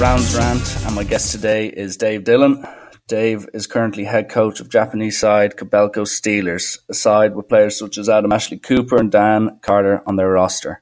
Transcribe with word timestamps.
Rounds 0.00 0.34
Rant, 0.34 0.86
and 0.86 0.94
my 0.94 1.04
guest 1.04 1.30
today 1.30 1.66
is 1.66 1.98
Dave 1.98 2.24
Dillon. 2.24 2.66
Dave 3.06 3.46
is 3.52 3.66
currently 3.66 4.04
head 4.04 4.30
coach 4.30 4.58
of 4.58 4.70
Japanese 4.70 5.20
side 5.20 5.56
Kobelco 5.56 6.06
Steelers, 6.06 6.78
a 6.88 6.94
side 6.94 7.36
with 7.36 7.50
players 7.50 7.78
such 7.78 7.98
as 7.98 8.08
Adam 8.08 8.32
Ashley 8.32 8.56
Cooper 8.56 8.96
and 8.96 9.12
Dan 9.12 9.58
Carter 9.60 10.02
on 10.06 10.16
their 10.16 10.30
roster. 10.30 10.80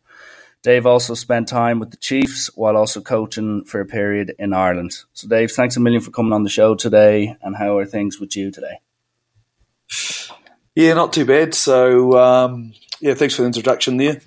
Dave 0.62 0.86
also 0.86 1.14
spent 1.14 1.48
time 1.48 1.80
with 1.80 1.90
the 1.90 1.96
Chiefs 1.96 2.48
while 2.54 2.76
also 2.76 3.00
coaching 3.00 3.64
for 3.64 3.80
a 3.80 3.86
period 3.86 4.36
in 4.38 4.52
Ireland. 4.52 4.94
So, 5.14 5.26
Dave, 5.26 5.50
thanks 5.50 5.76
a 5.76 5.80
million 5.80 6.00
for 6.00 6.12
coming 6.12 6.32
on 6.32 6.44
the 6.44 6.48
show 6.48 6.76
today. 6.76 7.36
And 7.42 7.56
how 7.56 7.76
are 7.78 7.86
things 7.86 8.20
with 8.20 8.36
you 8.36 8.52
today? 8.52 8.78
Yeah, 10.76 10.94
not 10.94 11.12
too 11.12 11.24
bad. 11.24 11.56
So, 11.56 12.16
um, 12.16 12.72
yeah, 13.00 13.14
thanks 13.14 13.34
for 13.34 13.42
the 13.42 13.46
introduction 13.46 13.96
there. 13.96 14.20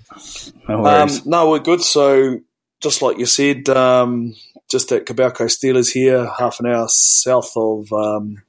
No, 0.68 0.84
um, 0.84 1.08
no, 1.24 1.48
we're 1.48 1.60
good. 1.60 1.80
So, 1.80 2.40
just 2.82 3.00
like 3.00 3.16
you 3.16 3.24
said, 3.24 3.70
um, 3.70 4.34
just 4.72 4.90
at 4.90 5.04
Kobelco 5.04 5.44
Steelers 5.44 5.92
here, 5.92 6.26
half 6.38 6.58
an 6.58 6.66
hour 6.66 6.86
south 6.88 7.52
of 7.56 7.92
um, 7.92 8.42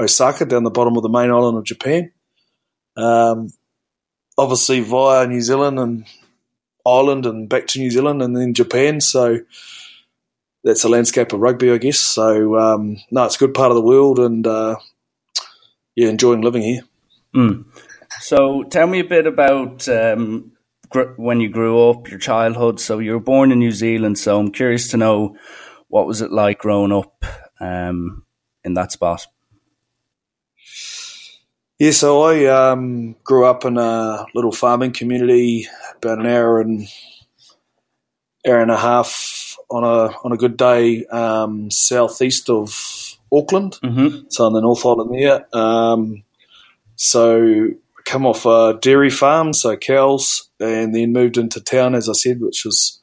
Osaka, 0.00 0.46
down 0.46 0.64
the 0.64 0.70
bottom 0.70 0.96
of 0.96 1.02
the 1.02 1.10
main 1.10 1.30
island 1.30 1.58
of 1.58 1.64
Japan. 1.64 2.10
Um, 2.96 3.50
obviously 4.38 4.80
via 4.80 5.26
New 5.26 5.42
Zealand 5.42 5.78
and 5.78 6.06
Ireland 6.86 7.26
and 7.26 7.46
back 7.46 7.66
to 7.68 7.78
New 7.78 7.90
Zealand 7.90 8.22
and 8.22 8.34
then 8.34 8.54
Japan. 8.54 9.02
So 9.02 9.40
that's 10.64 10.80
the 10.80 10.88
landscape 10.88 11.34
of 11.34 11.40
rugby, 11.40 11.70
I 11.70 11.76
guess. 11.76 11.98
So 11.98 12.58
um, 12.58 12.96
no, 13.10 13.24
it's 13.24 13.36
a 13.36 13.38
good 13.38 13.52
part 13.52 13.70
of 13.70 13.76
the 13.76 13.82
world, 13.82 14.18
and 14.18 14.46
uh, 14.46 14.76
yeah, 15.94 16.08
enjoying 16.08 16.40
living 16.40 16.62
here. 16.62 16.82
Mm. 17.34 17.66
So 18.20 18.62
tell 18.64 18.86
me 18.86 19.00
a 19.00 19.04
bit 19.04 19.26
about 19.26 19.86
um, 19.90 20.52
when 21.16 21.40
you 21.40 21.50
grew 21.50 21.90
up, 21.90 22.08
your 22.08 22.18
childhood. 22.18 22.80
So 22.80 22.98
you 22.98 23.12
were 23.12 23.20
born 23.20 23.52
in 23.52 23.58
New 23.58 23.72
Zealand. 23.72 24.18
So 24.18 24.40
I'm 24.40 24.50
curious 24.50 24.88
to 24.88 24.96
know 24.96 25.36
what 25.88 26.06
was 26.06 26.20
it 26.20 26.32
like 26.32 26.58
growing 26.58 26.92
up 26.92 27.24
um, 27.60 28.24
in 28.64 28.74
that 28.74 28.92
spot? 28.92 29.26
Yeah, 31.78 31.90
so 31.90 32.22
I 32.22 32.46
um, 32.46 33.16
grew 33.22 33.44
up 33.44 33.66
in 33.66 33.76
a 33.76 34.24
little 34.34 34.52
farming 34.52 34.92
community, 34.92 35.68
about 35.96 36.18
an 36.18 36.26
hour 36.26 36.60
and 36.60 36.88
hour 38.46 38.62
and 38.62 38.70
a 38.70 38.78
half 38.78 39.58
on 39.70 39.84
a 39.84 40.16
on 40.24 40.32
a 40.32 40.38
good 40.38 40.56
day, 40.56 41.04
um, 41.06 41.70
southeast 41.70 42.48
of 42.48 43.18
Auckland, 43.30 43.78
mm-hmm. 43.82 44.24
so 44.28 44.46
on 44.46 44.54
the 44.54 44.60
North 44.60 44.86
Island 44.86 45.14
there. 45.14 45.46
Um, 45.54 46.24
so 46.94 47.68
come 48.06 48.24
off 48.24 48.46
a 48.46 48.78
dairy 48.80 49.10
farm, 49.10 49.52
so 49.52 49.76
cows, 49.76 50.48
and 50.58 50.94
then 50.94 51.12
moved 51.12 51.36
into 51.36 51.60
town, 51.60 51.94
as 51.94 52.08
I 52.08 52.12
said, 52.12 52.40
which 52.40 52.64
was 52.64 53.02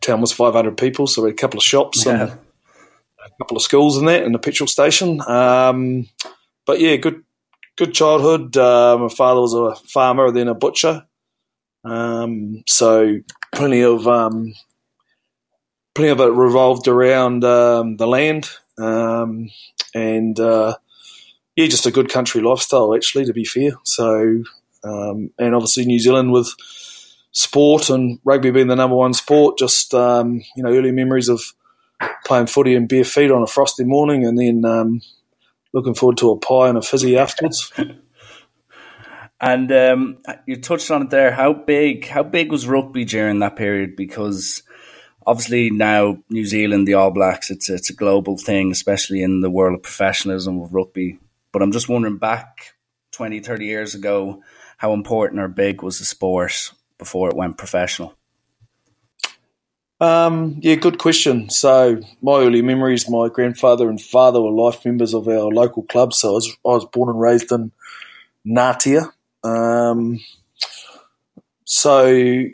town 0.00 0.20
was 0.20 0.32
500 0.32 0.76
people, 0.76 1.06
so 1.06 1.22
we 1.22 1.30
had 1.30 1.34
a 1.34 1.40
couple 1.40 1.58
of 1.58 1.64
shops 1.64 2.04
yeah. 2.04 2.12
and 2.12 2.22
a 2.32 3.30
couple 3.38 3.56
of 3.56 3.62
schools 3.62 3.98
in 3.98 4.06
that, 4.06 4.22
and 4.22 4.34
a 4.34 4.38
petrol 4.38 4.66
station. 4.66 5.20
Um, 5.26 6.08
but 6.66 6.80
yeah, 6.80 6.96
good 6.96 7.24
good 7.76 7.94
childhood. 7.94 8.56
Uh, 8.56 8.98
my 8.98 9.08
father 9.08 9.40
was 9.40 9.54
a 9.54 9.74
farmer, 9.88 10.30
then 10.30 10.48
a 10.48 10.54
butcher, 10.54 11.06
um, 11.84 12.62
so 12.66 13.20
plenty 13.54 13.82
of 13.82 14.06
um, 14.06 14.54
plenty 15.94 16.10
of 16.10 16.20
it 16.20 16.32
revolved 16.32 16.88
around 16.88 17.44
um, 17.44 17.96
the 17.96 18.06
land, 18.06 18.50
um, 18.78 19.50
and 19.94 20.38
uh, 20.38 20.76
yeah, 21.56 21.66
just 21.66 21.86
a 21.86 21.90
good 21.90 22.08
country 22.08 22.40
lifestyle. 22.40 22.94
Actually, 22.94 23.24
to 23.24 23.32
be 23.32 23.44
fair, 23.44 23.72
so 23.84 24.42
um, 24.84 25.30
and 25.38 25.54
obviously 25.54 25.84
New 25.84 25.98
Zealand 25.98 26.32
with 26.32 26.54
sport 27.32 27.90
and 27.90 28.18
rugby 28.24 28.50
being 28.50 28.68
the 28.68 28.76
number 28.76 28.96
one 28.96 29.14
sport. 29.14 29.58
Just 29.58 29.94
um, 29.94 30.40
you 30.56 30.62
know, 30.62 30.70
early 30.70 30.92
memories 30.92 31.28
of 31.28 31.40
playing 32.24 32.46
footy 32.46 32.74
in 32.74 32.86
bare 32.86 33.04
feet 33.04 33.30
on 33.30 33.42
a 33.42 33.46
frosty 33.46 33.84
morning, 33.84 34.24
and 34.24 34.38
then 34.38 34.64
um, 34.64 35.00
looking 35.72 35.94
forward 35.94 36.18
to 36.18 36.30
a 36.30 36.38
pie 36.38 36.68
and 36.68 36.78
a 36.78 36.82
fizzy 36.82 37.16
afterwards. 37.18 37.72
and 39.40 39.72
um, 39.72 40.18
you 40.46 40.60
touched 40.60 40.90
on 40.90 41.02
it 41.02 41.10
there. 41.10 41.32
How 41.32 41.52
big? 41.52 42.06
How 42.06 42.22
big 42.22 42.50
was 42.50 42.66
rugby 42.66 43.04
during 43.04 43.38
that 43.40 43.56
period? 43.56 43.96
Because 43.96 44.62
obviously 45.26 45.70
now 45.70 46.18
New 46.28 46.44
Zealand, 46.44 46.88
the 46.88 46.94
All 46.94 47.10
Blacks, 47.10 47.50
it's 47.50 47.68
it's 47.68 47.90
a 47.90 47.94
global 47.94 48.36
thing, 48.36 48.70
especially 48.70 49.22
in 49.22 49.40
the 49.40 49.50
world 49.50 49.74
of 49.74 49.82
professionalism 49.82 50.60
of 50.60 50.74
rugby. 50.74 51.18
But 51.52 51.62
I'm 51.62 51.72
just 51.72 51.88
wondering 51.88 52.18
back 52.18 52.74
20, 53.12 53.40
30 53.40 53.66
years 53.66 53.94
ago, 53.96 54.42
how 54.76 54.92
important 54.92 55.40
or 55.40 55.48
big 55.48 55.82
was 55.82 55.98
the 55.98 56.04
sport 56.04 56.70
before 57.00 57.28
it 57.28 57.34
went 57.34 57.58
professional? 57.58 58.14
Um, 60.00 60.58
yeah, 60.60 60.76
good 60.76 60.98
question. 60.98 61.50
So 61.50 62.00
my 62.22 62.38
early 62.38 62.62
memories, 62.62 63.10
my 63.10 63.28
grandfather 63.28 63.90
and 63.90 64.00
father 64.00 64.40
were 64.40 64.52
life 64.52 64.84
members 64.84 65.12
of 65.12 65.26
our 65.26 65.50
local 65.50 65.82
club. 65.82 66.14
So 66.14 66.30
I 66.30 66.32
was, 66.32 66.48
I 66.64 66.68
was 66.68 66.84
born 66.86 67.08
and 67.10 67.20
raised 67.20 67.50
in 67.50 67.72
Ngatea. 68.46 69.12
Um, 69.42 70.20
so 71.64 72.44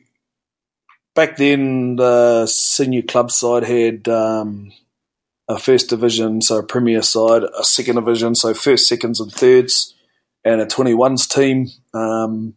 back 1.14 1.36
then, 1.36 1.96
the 1.96 2.46
senior 2.46 3.02
club 3.02 3.30
side 3.30 3.64
had 3.64 4.08
um, 4.08 4.72
a 5.48 5.58
first 5.58 5.88
division, 5.88 6.42
so 6.42 6.58
a 6.58 6.62
premier 6.62 7.02
side, 7.02 7.42
a 7.44 7.64
second 7.64 7.96
division, 7.96 8.34
so 8.34 8.54
first, 8.54 8.88
seconds, 8.88 9.20
and 9.20 9.32
thirds, 9.32 9.94
and 10.44 10.60
a 10.60 10.66
21s 10.66 11.28
team. 11.32 11.68
Um, 11.94 12.54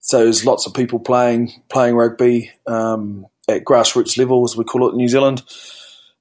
so 0.00 0.24
there's 0.24 0.46
lots 0.46 0.66
of 0.66 0.74
people 0.74 0.98
playing 0.98 1.52
playing 1.68 1.94
rugby 1.94 2.50
um, 2.66 3.26
at 3.48 3.64
grassroots 3.64 4.18
level, 4.18 4.44
as 4.44 4.56
we 4.56 4.64
call 4.64 4.88
it 4.88 4.92
in 4.92 4.96
New 4.96 5.08
Zealand. 5.08 5.42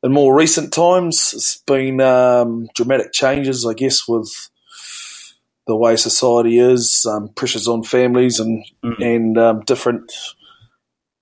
In 0.04 0.12
more 0.12 0.36
recent 0.36 0.74
times, 0.74 1.34
it's 1.34 1.58
been 1.58 2.00
um, 2.00 2.70
dramatic 2.76 3.12
changes, 3.12 3.66
I 3.66 3.74
guess, 3.74 4.08
with 4.08 4.30
the 5.68 5.76
way 5.76 5.96
society 5.96 6.58
is, 6.58 7.06
um, 7.06 7.30
pressures 7.30 7.68
on 7.68 7.84
families, 7.84 8.40
and 8.40 8.66
mm. 8.84 9.02
and 9.02 9.38
um, 9.38 9.62
different, 9.62 10.12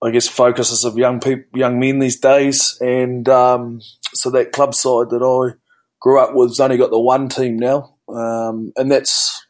I 0.02 0.10
guess, 0.10 0.28
focuses 0.28 0.84
of 0.84 0.98
young 0.98 1.20
people, 1.20 1.60
young 1.60 1.80
men 1.80 2.00
these 2.00 2.20
days. 2.20 2.78
And 2.82 3.28
um, 3.30 3.82
so 4.14 4.32
that 4.32 4.52
club 4.52 4.74
side 4.74 5.10
that 5.12 5.24
I 5.24 5.58
grew 6.00 6.20
up 6.20 6.34
with 6.34 6.50
has 6.50 6.60
only 6.60 6.78
got 6.78 6.92
the 6.92 7.00
one 7.00 7.30
team 7.30 7.58
now, 7.58 7.96
um, 8.10 8.74
and 8.76 8.92
that's 8.92 9.47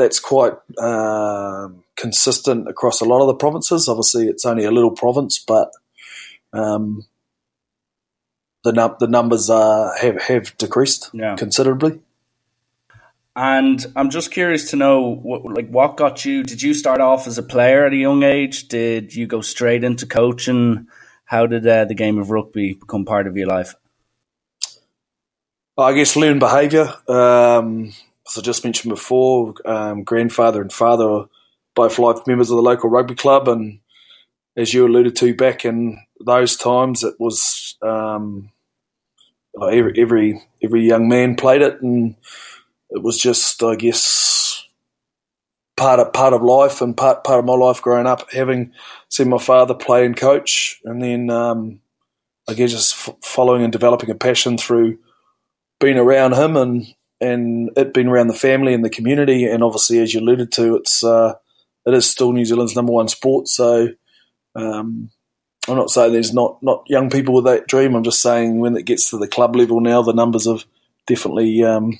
that's 0.00 0.18
quite 0.18 0.54
uh, 0.78 1.68
consistent 1.96 2.68
across 2.68 3.00
a 3.00 3.04
lot 3.04 3.20
of 3.20 3.28
the 3.28 3.34
provinces. 3.34 3.88
Obviously, 3.88 4.26
it's 4.26 4.44
only 4.44 4.64
a 4.64 4.70
little 4.70 4.90
province, 4.90 5.38
but 5.38 5.70
um, 6.52 7.06
the 8.64 8.72
num- 8.72 8.96
the 8.98 9.06
numbers 9.06 9.50
uh, 9.50 9.92
have 10.00 10.20
have 10.22 10.56
decreased 10.58 11.10
yeah. 11.12 11.36
considerably. 11.36 12.00
And 13.36 13.86
I'm 13.94 14.10
just 14.10 14.32
curious 14.32 14.70
to 14.70 14.76
know, 14.76 15.14
what, 15.22 15.44
like, 15.44 15.68
what 15.68 15.96
got 15.96 16.24
you? 16.24 16.42
Did 16.42 16.62
you 16.62 16.74
start 16.74 17.00
off 17.00 17.26
as 17.28 17.38
a 17.38 17.42
player 17.44 17.86
at 17.86 17.92
a 17.92 17.96
young 17.96 18.24
age? 18.24 18.66
Did 18.68 19.14
you 19.14 19.26
go 19.26 19.40
straight 19.40 19.84
into 19.84 20.04
coaching? 20.04 20.88
How 21.24 21.46
did 21.46 21.64
uh, 21.66 21.84
the 21.84 21.94
game 21.94 22.18
of 22.18 22.30
rugby 22.30 22.74
become 22.74 23.04
part 23.04 23.28
of 23.28 23.36
your 23.36 23.46
life? 23.46 23.76
I 25.78 25.92
guess 25.94 26.16
learned 26.16 26.40
behaviour. 26.40 26.92
Um, 27.08 27.92
as 28.30 28.38
I 28.38 28.42
just 28.42 28.64
mentioned 28.64 28.90
before, 28.90 29.54
um, 29.64 30.04
grandfather 30.04 30.62
and 30.62 30.72
father 30.72 31.08
are 31.08 31.28
both 31.74 31.98
life 31.98 32.26
members 32.26 32.50
of 32.50 32.56
the 32.56 32.62
local 32.62 32.88
rugby 32.88 33.14
club, 33.14 33.48
and 33.48 33.80
as 34.56 34.72
you 34.72 34.86
alluded 34.86 35.16
to, 35.16 35.34
back 35.34 35.64
in 35.64 35.98
those 36.24 36.56
times, 36.56 37.02
it 37.02 37.14
was 37.18 37.76
um, 37.82 38.50
every, 39.60 40.00
every 40.00 40.42
every 40.62 40.86
young 40.86 41.08
man 41.08 41.34
played 41.34 41.62
it, 41.62 41.80
and 41.82 42.14
it 42.90 43.02
was 43.02 43.18
just, 43.18 43.62
I 43.62 43.74
guess, 43.74 44.64
part 45.76 45.98
of 45.98 46.12
part 46.12 46.32
of 46.32 46.42
life 46.42 46.80
and 46.80 46.96
part 46.96 47.24
part 47.24 47.40
of 47.40 47.44
my 47.44 47.54
life 47.54 47.82
growing 47.82 48.06
up, 48.06 48.30
having 48.32 48.72
seen 49.08 49.28
my 49.28 49.38
father 49.38 49.74
play 49.74 50.06
and 50.06 50.16
coach, 50.16 50.80
and 50.84 51.02
then 51.02 51.30
um, 51.30 51.80
I 52.48 52.54
guess 52.54 52.70
just 52.70 53.08
f- 53.08 53.16
following 53.22 53.64
and 53.64 53.72
developing 53.72 54.10
a 54.10 54.14
passion 54.14 54.56
through 54.56 54.98
being 55.80 55.96
around 55.96 56.34
him 56.34 56.56
and 56.56 56.86
and 57.20 57.70
it 57.76 57.92
being 57.92 58.08
around 58.08 58.28
the 58.28 58.34
family 58.34 58.74
and 58.74 58.84
the 58.84 58.90
community, 58.90 59.44
and 59.44 59.62
obviously, 59.62 59.98
as 59.98 60.14
you 60.14 60.20
alluded 60.20 60.52
to, 60.52 60.76
it's 60.76 61.04
uh, 61.04 61.34
it 61.86 61.94
is 61.94 62.10
still 62.10 62.32
New 62.32 62.44
Zealand's 62.44 62.76
number 62.76 62.92
one 62.92 63.08
sport. 63.08 63.48
So 63.48 63.88
um, 64.54 65.10
I'm 65.68 65.76
not 65.76 65.90
saying 65.90 66.12
there's 66.12 66.34
not 66.34 66.62
not 66.62 66.84
young 66.86 67.10
people 67.10 67.34
with 67.34 67.44
that 67.44 67.66
dream. 67.66 67.94
I'm 67.94 68.04
just 68.04 68.20
saying 68.20 68.60
when 68.60 68.76
it 68.76 68.86
gets 68.86 69.10
to 69.10 69.18
the 69.18 69.28
club 69.28 69.56
level 69.56 69.80
now, 69.80 70.02
the 70.02 70.12
numbers 70.12 70.46
have 70.46 70.64
definitely 71.06 71.62
um, 71.62 71.98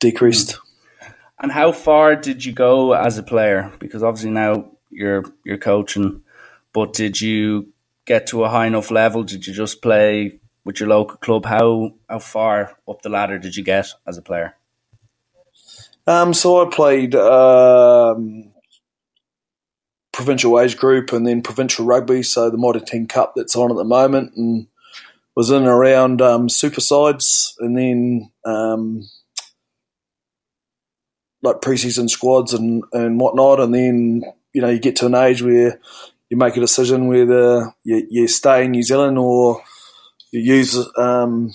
decreased. 0.00 0.58
And 1.38 1.52
how 1.52 1.72
far 1.72 2.16
did 2.16 2.44
you 2.44 2.52
go 2.52 2.92
as 2.92 3.18
a 3.18 3.22
player? 3.22 3.70
Because 3.78 4.02
obviously 4.02 4.30
now 4.30 4.70
you're 4.90 5.24
you're 5.44 5.58
coaching, 5.58 6.22
but 6.72 6.94
did 6.94 7.20
you 7.20 7.72
get 8.06 8.28
to 8.28 8.44
a 8.44 8.48
high 8.48 8.66
enough 8.66 8.90
level? 8.90 9.22
Did 9.22 9.46
you 9.46 9.52
just 9.52 9.82
play 9.82 10.40
with 10.66 10.80
your 10.80 10.88
local 10.88 11.16
club, 11.18 11.46
how 11.46 11.92
how 12.10 12.18
far 12.18 12.76
up 12.88 13.00
the 13.02 13.08
ladder 13.08 13.38
did 13.38 13.56
you 13.56 13.62
get 13.62 13.86
as 14.06 14.18
a 14.18 14.22
player? 14.22 14.56
Um, 16.08 16.34
so 16.34 16.66
I 16.66 16.68
played 16.70 17.14
um, 17.14 18.52
provincial 20.12 20.60
age 20.60 20.76
group 20.76 21.12
and 21.12 21.26
then 21.26 21.40
provincial 21.40 21.86
rugby, 21.86 22.22
so 22.22 22.50
the 22.50 22.58
Mitre 22.58 22.80
10 22.80 23.06
Cup 23.06 23.34
that's 23.36 23.56
on 23.56 23.70
at 23.70 23.76
the 23.76 23.84
moment, 23.84 24.34
and 24.36 24.66
was 25.36 25.50
in 25.50 25.58
and 25.58 25.68
around 25.68 26.20
um, 26.20 26.48
super 26.48 26.80
sides 26.80 27.54
and 27.60 27.76
then 27.76 28.32
um, 28.44 29.08
like 31.42 31.60
preseason 31.60 32.08
squads 32.08 32.54
and, 32.54 32.82
and 32.92 33.20
whatnot. 33.20 33.60
And 33.60 33.74
then, 33.74 34.22
you 34.52 34.62
know, 34.62 34.68
you 34.68 34.78
get 34.78 34.96
to 34.96 35.06
an 35.06 35.14
age 35.14 35.42
where 35.42 35.78
you 36.30 36.36
make 36.36 36.56
a 36.56 36.60
decision 36.60 37.06
whether 37.06 37.74
you, 37.84 38.06
you 38.10 38.28
stay 38.28 38.64
in 38.64 38.70
New 38.72 38.82
Zealand 38.82 39.18
or 39.18 39.62
you 40.30 40.40
use 40.40 40.76
um, 40.96 41.52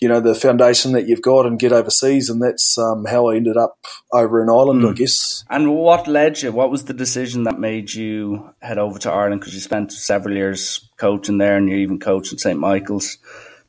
you 0.00 0.08
know 0.08 0.20
the 0.20 0.34
foundation 0.34 0.92
that 0.92 1.08
you've 1.08 1.22
got 1.22 1.46
and 1.46 1.58
get 1.58 1.72
overseas, 1.72 2.28
and 2.28 2.42
that's 2.42 2.76
um, 2.78 3.04
how 3.04 3.28
I 3.28 3.36
ended 3.36 3.56
up 3.56 3.78
over 4.12 4.42
in 4.42 4.48
Ireland, 4.48 4.82
mm. 4.82 4.90
I 4.90 4.92
guess. 4.94 5.44
And 5.48 5.74
what 5.74 6.08
led 6.08 6.42
you? 6.42 6.52
What 6.52 6.70
was 6.70 6.84
the 6.84 6.94
decision 6.94 7.44
that 7.44 7.58
made 7.58 7.92
you 7.92 8.50
head 8.60 8.78
over 8.78 8.98
to 9.00 9.12
Ireland? 9.12 9.40
Because 9.40 9.54
you 9.54 9.60
spent 9.60 9.92
several 9.92 10.36
years 10.36 10.88
coaching 10.96 11.38
there, 11.38 11.56
and 11.56 11.68
you 11.68 11.76
even 11.76 11.98
coached 11.98 12.32
at 12.32 12.40
St 12.40 12.58
Michael's, 12.58 13.18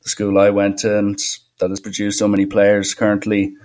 the 0.04 0.10
school 0.10 0.40
I 0.40 0.50
went 0.50 0.80
to, 0.80 0.98
and 0.98 1.20
that 1.60 1.70
has 1.70 1.80
produced 1.80 2.20
so 2.20 2.28
many 2.28 2.46
players 2.46 2.94
currently. 2.94 3.56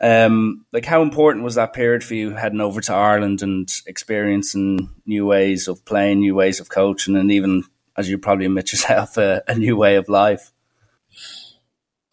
Um, 0.00 0.64
like, 0.72 0.86
how 0.86 1.02
important 1.02 1.44
was 1.44 1.56
that 1.56 1.74
period 1.74 2.02
for 2.02 2.14
you 2.14 2.30
heading 2.30 2.62
over 2.62 2.80
to 2.80 2.94
Ireland 2.94 3.42
and 3.42 3.70
experiencing 3.86 4.88
new 5.04 5.26
ways 5.26 5.68
of 5.68 5.84
playing, 5.84 6.20
new 6.20 6.34
ways 6.34 6.58
of 6.58 6.70
coaching, 6.70 7.16
and 7.16 7.30
even, 7.30 7.64
as 8.00 8.08
you 8.08 8.18
probably 8.18 8.46
admit 8.46 8.72
yourself, 8.72 9.16
a, 9.18 9.42
a 9.46 9.54
new 9.54 9.76
way 9.76 9.96
of 9.96 10.08
life? 10.08 10.52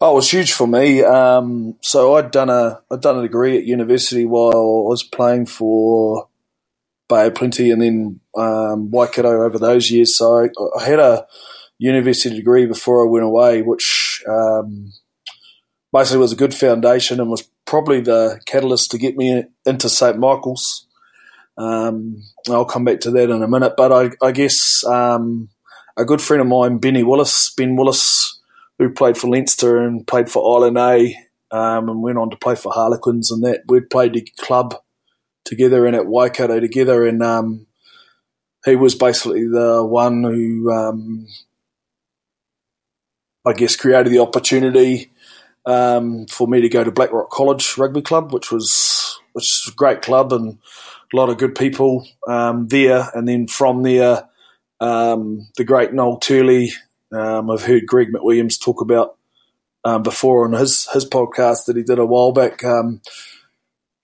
Oh, 0.00 0.12
it 0.12 0.14
was 0.14 0.30
huge 0.30 0.52
for 0.52 0.68
me. 0.68 1.02
Um, 1.02 1.76
so 1.82 2.14
I'd 2.14 2.30
done 2.30 2.50
a 2.50 2.80
I'd 2.90 3.00
done 3.00 3.18
a 3.18 3.22
degree 3.22 3.58
at 3.58 3.64
university 3.64 4.26
while 4.26 4.52
I 4.52 4.88
was 4.88 5.02
playing 5.02 5.46
for 5.46 6.28
Bay 7.08 7.30
Plenty 7.30 7.72
and 7.72 7.82
then 7.82 8.20
um, 8.36 8.90
Waikato 8.92 9.42
over 9.44 9.58
those 9.58 9.90
years. 9.90 10.16
So 10.16 10.44
I, 10.44 10.48
I, 10.78 10.84
had 10.84 11.00
a 11.00 11.26
university 11.78 12.36
degree 12.36 12.66
before 12.66 13.04
I 13.04 13.10
went 13.10 13.24
away, 13.24 13.62
which 13.62 14.22
um, 14.28 14.92
basically 15.92 16.18
was 16.18 16.32
a 16.32 16.36
good 16.36 16.54
foundation 16.54 17.18
and 17.18 17.30
was 17.30 17.48
probably 17.64 18.00
the 18.00 18.40
catalyst 18.46 18.92
to 18.92 18.98
get 18.98 19.16
me 19.16 19.44
into 19.66 19.88
St 19.88 20.16
Michael's. 20.16 20.86
Um, 21.56 22.22
I'll 22.48 22.64
come 22.64 22.84
back 22.84 23.00
to 23.00 23.10
that 23.10 23.30
in 23.30 23.42
a 23.42 23.48
minute, 23.48 23.74
but 23.76 23.92
I, 23.92 24.10
I 24.24 24.30
guess 24.30 24.84
um, 24.84 25.48
a 25.98 26.04
good 26.04 26.22
friend 26.22 26.40
of 26.40 26.46
mine, 26.46 26.78
Benny 26.78 27.02
Willis, 27.02 27.52
Ben 27.56 27.76
Willis 27.76 28.40
who 28.78 28.88
played 28.88 29.18
for 29.18 29.28
Leinster 29.28 29.78
and 29.78 30.06
played 30.06 30.30
for 30.30 30.56
Ireland 30.56 30.78
A 30.78 31.16
um, 31.50 31.88
and 31.88 32.02
went 32.02 32.18
on 32.18 32.30
to 32.30 32.36
play 32.36 32.54
for 32.54 32.72
Harlequins 32.72 33.30
and 33.30 33.42
that. 33.44 33.62
We'd 33.66 33.90
played 33.90 34.14
the 34.14 34.26
club 34.38 34.80
together 35.44 35.84
and 35.84 35.96
at 35.96 36.06
Waikato 36.06 36.60
together 36.60 37.06
and 37.06 37.22
um, 37.22 37.66
he 38.64 38.76
was 38.76 38.94
basically 38.94 39.48
the 39.48 39.84
one 39.84 40.22
who 40.22 40.70
um, 40.70 41.26
I 43.44 43.52
guess 43.52 43.76
created 43.76 44.12
the 44.12 44.20
opportunity 44.20 45.10
um, 45.66 46.26
for 46.26 46.46
me 46.46 46.60
to 46.60 46.68
go 46.68 46.84
to 46.84 46.92
Blackrock 46.92 47.30
College 47.30 47.76
Rugby 47.76 48.02
Club, 48.02 48.32
which 48.32 48.52
was 48.52 49.18
which 49.32 49.44
is 49.44 49.72
a 49.72 49.76
great 49.76 50.02
club 50.02 50.32
and 50.32 50.58
a 51.12 51.16
lot 51.16 51.28
of 51.28 51.38
good 51.38 51.54
people 51.54 52.06
um, 52.26 52.68
there. 52.68 53.08
And 53.14 53.26
then 53.26 53.46
from 53.46 53.82
there, 53.82 54.27
um, 54.80 55.48
the 55.56 55.64
great 55.64 55.92
Noel 55.92 56.18
Turley 56.18 56.72
um, 57.12 57.50
I've 57.50 57.64
heard 57.64 57.86
Greg 57.86 58.08
McWilliams 58.12 58.60
talk 58.60 58.80
about 58.80 59.16
um, 59.84 60.02
before 60.02 60.44
on 60.44 60.52
his 60.52 60.86
his 60.92 61.08
podcast 61.08 61.66
that 61.66 61.76
he 61.76 61.82
did 61.82 61.98
a 61.98 62.06
while 62.06 62.32
back. 62.32 62.62
Um, 62.64 63.00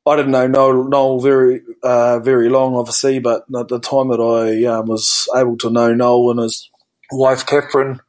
I 0.07 0.17
didn't 0.17 0.33
know 0.33 0.47
Noel, 0.47 0.89
Noel 0.89 1.21
very 1.21 1.63
uh, 1.83 2.19
very 2.21 2.49
long, 2.49 2.75
obviously, 2.75 3.19
but 3.19 3.45
at 3.59 3.69
the 3.69 3.81
time 3.81 4.09
that 4.09 4.21
I 4.21 4.65
um, 4.67 4.87
was 4.87 5.29
able 5.35 5.57
to 5.59 5.71
know 5.71 5.95
Noel 5.95 6.31
and 6.31 6.41
his 6.41 6.71
wife 7.13 7.47
Catherine, 7.47 8.01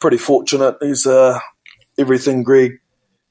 pretty 0.00 0.18
fortunate. 0.18 0.76
He's 0.80 1.06
uh, 1.06 1.38
everything 1.98 2.42
Greg 2.42 2.80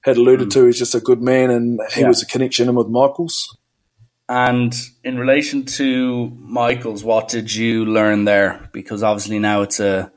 had 0.02 0.18
alluded 0.18 0.50
mm. 0.50 0.54
to. 0.54 0.66
He's 0.66 0.80
just 0.80 0.96
a 0.96 1.00
good 1.00 1.22
man, 1.22 1.50
and 1.50 1.80
he 1.94 2.02
yeah. 2.02 2.08
was 2.08 2.22
a 2.22 2.28
connection 2.28 2.70
in 2.70 2.76
with 2.76 2.88
Michaels. 2.88 3.58
And 4.28 4.74
in 5.04 5.20
relation 5.20 5.66
to 5.66 6.32
Michaels, 6.40 7.04
what 7.04 7.28
did 7.28 7.54
you 7.54 7.86
learn 7.86 8.26
there? 8.26 8.70
Because 8.74 9.04
obviously 9.04 9.40
now 9.40 9.62
it's 9.62 9.80
a 9.80 10.12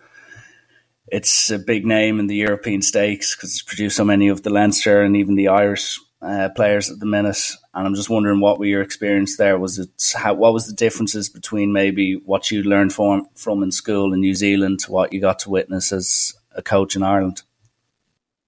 it's 1.10 1.50
a 1.50 1.58
big 1.58 1.87
name 1.87 2.20
in 2.20 2.26
the 2.26 2.37
European 2.37 2.82
stakes 2.82 3.34
because 3.34 3.50
it's 3.50 3.62
produced 3.62 3.96
so 3.96 4.05
many 4.05 4.28
of 4.28 4.43
the 4.43 4.50
Leinster 4.50 5.02
and 5.02 5.16
even 5.16 5.37
the 5.37 5.49
Irish 5.49 5.99
uh, 6.20 6.49
players 6.55 6.90
at 6.90 7.00
the 7.00 7.06
minute. 7.06 7.50
And 7.75 7.87
I'm 7.87 7.94
just 7.94 8.10
wondering 8.10 8.40
what 8.40 8.58
were 8.58 8.66
your 8.66 8.82
experience 8.82 9.37
there? 9.37 9.58
Was 9.58 9.78
it 9.78 9.90
how, 10.14 10.34
what 10.34 10.52
was 10.52 10.66
the 10.66 10.75
differences 10.75 11.28
between 11.28 11.72
maybe 11.72 12.14
what 12.14 12.50
you 12.50 12.62
learned 12.62 12.93
from 12.93 13.28
from 13.34 13.62
in 13.62 13.70
school 13.70 14.12
in 14.12 14.20
New 14.20 14.34
Zealand 14.34 14.81
to 14.81 14.93
what 14.93 15.12
you 15.12 15.20
got 15.20 15.40
to 15.40 15.50
witness 15.50 15.93
as 15.93 16.34
a 16.55 16.62
coach 16.62 16.96
in 16.96 17.02
Ireland? 17.02 17.43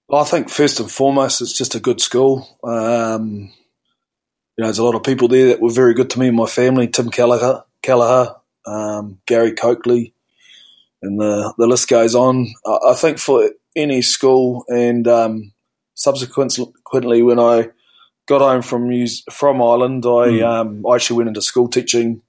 Well, 0.08 0.22
I 0.22 0.24
think 0.24 0.50
first 0.50 0.80
and 0.80 0.90
foremost, 0.90 1.40
it's 1.40 1.52
just 1.52 1.76
a 1.76 1.80
good 1.80 2.00
school. 2.00 2.58
Um, 2.64 3.52
you 4.60 4.64
know, 4.64 4.68
there's 4.68 4.78
a 4.78 4.84
lot 4.84 4.94
of 4.94 5.02
people 5.02 5.26
there 5.26 5.46
that 5.46 5.62
were 5.62 5.70
very 5.70 5.94
good 5.94 6.10
to 6.10 6.18
me 6.18 6.28
and 6.28 6.36
my 6.36 6.44
family. 6.44 6.86
Tim 6.86 7.08
Kelleher, 7.08 7.64
Kelleher 7.80 8.34
um, 8.66 9.18
Gary 9.24 9.52
Coakley, 9.52 10.12
and 11.00 11.18
the, 11.18 11.54
the 11.56 11.66
list 11.66 11.88
goes 11.88 12.14
on. 12.14 12.46
I, 12.66 12.90
I 12.90 12.94
think 12.94 13.18
for 13.18 13.52
any 13.74 14.02
school, 14.02 14.66
and 14.68 15.08
um, 15.08 15.52
subsequently 15.94 17.22
when 17.22 17.38
I 17.38 17.70
got 18.28 18.42
home 18.42 18.60
from 18.60 18.90
from 19.32 19.62
Ireland, 19.62 20.04
I, 20.04 20.28
mm. 20.28 20.44
um, 20.44 20.86
I 20.86 20.96
actually 20.96 21.16
went 21.16 21.28
into 21.28 21.40
school 21.40 21.66
teaching 21.66 22.20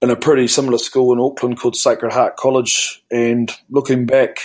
in 0.00 0.08
a 0.08 0.16
pretty 0.16 0.48
similar 0.48 0.78
school 0.78 1.12
in 1.12 1.20
Auckland 1.20 1.60
called 1.60 1.76
Sacred 1.76 2.14
Heart 2.14 2.38
College. 2.38 3.04
And 3.10 3.54
looking 3.68 4.06
back 4.06 4.38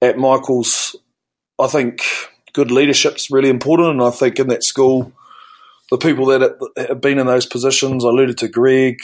at 0.00 0.16
Michael's, 0.16 0.96
I 1.60 1.66
think 1.66 2.00
good 2.54 2.70
leadership 2.70 3.16
is 3.16 3.30
really 3.30 3.50
important. 3.50 3.90
And 3.90 4.02
I 4.02 4.08
think 4.10 4.38
in 4.38 4.48
that 4.48 4.64
school, 4.64 5.12
the 5.94 6.08
people 6.08 6.26
that 6.26 6.58
have 6.88 7.00
been 7.00 7.20
in 7.20 7.26
those 7.28 7.46
positions, 7.46 8.04
I 8.04 8.08
alluded 8.08 8.38
to 8.38 8.48
Greg, 8.48 8.98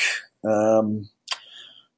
um, 0.45 1.09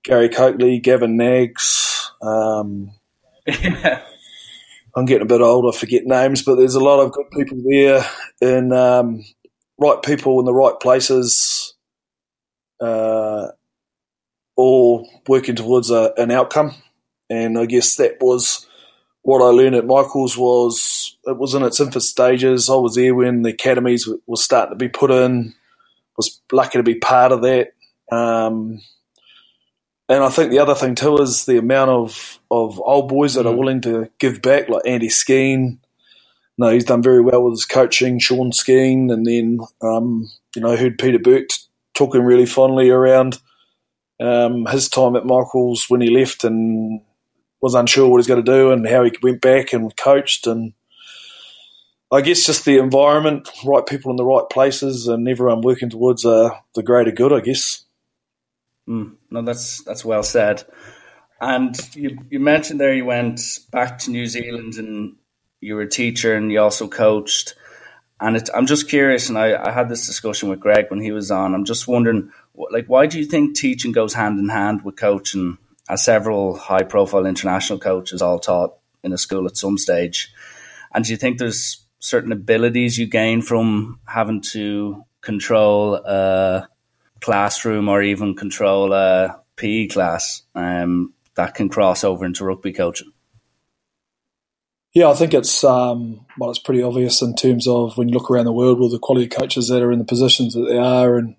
Gary 0.04 0.28
Coakley, 0.28 0.80
Gavin 0.80 1.16
Nags. 1.16 2.10
Um, 2.20 2.92
I'm 3.48 5.06
getting 5.06 5.22
a 5.22 5.26
bit 5.26 5.40
old, 5.40 5.74
I 5.74 5.78
forget 5.78 6.04
names, 6.04 6.42
but 6.42 6.56
there's 6.56 6.74
a 6.74 6.84
lot 6.84 7.00
of 7.00 7.12
good 7.12 7.30
people 7.30 7.62
there 7.66 8.04
and 8.42 8.74
um, 8.74 9.24
right 9.78 10.02
people 10.02 10.38
in 10.40 10.44
the 10.44 10.52
right 10.52 10.78
places, 10.78 11.72
uh, 12.78 13.46
all 14.56 15.08
working 15.26 15.56
towards 15.56 15.90
a, 15.90 16.12
an 16.18 16.30
outcome. 16.30 16.74
And 17.30 17.58
I 17.58 17.64
guess 17.64 17.96
that 17.96 18.18
was 18.20 18.66
what 19.22 19.40
I 19.40 19.46
learned 19.46 19.76
at 19.76 19.86
Michael's 19.86 20.36
was 20.36 21.16
it 21.24 21.38
was 21.38 21.54
in 21.54 21.62
its 21.62 21.80
infant 21.80 22.02
stages. 22.02 22.68
I 22.68 22.74
was 22.74 22.96
there 22.96 23.14
when 23.14 23.42
the 23.42 23.50
academies 23.50 24.08
were 24.26 24.36
starting 24.36 24.72
to 24.72 24.76
be 24.76 24.88
put 24.88 25.10
in. 25.10 25.54
Was 26.16 26.40
lucky 26.52 26.78
to 26.78 26.82
be 26.82 26.96
part 26.96 27.32
of 27.32 27.42
that. 27.42 27.72
Um, 28.10 28.82
and 30.08 30.22
I 30.22 30.28
think 30.28 30.50
the 30.50 30.58
other 30.58 30.74
thing 30.74 30.94
too 30.94 31.16
is 31.18 31.46
the 31.46 31.56
amount 31.56 31.90
of, 31.90 32.38
of 32.50 32.78
old 32.80 33.08
boys 33.08 33.34
that 33.34 33.46
mm. 33.46 33.50
are 33.50 33.56
willing 33.56 33.80
to 33.82 34.10
give 34.18 34.42
back, 34.42 34.68
like 34.68 34.82
Andy 34.84 35.08
Skeen. 35.08 35.78
No, 36.58 36.68
he's 36.68 36.84
done 36.84 37.02
very 37.02 37.22
well 37.22 37.44
with 37.44 37.54
his 37.54 37.64
coaching, 37.64 38.18
Sean 38.18 38.50
Skeen, 38.50 39.10
and 39.10 39.24
then 39.24 39.60
um, 39.80 40.30
you 40.54 40.60
know, 40.60 40.76
heard 40.76 40.98
Peter 40.98 41.18
Burke 41.18 41.48
talking 41.94 42.22
really 42.22 42.44
fondly 42.44 42.90
around 42.90 43.38
um, 44.20 44.66
his 44.66 44.88
time 44.88 45.16
at 45.16 45.24
Michael's 45.24 45.86
when 45.88 46.00
he 46.00 46.10
left 46.10 46.44
and 46.44 47.00
was 47.62 47.74
unsure 47.74 48.08
what 48.08 48.18
he's 48.18 48.26
going 48.26 48.44
to 48.44 48.52
do 48.52 48.72
and 48.72 48.86
how 48.86 49.04
he 49.04 49.12
went 49.22 49.40
back 49.40 49.72
and 49.72 49.96
coached 49.96 50.46
and 50.46 50.74
I 52.12 52.20
guess 52.20 52.44
just 52.44 52.66
the 52.66 52.76
environment, 52.76 53.48
right 53.64 53.86
people 53.86 54.10
in 54.10 54.18
the 54.18 54.24
right 54.24 54.44
places, 54.50 55.08
and 55.08 55.26
everyone 55.26 55.62
working 55.62 55.88
towards 55.88 56.26
uh, 56.26 56.50
the 56.74 56.82
greater 56.82 57.10
good. 57.10 57.32
I 57.32 57.40
guess. 57.40 57.84
Mm, 58.86 59.14
no, 59.30 59.40
that's 59.40 59.82
that's 59.84 60.04
well 60.04 60.22
said. 60.22 60.62
And 61.40 61.74
you 61.94 62.18
you 62.28 62.38
mentioned 62.38 62.78
there 62.78 62.92
you 62.92 63.06
went 63.06 63.40
back 63.70 63.98
to 64.00 64.10
New 64.10 64.26
Zealand 64.26 64.74
and 64.74 65.16
you 65.62 65.74
were 65.74 65.82
a 65.82 65.88
teacher 65.88 66.34
and 66.34 66.52
you 66.52 66.60
also 66.60 66.86
coached. 66.86 67.54
And 68.20 68.36
it, 68.36 68.50
I'm 68.54 68.66
just 68.66 68.90
curious, 68.90 69.30
and 69.30 69.38
I, 69.38 69.68
I 69.68 69.72
had 69.72 69.88
this 69.88 70.06
discussion 70.06 70.50
with 70.50 70.60
Greg 70.60 70.90
when 70.90 71.00
he 71.00 71.12
was 71.12 71.30
on. 71.30 71.54
I'm 71.54 71.64
just 71.64 71.88
wondering, 71.88 72.30
like, 72.54 72.86
why 72.86 73.06
do 73.06 73.18
you 73.18 73.24
think 73.24 73.56
teaching 73.56 73.90
goes 73.90 74.12
hand 74.14 74.38
in 74.38 74.50
hand 74.50 74.84
with 74.84 74.96
coaching? 74.96 75.56
As 75.88 76.04
several 76.04 76.56
high-profile 76.56 77.26
international 77.26 77.78
coaches 77.78 78.22
all 78.22 78.38
taught 78.38 78.76
in 79.02 79.12
a 79.12 79.18
school 79.18 79.46
at 79.46 79.56
some 79.56 79.78
stage, 79.78 80.32
and 80.94 81.04
do 81.04 81.10
you 81.10 81.16
think 81.16 81.38
there's 81.38 81.84
certain 81.98 82.32
abilities 82.32 82.98
you 82.98 83.06
gain 83.06 83.42
from 83.42 84.00
having 84.06 84.40
to 84.40 85.04
control 85.20 85.94
a 85.94 86.68
classroom 87.20 87.88
or 87.88 88.02
even 88.02 88.34
control 88.34 88.92
a 88.92 89.40
PE 89.56 89.86
class 89.88 90.42
um, 90.54 91.14
that 91.36 91.54
can 91.54 91.68
cross 91.68 92.04
over 92.04 92.24
into 92.24 92.44
rugby 92.44 92.72
coaching? 92.72 93.12
Yeah, 94.92 95.08
I 95.08 95.14
think 95.14 95.32
it's 95.32 95.64
um, 95.64 96.26
well, 96.36 96.50
it's 96.50 96.58
pretty 96.58 96.82
obvious 96.82 97.22
in 97.22 97.34
terms 97.34 97.66
of 97.66 97.96
when 97.96 98.08
you 98.08 98.14
look 98.14 98.30
around 98.30 98.44
the 98.44 98.52
world 98.52 98.78
with 98.78 98.92
the 98.92 98.98
quality 98.98 99.26
coaches 99.26 99.68
that 99.68 99.80
are 99.80 99.90
in 99.90 99.98
the 99.98 100.04
positions 100.04 100.52
that 100.52 100.66
they 100.68 100.76
are, 100.76 101.16
and 101.16 101.36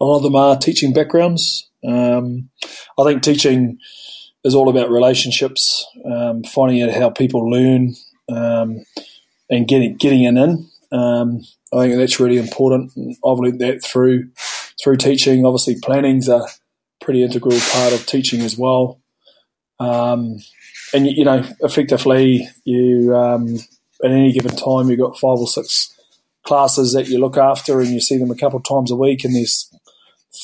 a 0.00 0.04
lot 0.04 0.18
of 0.18 0.22
them 0.22 0.36
are 0.36 0.58
teaching 0.58 0.92
backgrounds. 0.92 1.69
Um, 1.86 2.50
I 2.98 3.04
think 3.04 3.22
teaching 3.22 3.78
is 4.44 4.54
all 4.54 4.68
about 4.68 4.90
relationships, 4.90 5.86
um, 6.04 6.42
finding 6.44 6.82
out 6.82 6.94
how 6.94 7.10
people 7.10 7.50
learn, 7.50 7.94
um, 8.30 8.84
and 9.48 9.68
getting 9.68 9.96
getting 9.96 10.24
in. 10.24 10.38
Um, 10.92 11.40
I 11.72 11.86
think 11.86 11.96
that's 11.96 12.20
really 12.20 12.38
important. 12.38 12.92
I've 13.24 13.38
learned 13.38 13.60
that 13.60 13.84
through 13.84 14.30
through 14.82 14.96
teaching. 14.96 15.44
Obviously, 15.44 15.76
planning's 15.80 16.28
a 16.28 16.46
pretty 17.00 17.22
integral 17.22 17.58
part 17.72 17.92
of 17.92 18.06
teaching 18.06 18.40
as 18.40 18.56
well. 18.56 19.00
Um, 19.78 20.38
and 20.92 21.06
you 21.06 21.24
know, 21.24 21.44
effectively, 21.60 22.48
you 22.64 23.14
um, 23.16 23.56
at 24.04 24.10
any 24.10 24.32
given 24.32 24.56
time 24.56 24.90
you've 24.90 25.00
got 25.00 25.18
five 25.18 25.38
or 25.38 25.46
six 25.46 25.94
classes 26.44 26.92
that 26.92 27.08
you 27.08 27.18
look 27.18 27.36
after, 27.36 27.80
and 27.80 27.90
you 27.90 28.00
see 28.00 28.18
them 28.18 28.30
a 28.30 28.36
couple 28.36 28.58
of 28.58 28.64
times 28.64 28.90
a 28.90 28.96
week, 28.96 29.24
and 29.24 29.34
there's 29.34 29.69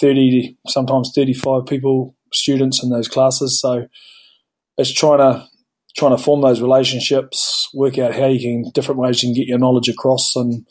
thirty, 0.00 0.56
sometimes 0.66 1.12
thirty-five 1.14 1.66
people, 1.66 2.14
students 2.32 2.82
in 2.82 2.90
those 2.90 3.08
classes. 3.08 3.60
So 3.60 3.88
it's 4.78 4.92
trying 4.92 5.18
to 5.18 5.46
trying 5.96 6.16
to 6.16 6.22
form 6.22 6.42
those 6.42 6.60
relationships, 6.60 7.70
work 7.72 7.98
out 7.98 8.14
how 8.14 8.26
you 8.26 8.40
can 8.40 8.70
different 8.72 9.00
ways 9.00 9.22
you 9.22 9.28
can 9.28 9.34
get 9.34 9.48
your 9.48 9.58
knowledge 9.58 9.88
across, 9.88 10.36
and 10.36 10.66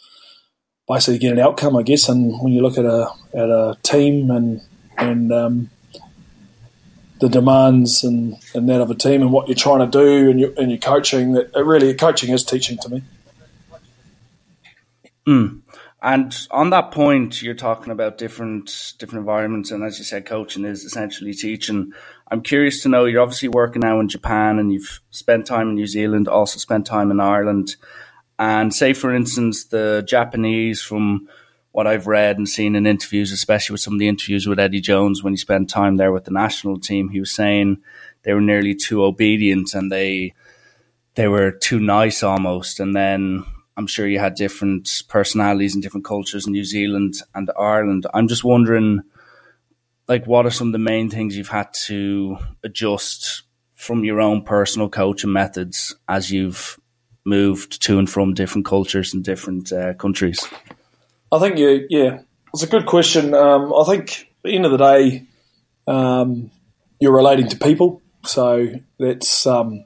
basically 0.88 1.18
get 1.18 1.34
an 1.34 1.40
outcome, 1.40 1.76
I 1.76 1.82
guess. 1.82 2.08
And 2.10 2.40
when 2.42 2.54
you 2.54 2.62
look 2.62 2.78
at 2.78 2.86
a 2.86 3.10
at 3.34 3.50
a 3.50 3.78
team 3.82 4.30
and 4.30 4.62
and 4.98 5.32
um, 5.34 5.70
the 7.20 7.30
demands 7.30 8.04
and, 8.04 8.36
and 8.54 8.70
that 8.70 8.82
of 8.82 8.92
a 8.92 8.96
team 8.96 9.22
and 9.22 9.32
what 9.32 9.48
you're 9.48 9.56
trying 9.56 9.80
to 9.80 9.88
do 9.88 10.30
and 10.30 10.40
your 10.40 10.54
and 10.58 10.70
your 10.70 10.80
coaching, 10.80 11.34
that 11.34 11.50
really 11.56 11.94
coaching 11.96 12.32
is 12.32 12.44
teaching 12.44 12.78
to 12.84 12.90
me. 12.90 13.04
Mm. 15.28 15.62
And 16.02 16.36
on 16.52 16.70
that 16.70 16.92
point, 16.92 17.42
you're 17.42 17.56
talking 17.56 17.92
about 17.92 18.18
different 18.18 18.94
different 19.00 19.22
environments, 19.22 19.72
and 19.72 19.84
as 19.84 19.98
you 19.98 20.06
said, 20.06 20.26
coaching 20.26 20.66
is 20.66 20.84
essentially 20.84 21.34
teaching. 21.34 21.94
I'm 22.30 22.42
curious 22.42 22.84
to 22.84 22.90
know. 22.90 23.06
You're 23.06 23.22
obviously 23.22 23.50
working 23.50 23.80
now 23.80 24.00
in 24.00 24.10
Japan, 24.10 24.60
and 24.60 24.72
you've 24.72 25.02
spent 25.10 25.48
time 25.48 25.70
in 25.70 25.76
New 25.76 25.88
Zealand, 25.88 26.28
also 26.28 26.60
spent 26.60 26.86
time 26.86 27.12
in 27.12 27.20
Ireland. 27.20 27.76
And 28.38 28.74
say, 28.74 28.92
for 28.94 29.14
instance, 29.16 29.66
the 29.66 30.04
Japanese, 30.06 30.82
from 30.82 31.30
what 31.76 31.88
I've 31.88 32.08
read 32.08 32.38
and 32.38 32.48
seen 32.48 32.76
in 32.76 32.86
interviews, 32.86 33.34
especially 33.34 33.74
with 33.74 33.82
some 33.82 33.96
of 33.96 34.00
the 34.00 34.08
interviews 34.08 34.48
with 34.48 34.60
Eddie 34.60 34.80
Jones 34.80 35.22
when 35.22 35.34
he 35.34 35.38
spent 35.38 35.70
time 35.70 35.98
there 35.98 36.14
with 36.14 36.24
the 36.24 36.32
national 36.32 36.80
team, 36.80 37.10
he 37.10 37.20
was 37.20 37.32
saying 37.32 37.80
they 38.24 38.34
were 38.34 38.40
nearly 38.40 38.76
too 38.76 39.04
obedient 39.04 39.74
and 39.74 39.92
they 39.92 40.34
they 41.16 41.28
were 41.28 41.52
too 41.52 41.82
nice 41.82 42.24
almost. 42.24 42.80
And 42.80 42.96
then 42.96 43.46
I'm 43.78 43.88
sure 43.88 44.08
you 44.08 44.20
had 44.20 44.36
different 44.36 45.04
personalities 45.10 45.74
and 45.74 45.84
different 45.84 46.06
cultures 46.06 46.48
in 46.48 46.54
New 46.54 46.64
Zealand 46.64 47.16
and 47.34 47.52
Ireland. 47.60 48.06
I'm 48.14 48.28
just 48.28 48.44
wondering, 48.44 49.02
like, 50.08 50.26
what 50.26 50.46
are 50.46 50.52
some 50.52 50.68
of 50.68 50.74
the 50.74 50.80
main 50.80 51.10
things 51.10 51.36
you've 51.36 51.50
had 51.50 51.74
to 51.86 52.38
adjust 52.64 53.44
from 53.76 54.04
your 54.04 54.22
own 54.22 54.44
personal 54.44 54.90
coaching 54.90 55.34
methods 55.34 55.96
as 56.08 56.32
you've 56.32 56.80
moved 57.26 57.82
to 57.84 58.00
and 58.00 58.10
from 58.10 58.34
different 58.34 58.66
cultures 58.66 59.14
and 59.14 59.24
different 59.24 59.72
uh, 59.74 59.94
countries? 59.96 60.48
I 61.32 61.40
think 61.40 61.58
you, 61.58 61.86
yeah, 61.90 62.20
it's 62.54 62.64
a 62.64 62.68
good 62.68 62.86
question. 62.86 63.34
Um, 63.34 63.74
I 63.74 63.84
think 63.84 64.30
at 64.44 64.50
the 64.50 64.56
end 64.56 64.66
of 64.66 64.72
the 64.72 64.78
day, 64.78 65.24
um, 65.88 66.52
you're 67.00 67.16
relating 67.16 67.50
to 67.50 67.58
people, 67.58 68.02
so 68.24 68.68
that's 68.98 69.46
um, 69.46 69.86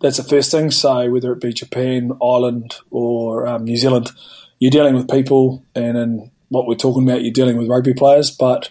that's 0.00 0.18
the 0.18 0.22
first 0.22 0.50
thing. 0.50 0.70
So 0.70 1.10
whether 1.10 1.32
it 1.32 1.40
be 1.40 1.52
Japan, 1.52 2.12
Ireland, 2.22 2.76
or 2.90 3.46
um, 3.46 3.64
New 3.64 3.76
Zealand, 3.76 4.10
you're 4.58 4.70
dealing 4.70 4.94
with 4.94 5.10
people, 5.10 5.64
and 5.74 5.96
in 5.96 6.30
what 6.48 6.66
we're 6.66 6.74
talking 6.74 7.08
about, 7.08 7.22
you're 7.22 7.32
dealing 7.32 7.56
with 7.56 7.68
rugby 7.68 7.94
players. 7.94 8.30
But 8.30 8.68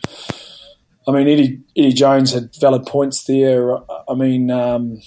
I 1.07 1.11
mean, 1.11 1.27
Eddie 1.27 1.61
Eddie 1.77 1.93
Jones 1.93 2.33
had 2.33 2.49
valid 2.59 2.85
points 2.85 3.23
there. 3.25 3.77
I 4.09 4.15
mean, 4.15 4.51
um, 4.51 4.99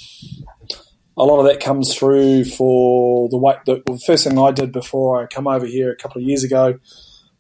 a 1.16 1.24
lot 1.24 1.40
of 1.40 1.46
that 1.46 1.60
comes 1.60 1.94
through 1.94 2.44
for 2.44 3.28
the 3.28 3.38
way. 3.38 3.56
The, 3.66 3.82
the, 3.86 4.00
first 4.06 4.24
thing 4.24 4.38
I 4.38 4.52
did 4.52 4.70
before 4.70 5.22
I 5.22 5.26
come 5.26 5.48
over 5.48 5.66
here 5.66 5.90
a 5.90 5.96
couple 5.96 6.22
of 6.22 6.28
years 6.28 6.44
ago 6.44 6.78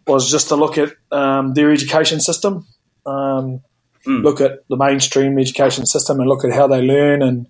was 0.06 0.30
just 0.30 0.48
to 0.48 0.56
look 0.56 0.78
at 0.78 0.94
um, 1.12 1.54
their 1.54 1.70
education 1.70 2.20
system, 2.20 2.66
um, 3.06 3.60
mm. 4.04 4.22
look 4.24 4.40
at 4.40 4.68
the 4.68 4.76
mainstream 4.76 5.38
education 5.38 5.86
system, 5.86 6.18
and 6.18 6.28
look 6.28 6.44
at 6.44 6.52
how 6.52 6.66
they 6.66 6.82
learn 6.82 7.22
and 7.22 7.46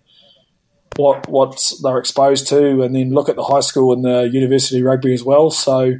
what 0.98 1.28
what 1.28 1.72
they're 1.82 1.98
exposed 1.98 2.48
to, 2.48 2.82
and 2.82 2.94
then 2.94 3.10
look 3.10 3.28
at 3.28 3.36
the 3.36 3.44
high 3.44 3.60
school 3.60 3.92
and 3.92 4.04
the 4.04 4.28
university 4.32 4.82
rugby 4.82 5.14
as 5.14 5.22
well. 5.22 5.50
So 5.50 5.94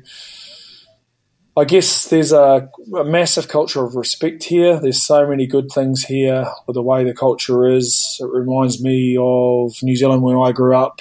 I 1.57 1.65
guess 1.65 2.09
there's 2.09 2.33
a, 2.33 2.69
a, 2.97 3.05
massive 3.05 3.49
culture 3.49 3.85
of 3.85 3.95
respect 3.95 4.45
here. 4.45 4.79
There's 4.79 5.03
so 5.03 5.27
many 5.27 5.47
good 5.47 5.71
things 5.73 6.05
here 6.05 6.47
with 6.67 6.75
the 6.75 6.83
way 6.83 7.05
the 7.05 7.15
culture 7.15 7.69
is. 7.69 8.17
It 8.21 8.29
reminds 8.31 8.83
me 8.83 9.17
of 9.21 9.75
New 9.83 9.97
Zealand 9.97 10.23
when 10.23 10.37
I 10.37 10.53
grew 10.53 10.77
up, 10.77 11.01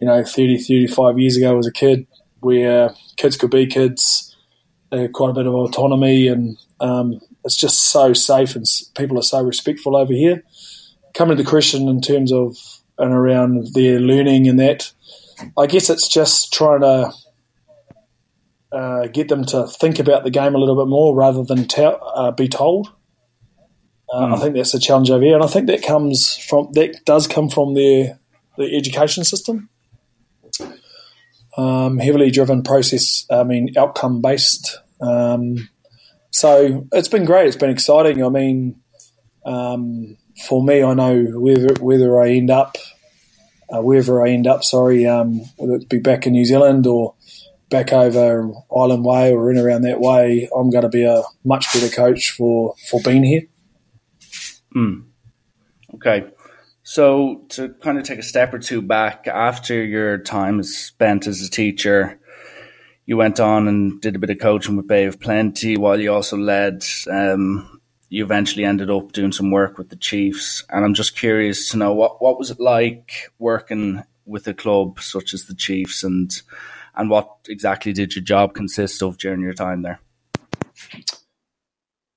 you 0.00 0.06
know, 0.06 0.24
30, 0.24 0.58
35 0.58 1.18
years 1.18 1.36
ago 1.36 1.58
as 1.58 1.66
a 1.66 1.72
kid, 1.72 2.06
where 2.40 2.94
kids 3.16 3.36
could 3.36 3.50
be 3.50 3.66
kids, 3.66 4.36
they 4.90 5.02
had 5.02 5.12
quite 5.12 5.30
a 5.30 5.34
bit 5.34 5.46
of 5.46 5.54
autonomy, 5.54 6.28
and 6.28 6.58
um, 6.80 7.20
it's 7.44 7.56
just 7.56 7.90
so 7.90 8.12
safe 8.12 8.56
and 8.56 8.66
people 8.94 9.18
are 9.18 9.22
so 9.22 9.42
respectful 9.42 9.96
over 9.96 10.12
here. 10.12 10.42
Coming 11.14 11.36
to 11.36 11.42
the 11.42 11.48
question 11.48 11.88
in 11.88 12.00
terms 12.00 12.32
of 12.32 12.81
and 12.98 13.12
around 13.12 13.68
their 13.74 13.98
learning 13.98 14.48
and 14.48 14.60
that, 14.60 14.92
I 15.58 15.66
guess 15.66 15.90
it's 15.90 16.08
just 16.08 16.52
trying 16.52 16.80
to 16.80 17.12
uh, 18.72 19.06
get 19.08 19.28
them 19.28 19.44
to 19.46 19.66
think 19.66 19.98
about 19.98 20.24
the 20.24 20.30
game 20.30 20.54
a 20.54 20.58
little 20.58 20.76
bit 20.76 20.88
more 20.88 21.14
rather 21.14 21.44
than 21.44 21.66
uh, 21.76 22.30
be 22.32 22.48
told. 22.48 22.92
Uh, 24.12 24.26
mm. 24.26 24.32
I 24.32 24.36
hmm. 24.36 24.42
think 24.42 24.54
that's 24.56 24.74
a 24.74 24.80
challenge 24.80 25.10
over 25.10 25.24
here, 25.24 25.34
and 25.34 25.44
I 25.44 25.46
think 25.46 25.66
that 25.66 25.82
comes 25.82 26.36
from 26.36 26.70
that 26.72 27.04
does 27.04 27.26
come 27.26 27.48
from 27.48 27.74
their 27.74 28.18
the 28.58 28.76
education 28.76 29.24
system. 29.24 29.68
Um, 31.56 31.98
heavily 31.98 32.30
driven 32.30 32.62
process, 32.62 33.26
I 33.30 33.44
mean, 33.44 33.74
outcome 33.76 34.22
based. 34.22 34.80
Um, 35.00 35.68
so 36.30 36.86
it's 36.92 37.08
been 37.08 37.26
great. 37.26 37.48
It's 37.48 37.56
been 37.56 37.70
exciting. 37.70 38.24
I 38.24 38.28
mean, 38.30 38.80
um, 39.44 40.16
for 40.48 40.62
me, 40.62 40.82
I 40.82 40.94
know 40.94 41.24
whether 41.34 41.74
whether 41.80 42.20
I 42.20 42.30
end 42.30 42.50
up, 42.50 42.76
uh, 43.68 43.80
wherever 43.80 44.26
I 44.26 44.30
end 44.30 44.46
up, 44.46 44.64
sorry, 44.64 45.06
um, 45.06 45.40
whether 45.56 45.74
it 45.74 45.88
be 45.88 45.98
back 45.98 46.26
in 46.26 46.32
New 46.32 46.44
Zealand 46.44 46.86
or 46.86 47.14
back 47.72 47.92
over 47.92 48.52
Island 48.74 49.04
Way 49.04 49.32
or 49.32 49.50
in 49.50 49.58
around 49.58 49.82
that 49.82 50.00
way, 50.00 50.48
I'm 50.54 50.70
going 50.70 50.82
to 50.82 50.88
be 50.88 51.04
a 51.04 51.22
much 51.44 51.72
better 51.72 51.88
coach 51.88 52.30
for, 52.30 52.74
for 52.88 53.00
being 53.02 53.24
here. 53.24 53.42
Mm. 54.76 55.06
Okay. 55.94 56.26
So 56.82 57.44
to 57.50 57.70
kind 57.82 57.96
of 57.96 58.04
take 58.04 58.18
a 58.18 58.24
step 58.24 58.52
or 58.52 58.58
two 58.58 58.82
back, 58.82 59.26
after 59.26 59.82
your 59.82 60.18
time 60.18 60.60
is 60.60 60.76
spent 60.76 61.26
as 61.26 61.40
a 61.40 61.50
teacher, 61.50 62.20
you 63.06 63.16
went 63.16 63.40
on 63.40 63.68
and 63.68 64.00
did 64.00 64.16
a 64.16 64.18
bit 64.18 64.30
of 64.30 64.38
coaching 64.38 64.76
with 64.76 64.86
Bay 64.86 65.04
of 65.04 65.20
Plenty 65.20 65.76
while 65.76 65.98
you 65.98 66.12
also 66.12 66.36
led. 66.36 66.84
Um, 67.10 67.80
you 68.12 68.22
eventually 68.22 68.62
ended 68.62 68.90
up 68.90 69.12
doing 69.12 69.32
some 69.32 69.50
work 69.50 69.78
with 69.78 69.88
the 69.88 69.96
Chiefs, 69.96 70.62
and 70.68 70.84
I'm 70.84 70.92
just 70.92 71.16
curious 71.16 71.70
to 71.70 71.78
know 71.78 71.94
what 71.94 72.20
what 72.20 72.38
was 72.38 72.50
it 72.50 72.60
like 72.60 73.32
working 73.38 74.02
with 74.26 74.46
a 74.46 74.52
club 74.52 75.00
such 75.00 75.32
as 75.32 75.46
the 75.46 75.54
Chiefs 75.54 76.04
and 76.04 76.30
and 76.94 77.08
what 77.08 77.30
exactly 77.48 77.94
did 77.94 78.14
your 78.14 78.22
job 78.22 78.52
consist 78.52 79.02
of 79.02 79.16
during 79.16 79.40
your 79.40 79.54
time 79.54 79.80
there? 79.80 79.98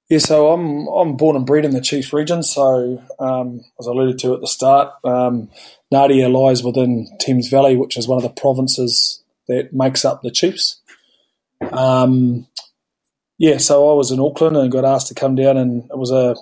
Yeah, 0.09 0.17
so 0.17 0.51
I'm 0.51 0.85
I'm 0.87 1.15
born 1.15 1.37
and 1.37 1.45
bred 1.45 1.63
in 1.63 1.71
the 1.71 1.79
Chiefs 1.79 2.11
region. 2.11 2.43
So 2.43 3.01
um, 3.17 3.61
as 3.79 3.87
I 3.87 3.91
alluded 3.91 4.19
to 4.19 4.33
at 4.33 4.41
the 4.41 4.47
start, 4.47 4.91
um, 5.05 5.49
Ngatea 5.93 6.29
lies 6.29 6.61
within 6.61 7.07
Thames 7.21 7.47
Valley, 7.47 7.77
which 7.77 7.95
is 7.95 8.05
one 8.05 8.17
of 8.17 8.23
the 8.23 8.41
provinces 8.41 9.23
that 9.47 9.71
makes 9.71 10.03
up 10.03 10.23
the 10.23 10.31
Chiefs. 10.31 10.81
Um, 11.71 12.47
yeah, 13.38 13.58
so 13.58 13.89
I 13.89 13.94
was 13.94 14.12
in 14.12 14.20
Auckland 14.20 14.58
and 14.58 14.72
got 14.72 14.86
asked 14.86 15.08
to 15.08 15.15
come 15.15 15.36
down, 15.36 15.58
and 15.58 15.84
it 15.84 15.98
was 15.98 16.12
a 16.12 16.36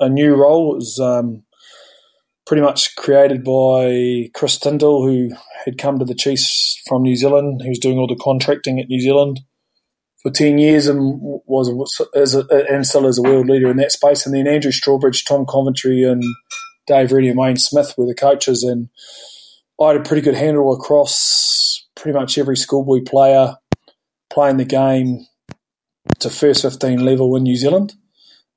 a 0.00 0.08
new 0.08 0.34
role. 0.34 0.72
It 0.72 0.76
was 0.76 0.98
um, 1.00 1.42
pretty 2.46 2.62
much 2.62 2.94
created 2.96 3.44
by 3.44 4.30
Chris 4.34 4.58
Tyndall, 4.58 5.06
who 5.06 5.30
had 5.64 5.78
come 5.78 5.98
to 5.98 6.04
the 6.04 6.14
Chiefs 6.14 6.80
from 6.86 7.02
New 7.02 7.16
Zealand. 7.16 7.62
Was 7.66 7.78
doing 7.78 7.98
all 7.98 8.06
the 8.06 8.20
contracting 8.22 8.80
at 8.80 8.88
New 8.88 9.00
Zealand 9.00 9.40
for 10.22 10.30
10 10.30 10.58
years 10.58 10.86
and 10.86 11.20
was 11.46 12.02
as 12.16 12.34
a, 12.34 12.44
and 12.70 12.86
still 12.86 13.06
is 13.06 13.18
a 13.18 13.22
world 13.22 13.48
leader 13.48 13.70
in 13.70 13.76
that 13.76 13.92
space. 13.92 14.26
And 14.26 14.34
then 14.34 14.48
Andrew 14.48 14.72
Strawbridge, 14.72 15.24
Tom 15.24 15.46
Coventry, 15.46 16.02
and 16.02 16.22
Dave 16.86 17.12
Rennie 17.12 17.28
and 17.28 17.38
Wayne 17.38 17.56
Smith 17.56 17.94
were 17.96 18.06
the 18.06 18.14
coaches. 18.14 18.62
And 18.62 18.88
I 19.80 19.88
had 19.88 19.96
a 19.96 20.02
pretty 20.02 20.22
good 20.22 20.34
handle 20.34 20.72
across 20.72 21.86
pretty 21.94 22.18
much 22.18 22.38
every 22.38 22.56
schoolboy 22.56 23.02
player 23.04 23.56
playing 24.30 24.56
the 24.56 24.64
game 24.64 25.26
to 26.20 26.30
first 26.30 26.62
15 26.62 27.04
level 27.04 27.36
in 27.36 27.42
New 27.42 27.56
Zealand. 27.56 27.94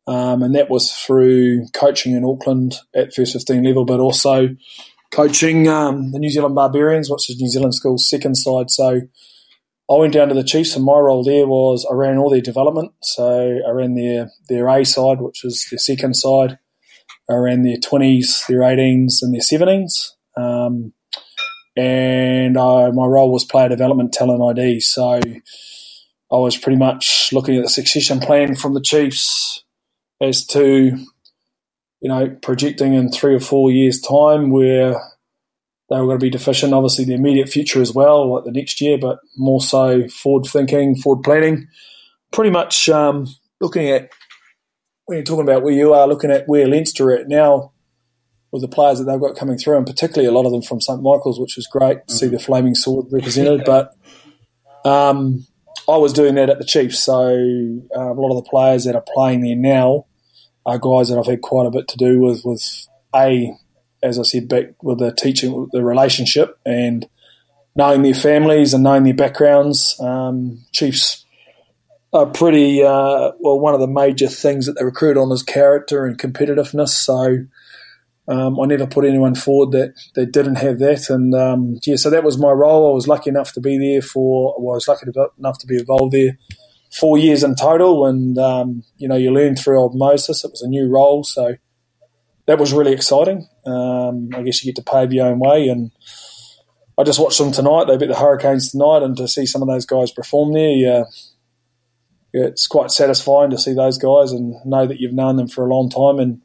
Um, 0.08 0.42
and 0.42 0.56
that 0.56 0.70
was 0.70 0.92
through 0.92 1.68
coaching 1.74 2.14
in 2.14 2.26
Auckland 2.26 2.76
at 2.96 3.14
first 3.14 3.34
15 3.34 3.64
level, 3.64 3.86
but 3.86 4.00
also 4.00 4.50
coaching 5.12 5.68
um, 5.68 6.12
the 6.12 6.20
New 6.20 6.30
Zealand 6.30 6.56
Barbarians, 6.56 7.10
which 7.10 7.30
is 7.30 7.40
New 7.40 7.50
Zealand 7.50 7.76
School's 7.76 8.10
second 8.10 8.36
side. 8.36 8.72
So 8.72 9.02
I 9.92 9.96
went 9.96 10.14
down 10.14 10.30
to 10.30 10.34
the 10.34 10.44
Chiefs, 10.44 10.76
and 10.76 10.86
my 10.86 10.98
role 10.98 11.24
there 11.24 11.46
was 11.46 11.86
I 11.90 11.94
ran 11.94 12.18
all 12.18 12.30
their 12.30 12.42
development. 12.42 12.94
So 13.04 13.60
I 13.68 13.70
ran 13.72 13.96
their 13.96 14.32
their 14.48 14.68
A 14.70 14.86
side, 14.86 15.22
which 15.22 15.44
is 15.44 15.68
their 15.70 15.78
second 15.78 16.16
side. 16.16 16.58
I 17.30 17.36
ran 17.36 17.64
their 17.64 17.78
twenties, 17.78 18.44
their 18.48 18.64
eighteens, 18.64 19.22
and 19.22 19.34
their 19.34 19.42
seventeens. 19.42 20.12
Um, 20.38 20.94
and 21.76 22.58
I, 22.58 22.92
my 22.92 23.06
role 23.06 23.32
was 23.32 23.46
player 23.46 23.70
development, 23.70 24.14
talent 24.14 24.58
ID. 24.58 24.80
So 24.80 25.22
I 26.32 26.38
was 26.38 26.58
pretty 26.58 26.78
much 26.78 27.30
looking 27.34 27.58
at 27.58 27.64
the 27.64 27.70
succession 27.70 28.20
plan 28.20 28.56
from 28.56 28.74
the 28.74 28.82
Chiefs 28.82 29.64
as 30.22 30.46
to, 30.48 30.98
you 32.00 32.10
know, 32.10 32.30
projecting 32.42 32.94
in 32.94 33.12
three 33.12 33.36
or 33.36 33.40
four 33.40 33.72
years' 33.72 34.00
time 34.00 34.50
where 34.50 34.94
they 35.90 35.98
were 35.98 36.06
going 36.06 36.20
to 36.20 36.26
be 36.26 36.30
deficient. 36.30 36.74
Obviously, 36.74 37.04
the 37.04 37.16
immediate 37.16 37.50
future 37.50 37.82
as 37.82 37.94
well, 37.94 38.34
like 38.34 38.46
the 38.46 38.52
next 38.52 38.80
year, 38.80 38.98
but 38.98 39.20
more 39.38 39.62
so 39.62 40.08
forward 40.08 40.46
thinking, 40.46 40.96
forward 40.96 41.24
planning. 41.24 41.68
Pretty 42.32 42.50
much 42.50 42.88
um, 42.88 43.28
looking 43.60 43.90
at 43.90 44.10
when 45.06 45.18
you're 45.18 45.26
talking 45.26 45.44
about 45.44 45.64
where 45.64 45.74
you 45.74 45.94
are, 45.94 46.08
looking 46.08 46.32
at 46.32 46.48
where 46.48 46.66
Leinster 46.66 47.10
are 47.10 47.18
at 47.18 47.28
now 47.28 47.74
with 48.54 48.62
the 48.62 48.70
players 48.70 49.00
that 49.00 49.06
they've 49.06 49.20
got 49.20 49.36
coming 49.36 49.58
through, 49.58 49.76
and 49.76 49.86
particularly 49.86 50.28
a 50.28 50.32
lot 50.32 50.46
of 50.46 50.54
them 50.54 50.62
from 50.62 50.80
St 50.80 51.02
Michael's, 51.02 51.42
which 51.42 51.58
was 51.58 51.68
great 51.68 52.08
to 52.08 52.14
mm-hmm. 52.14 52.16
see 52.16 52.28
the 52.28 52.40
Flaming 52.40 52.76
Sword 52.76 53.08
represented. 53.12 53.64
But 53.66 53.94
um, 54.86 55.46
I 55.88 55.98
was 55.98 56.14
doing 56.14 56.36
that 56.36 56.50
at 56.50 56.60
the 56.60 56.66
Chiefs, 56.66 57.00
so 57.00 57.28
uh, 57.96 58.12
a 58.12 58.14
lot 58.14 58.38
of 58.38 58.44
the 58.44 58.50
players 58.50 58.86
that 58.86 58.96
are 58.96 59.04
playing 59.14 59.42
there 59.42 59.56
now 59.56 60.06
are 60.66 60.78
guys 60.78 61.10
that 61.10 61.18
I've 61.18 61.26
had 61.26 61.42
quite 61.42 61.66
a 61.66 61.72
bit 61.72 61.88
to 61.90 61.98
do 61.98 62.20
with. 62.20 62.46
With 62.46 62.88
a, 63.16 63.54
as 64.04 64.20
I 64.20 64.24
said, 64.24 64.48
back 64.48 64.82
with 64.82 65.00
the 65.00 65.12
teaching, 65.12 65.68
the 65.72 65.84
relationship, 65.84 66.60
and 66.66 67.08
knowing 67.76 68.04
their 68.04 68.14
families 68.14 68.74
and 68.74 68.84
knowing 68.84 69.04
their 69.04 69.14
backgrounds. 69.14 70.00
Um, 70.00 70.64
Chiefs 70.72 71.26
are 72.14 72.26
pretty 72.26 72.84
uh, 72.84 73.32
well. 73.40 73.60
One 73.60 73.74
of 73.74 73.80
the 73.80 73.88
major 73.88 74.28
things 74.28 74.66
that 74.66 74.74
they 74.74 74.86
recruit 74.86 75.18
on 75.18 75.32
is 75.32 75.44
character 75.44 76.06
and 76.06 76.18
competitiveness. 76.18 76.90
So 76.90 77.46
um, 78.28 78.60
I 78.60 78.66
never 78.66 78.88
put 78.88 79.06
anyone 79.06 79.36
forward 79.36 79.72
that, 79.72 79.94
that 80.16 80.32
didn't 80.32 80.56
have 80.56 80.80
that. 80.80 81.10
And 81.10 81.34
um, 81.34 81.80
yeah, 81.86 81.96
so 81.96 82.10
that 82.10 82.24
was 82.24 82.38
my 82.38 82.52
role. 82.52 82.92
I 82.92 82.94
was 82.94 83.08
lucky 83.08 83.30
enough 83.30 83.52
to 83.54 83.60
be 83.60 83.78
there 83.78 84.02
for, 84.02 84.56
well, 84.60 84.74
I 84.74 84.76
was 84.76 84.88
lucky 84.88 85.08
enough 85.38 85.58
to 85.60 85.68
be 85.68 85.80
involved 85.80 86.14
there 86.14 86.38
four 86.94 87.18
years 87.18 87.44
in 87.44 87.56
total. 87.56 88.06
And, 88.06 88.38
um, 88.38 88.84
you 88.98 89.08
know, 89.08 89.16
you 89.16 89.32
learn 89.32 89.56
through 89.56 89.84
osmosis. 89.84 90.44
It 90.44 90.52
was 90.52 90.62
a 90.62 90.68
new 90.68 90.88
role. 90.88 91.24
So 91.24 91.56
that 92.46 92.60
was 92.60 92.74
really 92.74 92.94
exciting. 92.94 93.48
Um, 93.66 94.30
I 94.36 94.44
guess 94.44 94.64
you 94.64 94.72
get 94.72 94.84
to 94.84 94.92
pave 94.92 95.12
your 95.12 95.28
own 95.28 95.40
way. 95.40 95.68
And 95.68 95.92
I 96.98 97.04
just 97.04 97.20
watched 97.20 97.40
them 97.40 97.52
tonight. 97.52 97.86
They 97.86 97.98
beat 97.98 98.10
the 98.10 98.20
Hurricanes 98.20 98.72
tonight. 98.72 99.04
And 99.04 99.18
to 99.18 99.28
see 99.28 99.46
some 99.46 99.62
of 99.62 99.68
those 99.68 99.86
guys 99.86 100.12
perform 100.12 100.54
there, 100.54 100.70
yeah, 100.72 101.04
it's 102.34 102.68
quite 102.68 102.92
satisfying 102.92 103.50
to 103.50 103.58
see 103.58 103.74
those 103.74 103.98
guys 103.98 104.32
and 104.32 104.56
know 104.64 104.86
that 104.86 105.00
you've 105.00 105.14
known 105.14 105.38
them 105.38 105.48
for 105.48 105.66
a 105.66 105.70
long 105.70 105.90
time. 105.90 106.20
And, 106.20 106.42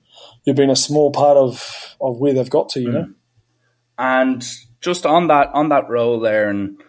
you've 0.46 0.56
been 0.56 0.70
a 0.70 0.76
small 0.76 1.10
part 1.10 1.36
of, 1.36 1.96
of 2.00 2.18
where 2.18 2.32
they've 2.32 2.48
got 2.48 2.70
to, 2.70 2.80
you 2.80 2.88
mm. 2.88 2.92
know. 2.92 3.08
And 3.98 4.46
just 4.80 5.04
on 5.04 5.26
that 5.28 5.50
on 5.52 5.70
that 5.70 5.88
role 5.90 6.20
there, 6.20 6.48
and 6.48 6.80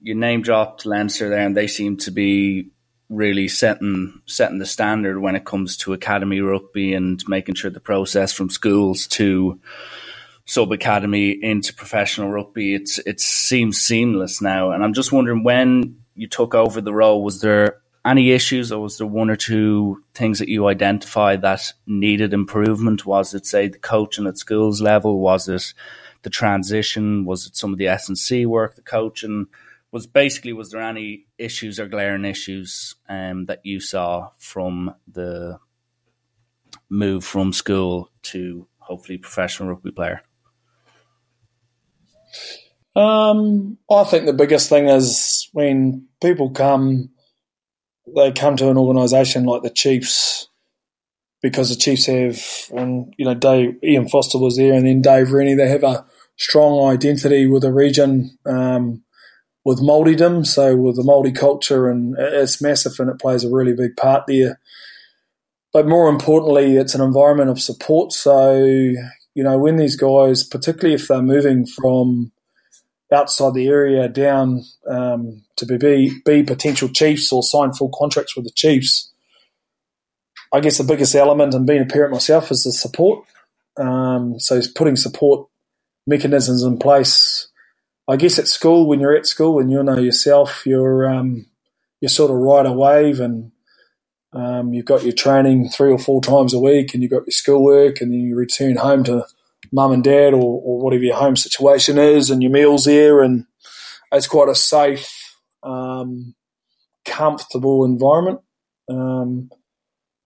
you 0.00 0.14
name 0.14 0.42
dropped 0.42 0.86
Leinster 0.86 1.28
there, 1.28 1.46
and 1.46 1.56
they 1.56 1.66
seem 1.66 1.96
to 1.98 2.10
be 2.10 2.70
really 3.12 3.46
setting 3.46 4.20
setting 4.26 4.58
the 4.58 4.66
standard 4.66 5.20
when 5.20 5.36
it 5.36 5.44
comes 5.44 5.76
to 5.76 5.92
academy 5.92 6.40
rugby 6.40 6.94
and 6.94 7.22
making 7.28 7.54
sure 7.54 7.70
the 7.70 7.78
process 7.78 8.32
from 8.32 8.48
schools 8.48 9.06
to 9.06 9.60
sub 10.46 10.72
academy 10.72 11.30
into 11.30 11.74
professional 11.74 12.30
rugby 12.30 12.74
it's 12.74 12.98
it 13.00 13.20
seems 13.20 13.76
seamless 13.76 14.40
now 14.40 14.70
and 14.70 14.82
i'm 14.82 14.94
just 14.94 15.12
wondering 15.12 15.44
when 15.44 15.94
you 16.14 16.26
took 16.26 16.54
over 16.54 16.80
the 16.80 16.92
role 16.92 17.22
was 17.22 17.42
there 17.42 17.81
any 18.04 18.32
issues, 18.32 18.72
or 18.72 18.82
was 18.82 18.98
there 18.98 19.06
one 19.06 19.30
or 19.30 19.36
two 19.36 20.02
things 20.14 20.38
that 20.40 20.48
you 20.48 20.66
identified 20.66 21.42
that 21.42 21.72
needed 21.86 22.34
improvement? 22.34 23.06
Was 23.06 23.32
it, 23.32 23.46
say, 23.46 23.68
the 23.68 23.78
coaching 23.78 24.26
at 24.26 24.38
schools 24.38 24.80
level? 24.80 25.20
Was 25.20 25.48
it 25.48 25.72
the 26.22 26.30
transition? 26.30 27.24
Was 27.24 27.46
it 27.46 27.56
some 27.56 27.72
of 27.72 27.78
the 27.78 27.88
S 27.88 28.08
and 28.08 28.18
C 28.18 28.44
work, 28.44 28.74
the 28.74 28.82
coaching? 28.82 29.46
Was 29.92 30.06
basically 30.06 30.52
was 30.52 30.70
there 30.70 30.80
any 30.80 31.26
issues 31.38 31.78
or 31.78 31.86
glaring 31.86 32.24
issues 32.24 32.96
um, 33.08 33.44
that 33.46 33.64
you 33.64 33.78
saw 33.78 34.30
from 34.38 34.94
the 35.06 35.58
move 36.88 37.24
from 37.24 37.52
school 37.52 38.10
to 38.22 38.66
hopefully 38.78 39.18
professional 39.18 39.68
rugby 39.68 39.92
player? 39.92 40.22
Um, 42.96 43.78
I 43.90 44.04
think 44.04 44.26
the 44.26 44.32
biggest 44.32 44.68
thing 44.68 44.88
is 44.88 45.48
when 45.52 46.08
people 46.20 46.50
come 46.50 47.10
they 48.14 48.32
come 48.32 48.56
to 48.56 48.70
an 48.70 48.76
organisation 48.76 49.44
like 49.44 49.62
the 49.62 49.70
Chiefs 49.70 50.48
because 51.42 51.68
the 51.68 51.76
Chiefs 51.76 52.06
have, 52.06 52.78
and 52.78 53.12
you 53.18 53.24
know, 53.24 53.34
Dave 53.34 53.76
Ian 53.82 54.08
Foster 54.08 54.38
was 54.38 54.56
there, 54.56 54.72
and 54.72 54.86
then 54.86 55.02
Dave 55.02 55.32
Rennie. 55.32 55.54
They 55.54 55.68
have 55.68 55.82
a 55.82 56.04
strong 56.36 56.88
identity 56.90 57.46
with 57.46 57.62
the 57.62 57.72
region, 57.72 58.38
um, 58.46 59.02
with 59.64 59.80
Māoridom, 59.80 60.46
so 60.46 60.76
with 60.76 60.96
the 60.96 61.02
Māori 61.02 61.34
culture, 61.34 61.90
and 61.90 62.14
it's 62.18 62.62
massive, 62.62 62.98
and 62.98 63.10
it 63.10 63.20
plays 63.20 63.44
a 63.44 63.50
really 63.50 63.74
big 63.74 63.96
part 63.96 64.26
there. 64.26 64.60
But 65.72 65.88
more 65.88 66.08
importantly, 66.08 66.76
it's 66.76 66.94
an 66.94 67.00
environment 67.00 67.50
of 67.50 67.60
support. 67.60 68.12
So 68.12 68.54
you 68.54 69.42
know, 69.42 69.58
when 69.58 69.76
these 69.76 69.96
guys, 69.96 70.44
particularly 70.44 70.94
if 70.94 71.08
they're 71.08 71.22
moving 71.22 71.66
from 71.66 72.32
outside 73.12 73.54
the 73.54 73.68
area 73.68 74.08
down 74.08 74.64
um, 74.86 75.42
to 75.56 75.66
be, 75.66 76.20
be 76.24 76.42
potential 76.42 76.88
Chiefs 76.88 77.32
or 77.32 77.42
sign 77.42 77.72
full 77.72 77.90
contracts 77.94 78.36
with 78.36 78.44
the 78.44 78.52
Chiefs. 78.52 79.12
I 80.52 80.60
guess 80.60 80.78
the 80.78 80.84
biggest 80.84 81.14
element 81.14 81.54
in 81.54 81.66
being 81.66 81.82
a 81.82 81.86
parent 81.86 82.12
myself 82.12 82.50
is 82.50 82.64
the 82.64 82.72
support. 82.72 83.24
Um, 83.76 84.38
so 84.38 84.60
putting 84.74 84.96
support 84.96 85.48
mechanisms 86.06 86.62
in 86.62 86.78
place. 86.78 87.48
I 88.08 88.16
guess 88.16 88.38
at 88.38 88.48
school, 88.48 88.86
when 88.86 89.00
you're 89.00 89.16
at 89.16 89.26
school 89.26 89.60
and 89.60 89.70
you 89.70 89.82
know 89.82 89.98
yourself, 89.98 90.66
you're 90.66 91.08
um, 91.08 91.46
you 92.00 92.08
sort 92.08 92.30
of 92.30 92.36
ride 92.36 92.66
a 92.66 92.72
wave 92.72 93.20
and 93.20 93.52
um, 94.34 94.74
you've 94.74 94.86
got 94.86 95.04
your 95.04 95.12
training 95.12 95.68
three 95.68 95.92
or 95.92 95.98
four 95.98 96.20
times 96.20 96.52
a 96.52 96.58
week 96.58 96.92
and 96.92 97.02
you've 97.02 97.12
got 97.12 97.26
your 97.26 97.32
schoolwork 97.32 98.00
and 98.00 98.12
then 98.12 98.20
you 98.20 98.36
return 98.36 98.76
home 98.76 99.04
to 99.04 99.24
mum 99.70 99.92
and 99.92 100.04
dad 100.04 100.34
or, 100.34 100.60
or 100.64 100.80
whatever 100.80 101.04
your 101.04 101.16
home 101.16 101.36
situation 101.36 101.98
is 101.98 102.30
and 102.30 102.42
your 102.42 102.52
meals 102.52 102.84
there. 102.84 103.22
And 103.22 103.46
it's 104.10 104.26
quite 104.26 104.48
a 104.48 104.54
safe, 104.54 105.36
um, 105.62 106.34
comfortable 107.04 107.84
environment. 107.84 108.40
Um, 108.88 109.50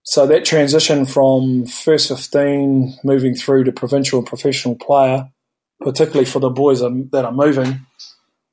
so 0.03 0.25
that 0.27 0.45
transition 0.45 1.05
from 1.05 1.65
first 1.65 2.07
15 2.07 2.99
moving 3.03 3.35
through 3.35 3.65
to 3.65 3.71
provincial 3.71 4.19
and 4.19 4.27
professional 4.27 4.75
player, 4.75 5.29
particularly 5.81 6.25
for 6.25 6.39
the 6.39 6.49
boys 6.49 6.79
that 6.79 7.25
are 7.25 7.31
moving, 7.31 7.85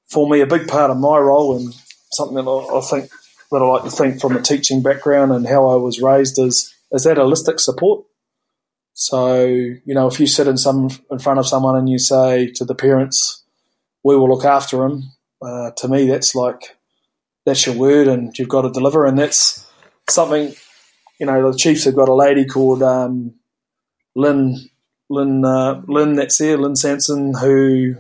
for 0.09 0.29
me, 0.29 0.41
a 0.41 0.47
big 0.47 0.69
part 0.69 0.91
of 0.91 0.97
my 0.97 1.17
role 1.17 1.57
and 1.57 1.73
something 2.13 2.37
that 2.37 2.49
I, 2.49 2.81
think 2.81 3.11
that 3.51 3.59
I 3.59 3.65
like 3.65 3.85
to 3.85 3.91
think 3.91 4.21
from 4.21 4.37
a 4.37 4.43
teaching 4.43 4.83
background 4.83 5.33
and 5.33 5.47
how 5.47 5.69
I 5.69 5.77
was 5.77 6.01
raised 6.01 6.39
is 6.39 6.75
is 6.93 7.05
that 7.05 7.17
holistic 7.17 7.59
support. 7.59 8.05
So, 8.95 9.45
you 9.45 9.95
know, 9.95 10.07
if 10.07 10.21
you 10.21 10.27
sit 10.27 10.47
in 10.47 10.57
some 10.57 10.91
in 11.11 11.19
front 11.19 11.41
of 11.41 11.49
someone 11.49 11.77
and 11.77 11.89
you 11.89 11.99
say 11.99 12.51
to 12.53 12.65
the 12.65 12.77
parents, 12.77 13.45
"We 14.05 14.17
will 14.17 14.29
look 14.29 14.45
after 14.45 14.79
them," 14.79 15.13
uh, 15.43 15.73
to 15.79 15.89
me, 15.89 16.07
that's 16.07 16.35
like 16.35 16.77
that's 17.45 17.67
your 17.67 17.77
word, 17.77 18.09
and 18.09 18.37
you've 18.39 18.49
got 18.49 18.63
to 18.63 18.71
deliver. 18.71 19.05
And 19.07 19.19
that's 19.19 19.67
something, 20.09 20.55
you 21.19 21.27
know, 21.27 21.51
the 21.51 21.59
Chiefs 21.59 21.85
have 21.85 21.97
got 21.97 22.09
a 22.09 22.15
lady 22.15 22.47
called 22.47 22.83
um, 22.83 23.35
Lynn 24.15 24.71
Lynn 25.11 25.45
uh, 25.45 25.83
Lynn 25.89 26.15
that's 26.15 26.39
there, 26.39 26.57
Lynn 26.57 26.77
Sanson, 26.77 27.35
who 27.35 27.97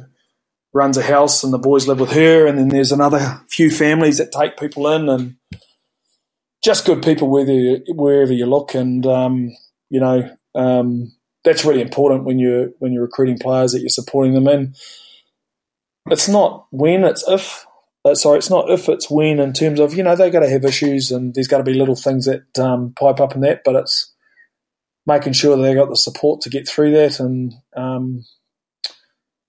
runs 0.72 0.96
a 0.96 1.02
house, 1.02 1.44
and 1.44 1.52
the 1.52 1.59
boys 1.59 1.88
live 1.88 2.00
with 2.00 2.12
her. 2.12 2.46
And 2.46 2.59
then 2.59 2.68
there's 2.68 2.92
another 2.92 3.42
few 3.48 3.70
families 3.70 4.18
that 4.18 4.33
take 4.33 4.59
people 4.59 4.88
in, 4.92 5.09
and 5.09 5.37
just 6.62 6.87
good 6.87 7.02
people 7.02 7.28
wherever 7.28 8.33
you 8.33 8.46
look. 8.46 8.74
And 8.74 9.07
um, 9.07 9.57
you 9.90 10.00
know, 10.00 10.30
um, 10.55 11.12
that's 11.45 11.64
really 11.64 11.83
important 11.83 12.25
when 12.25 12.38
you're 12.38 12.69
when 12.79 12.93
you're 12.93 13.03
recruiting 13.03 13.38
players 13.38 13.73
that 13.73 13.81
you're 13.81 13.88
supporting 13.88 14.35
them 14.35 14.49
in. 14.49 14.75
It's 16.11 16.29
not 16.29 16.67
when, 16.71 17.05
it's 17.05 17.27
if. 17.29 17.67
Uh, 18.07 18.14
sorry, 18.14 18.37
it's 18.37 18.51
not 18.51 18.69
if, 18.69 18.88
it's 18.90 19.11
when. 19.11 19.38
In 19.38 19.55
terms 19.55 19.81
of 19.81 19.95
you 19.95 20.03
know 20.03 20.14
they've 20.17 20.33
got 20.33 20.40
to 20.40 20.49
have 20.49 20.64
issues 20.64 21.11
and 21.11 21.35
there's 21.35 21.49
got 21.49 21.59
to 21.59 21.64
be 21.64 21.75
little 21.75 21.97
things 21.97 22.27
that 22.27 22.59
um, 22.59 22.93
pipe 22.95 23.21
up 23.21 23.35
in 23.35 23.40
that, 23.40 23.62
but 23.64 23.77
it's 23.77 24.12
making 25.07 25.33
sure 25.33 25.57
they 25.57 25.75
got 25.75 25.88
the 25.88 25.97
support 25.97 26.40
to 26.43 26.51
get 26.51 26.69
through 26.69 26.93
that 26.93 27.21
and 27.21 27.55
um, 27.77 28.25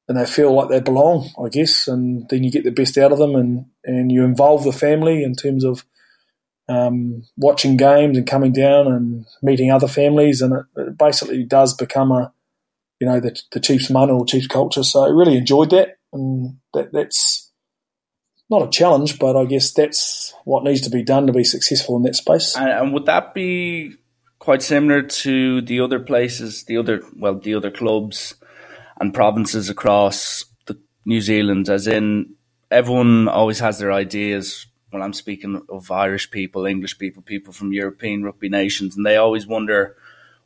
and 0.08 0.18
they 0.18 0.26
feel 0.26 0.54
like 0.54 0.70
they 0.70 0.80
belong, 0.80 1.30
I 1.44 1.50
guess, 1.50 1.88
and 1.88 2.30
then 2.30 2.44
you 2.44 2.52
get 2.52 2.64
the 2.64 2.72
best 2.72 2.98
out 2.98 3.12
of 3.12 3.18
them 3.18 3.36
and 3.36 3.66
and 3.84 4.12
you 4.12 4.24
involve 4.24 4.64
the 4.64 4.72
family 4.72 5.24
in 5.24 5.36
terms 5.36 5.64
of 5.64 5.86
um, 6.68 7.24
watching 7.38 7.78
games 7.78 8.18
and 8.18 8.28
coming 8.28 8.52
down 8.52 8.88
and 8.88 9.26
meeting 9.42 9.72
other 9.72 9.88
families, 9.88 10.42
and 10.42 10.54
it, 10.54 10.66
it 10.76 10.98
basically 10.98 11.44
does 11.44 11.74
become 11.74 12.12
a, 12.12 12.34
you 13.00 13.08
know, 13.08 13.20
the, 13.20 13.40
the 13.52 13.60
Chiefs' 13.60 13.90
mana 13.90 14.18
or 14.18 14.26
Chiefs' 14.26 14.48
culture. 14.48 14.84
So 14.84 15.04
I 15.04 15.10
really 15.10 15.38
enjoyed 15.38 15.70
that, 15.72 15.98
and 16.12 16.58
that, 16.74 16.92
that's 16.92 17.52
not 18.50 18.64
a 18.64 18.70
challenge, 18.70 19.20
but 19.20 19.36
I 19.36 19.46
guess 19.46 19.74
that's 19.74 20.34
what 20.44 20.64
needs 20.64 20.82
to 20.82 20.90
be 20.90 21.04
done 21.04 21.28
to 21.28 21.34
be 21.34 21.44
successful 21.44 21.98
in 21.98 22.04
that 22.04 22.16
space. 22.16 22.56
And, 22.56 22.94
would 22.94 23.06
that 23.06 23.34
be 23.34 23.96
quite 24.40 24.62
similar 24.62 25.02
to 25.02 25.62
the 25.62 25.80
other 25.80 26.00
places, 26.00 26.64
the 26.66 26.78
other 26.78 27.02
well, 27.16 27.40
the 27.40 27.56
other 27.56 27.72
clubs 27.72 28.36
and 29.00 29.14
provinces 29.14 29.70
across 29.70 30.46
the 30.68 30.80
New 31.06 31.22
Zealand? 31.22 31.70
As 31.70 31.88
in, 31.88 32.36
everyone 32.70 33.28
always 33.28 33.60
has 33.60 33.80
their 33.80 33.92
ideas. 33.92 34.68
When 34.96 35.04
I'm 35.04 35.12
speaking 35.12 35.62
of 35.68 35.92
Irish 35.92 36.32
people, 36.32 36.66
English 36.66 36.98
people, 36.98 37.22
people 37.22 37.52
from 37.52 37.74
European 37.74 38.24
rugby 38.24 38.48
nations, 38.48 38.96
and 38.96 39.06
they 39.06 39.18
always 39.18 39.46
wonder 39.46 39.98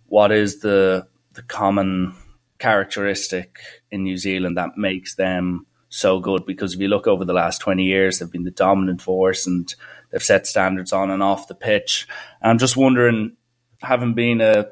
what 0.08 0.32
is 0.32 0.62
the 0.62 1.06
the 1.34 1.44
common 1.44 2.16
characteristic 2.58 3.60
in 3.92 4.02
New 4.02 4.18
Zealand 4.18 4.58
that 4.58 4.76
makes 4.76 5.14
them 5.14 5.68
so 5.90 6.20
good 6.20 6.48
because 6.48 6.74
if 6.74 6.80
you 6.80 6.88
look 6.88 7.06
over 7.06 7.24
the 7.24 7.32
last 7.32 7.62
20 7.62 7.84
years, 7.84 8.18
they've 8.18 8.32
been 8.32 8.44
the 8.44 8.50
dominant 8.50 9.04
force 9.04 9.46
and 9.46 9.76
they've 10.10 10.24
set 10.24 10.48
standards 10.48 10.92
on 10.92 11.12
and 11.12 11.22
off 11.22 11.48
the 11.48 11.54
pitch. 11.54 12.08
And 12.42 12.50
I'm 12.50 12.58
just 12.58 12.76
wondering, 12.76 13.38
having 13.84 14.16
been 14.16 14.42
a 14.42 14.70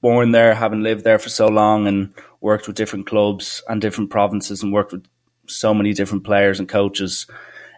born 0.00 0.32
there, 0.32 0.54
having 0.54 0.82
lived 0.82 1.04
there 1.04 1.18
for 1.18 1.28
so 1.28 1.48
long 1.48 1.86
and 1.86 2.14
worked 2.40 2.66
with 2.66 2.76
different 2.76 3.06
clubs 3.06 3.62
and 3.68 3.82
different 3.82 4.08
provinces 4.08 4.62
and 4.62 4.72
worked 4.72 4.92
with 4.92 5.04
so 5.46 5.74
many 5.74 5.92
different 5.92 6.24
players 6.24 6.58
and 6.58 6.66
coaches, 6.66 7.26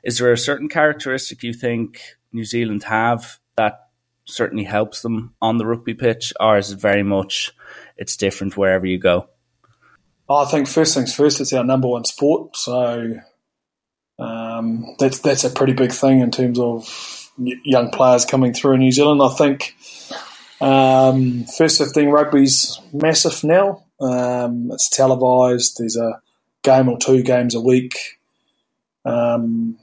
is 0.05 0.19
there 0.19 0.33
a 0.33 0.39
certain 0.39 0.69
characteristic 0.69 1.43
you 1.43 1.53
think 1.53 2.01
New 2.33 2.45
Zealand 2.45 2.85
have 2.85 3.39
that 3.57 3.89
certainly 4.27 4.65
helps 4.65 5.03
them 5.03 5.35
on 5.41 5.59
the 5.59 5.67
rugby 5.67 5.95
pitch, 5.95 6.33
or 6.39 6.59
is 6.59 6.71
it 6.71 6.81
very 6.81 7.03
much 7.03 7.53
it's 7.97 8.17
different 8.17 8.57
wherever 8.57 8.87
you 8.87 8.99
go? 8.99 9.29
I 10.29 10.45
think 10.47 10.69
first 10.69 10.95
things 10.95 11.15
first, 11.15 11.41
it's 11.41 11.53
our 11.53 11.65
number 11.65 11.89
one 11.89 12.05
sport, 12.05 12.57
so 12.57 13.15
um, 14.19 14.97
that's 14.99 15.19
that's 15.21 15.45
a 15.45 15.51
pretty 15.51 15.73
big 15.73 15.93
thing 15.93 16.21
in 16.21 16.31
terms 16.31 16.59
of 16.59 17.31
young 17.37 17.91
players 17.91 18.25
coming 18.25 18.55
through 18.55 18.75
in 18.75 18.81
New 18.81 18.93
Zealand. 18.93 19.21
I 19.23 19.35
think 19.35 19.77
um, 20.61 21.45
first 21.45 21.79
fifteen 21.79 22.09
rugby's 22.09 22.81
massive 22.93 23.45
now. 23.45 23.85
Um, 24.01 24.71
it's 24.73 24.89
televised. 24.89 25.77
There's 25.79 25.97
a 25.97 26.21
game 26.63 26.89
or 26.89 26.99
two 26.99 27.23
games 27.23 27.55
a 27.55 27.61
week. 27.61 28.19
Um, 29.05 29.77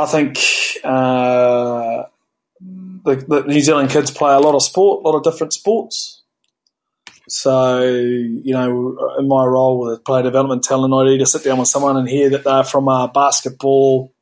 I 0.00 0.06
think 0.06 0.38
uh, 0.82 2.04
the, 3.04 3.16
the 3.16 3.44
New 3.46 3.60
Zealand 3.60 3.90
kids 3.90 4.10
play 4.10 4.32
a 4.32 4.38
lot 4.38 4.54
of 4.54 4.62
sport, 4.62 5.04
a 5.04 5.08
lot 5.08 5.16
of 5.16 5.22
different 5.22 5.52
sports. 5.52 6.22
So, 7.28 7.82
you 7.82 8.52
know, 8.52 9.14
in 9.18 9.28
my 9.28 9.44
role 9.44 9.80
with 9.80 10.04
player 10.04 10.22
development 10.22 10.64
talent, 10.64 10.94
I 10.94 11.04
need 11.04 11.18
to 11.18 11.26
sit 11.26 11.44
down 11.44 11.58
with 11.58 11.68
someone 11.68 11.96
and 11.96 12.08
hear 12.08 12.30
that 12.30 12.44
they're 12.44 12.64
from 12.64 12.88
a 12.88 13.08
basketball, 13.12 14.12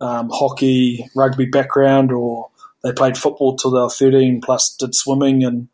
um, 0.00 0.30
hockey, 0.32 1.06
rugby 1.16 1.46
background, 1.46 2.12
or 2.12 2.48
they 2.82 2.92
played 2.92 3.18
football 3.18 3.56
till 3.56 3.72
they 3.72 3.80
were 3.80 3.90
13, 3.90 4.40
plus 4.40 4.74
did 4.76 4.94
swimming, 4.94 5.44
and 5.44 5.68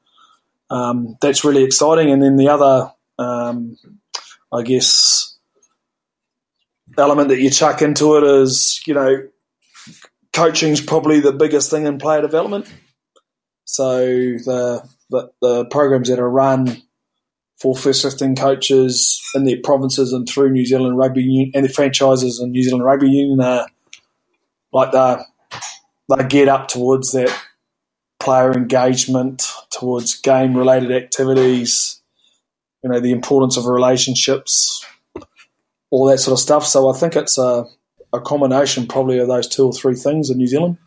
um, 0.70 1.16
that's 1.20 1.44
really 1.44 1.62
exciting. 1.62 2.10
And 2.10 2.22
then 2.22 2.36
the 2.36 2.48
other, 2.48 2.90
um, 3.18 3.76
I 4.52 4.62
guess, 4.62 5.35
element 6.98 7.28
that 7.28 7.40
you 7.40 7.50
chuck 7.50 7.82
into 7.82 8.16
it 8.16 8.24
is, 8.24 8.80
you 8.86 8.94
know, 8.94 9.26
coaching's 10.32 10.80
probably 10.80 11.20
the 11.20 11.32
biggest 11.32 11.70
thing 11.70 11.86
in 11.86 11.98
player 11.98 12.22
development. 12.22 12.72
So 13.64 13.98
the 13.98 14.88
the, 15.10 15.30
the 15.40 15.64
programs 15.66 16.08
that 16.08 16.18
are 16.18 16.30
run 16.30 16.82
for 17.60 17.76
first 17.76 18.02
15 18.02 18.36
coaches 18.36 19.22
in 19.34 19.44
the 19.44 19.56
provinces 19.60 20.12
and 20.12 20.28
through 20.28 20.50
New 20.50 20.66
Zealand 20.66 20.98
Rugby 20.98 21.22
Union 21.22 21.52
and 21.54 21.64
the 21.64 21.72
franchises 21.72 22.38
and 22.38 22.52
New 22.52 22.62
Zealand 22.62 22.84
Rugby 22.84 23.08
Union 23.08 23.40
are 23.40 23.66
like 24.72 24.92
they 24.92 25.16
they 26.14 26.26
get 26.28 26.48
up 26.48 26.68
towards 26.68 27.12
that 27.12 27.34
player 28.20 28.52
engagement, 28.52 29.42
towards 29.70 30.20
game 30.20 30.56
related 30.56 30.92
activities, 30.92 32.00
you 32.82 32.90
know, 32.90 33.00
the 33.00 33.12
importance 33.12 33.56
of 33.56 33.66
relationships, 33.66 34.84
all 35.90 36.06
that 36.06 36.18
sort 36.18 36.32
of 36.32 36.40
stuff. 36.40 36.66
So 36.66 36.88
I 36.88 36.96
think 36.96 37.16
it's 37.16 37.38
a, 37.38 37.64
a 38.12 38.20
combination 38.20 38.86
probably 38.86 39.18
of 39.18 39.28
those 39.28 39.48
two 39.48 39.66
or 39.66 39.72
three 39.72 39.94
things 39.94 40.30
in 40.30 40.38
New 40.38 40.46
Zealand. 40.46 40.78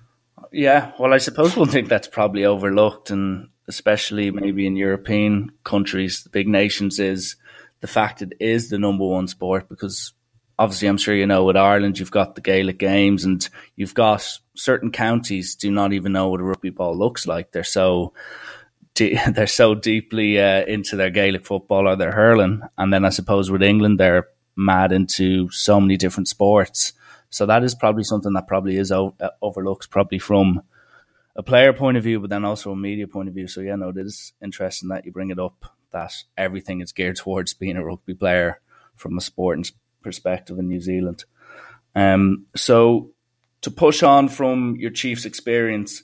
Yeah, 0.52 0.92
well, 1.00 1.14
I 1.14 1.18
suppose 1.20 1.56
one 1.56 1.70
thing 1.70 1.86
that's 1.88 2.08
probably 2.08 2.46
overlooked 2.46 3.12
and 3.12 3.50
especially 3.68 4.32
maybe 4.32 4.66
in 4.66 4.76
European 4.76 5.52
countries, 5.64 6.24
the 6.24 6.30
big 6.30 6.48
nations, 6.48 7.00
is 7.00 7.36
the 7.82 7.88
fact 7.88 8.22
it 8.22 8.34
is 8.40 8.70
the 8.70 8.80
number 8.80 9.06
one 9.06 9.28
sport 9.28 9.70
because 9.70 10.14
obviously 10.58 10.88
I'm 10.88 10.98
sure 10.98 11.16
you 11.16 11.28
know 11.28 11.46
with 11.46 11.56
Ireland 11.56 12.00
you've 12.00 12.12
got 12.12 12.36
the 12.36 12.42
Gaelic 12.42 12.78
games 12.78 13.24
and 13.24 13.48
you've 13.76 13.94
got 13.94 14.28
certain 14.56 14.92
counties 14.92 15.56
do 15.56 15.72
not 15.72 15.94
even 15.94 16.12
know 16.12 16.28
what 16.28 16.42
a 16.42 16.44
rugby 16.44 16.72
ball 16.72 16.98
looks 16.98 17.26
like. 17.26 17.52
They're 17.52 17.64
so 17.64 18.14
they're 18.96 19.48
so 19.48 19.76
deeply 19.76 20.42
uh, 20.42 20.66
into 20.66 20.98
their 20.98 21.10
Gaelic 21.10 21.46
football 21.46 21.88
or 21.88 21.96
their 21.96 22.12
hurling, 22.12 22.62
and 22.78 22.92
then 22.92 23.06
I 23.06 23.10
suppose 23.10 23.50
with 23.50 23.64
England 23.64 24.00
they're 24.00 24.28
mad 24.60 24.92
into 24.92 25.50
so 25.50 25.80
many 25.80 25.98
different 25.98 26.28
sports. 26.28 26.94
So 27.30 27.46
that 27.46 27.64
is 27.64 27.74
probably 27.74 28.04
something 28.04 28.34
that 28.34 28.48
probably 28.48 28.78
is 28.78 28.92
o- 28.92 29.16
uh, 29.20 29.30
overlooked, 29.42 29.90
probably 29.90 30.20
from 30.20 30.62
a 31.36 31.44
player 31.44 31.74
point 31.74 31.98
of 31.98 32.04
view, 32.04 32.20
but 32.20 32.30
then 32.30 32.44
also 32.44 32.72
a 32.72 32.76
media 32.76 33.08
point 33.08 33.30
of 33.30 33.36
view. 33.36 33.48
So 33.48 33.62
yeah, 33.62 33.76
no, 33.76 33.90
it 33.90 33.98
is 33.98 34.34
interesting 34.44 34.90
that 34.90 35.06
you 35.06 35.12
bring 35.12 35.30
it 35.30 35.40
up. 35.40 35.74
That 35.92 36.14
everything 36.38 36.82
is 36.82 36.92
geared 36.92 37.16
towards 37.16 37.54
being 37.54 37.78
a 37.78 37.84
rugby 37.84 38.14
player 38.14 38.60
from 38.96 39.18
a 39.18 39.22
sporting 39.22 39.66
perspective 40.04 40.60
in 40.60 40.68
New 40.68 40.82
Zealand. 40.82 41.24
Um, 41.96 42.46
so 42.56 43.12
to 43.62 43.72
push 43.72 44.04
on 44.04 44.30
from 44.30 44.76
your 44.78 44.92
Chiefs 44.92 45.26
experience, 45.26 46.04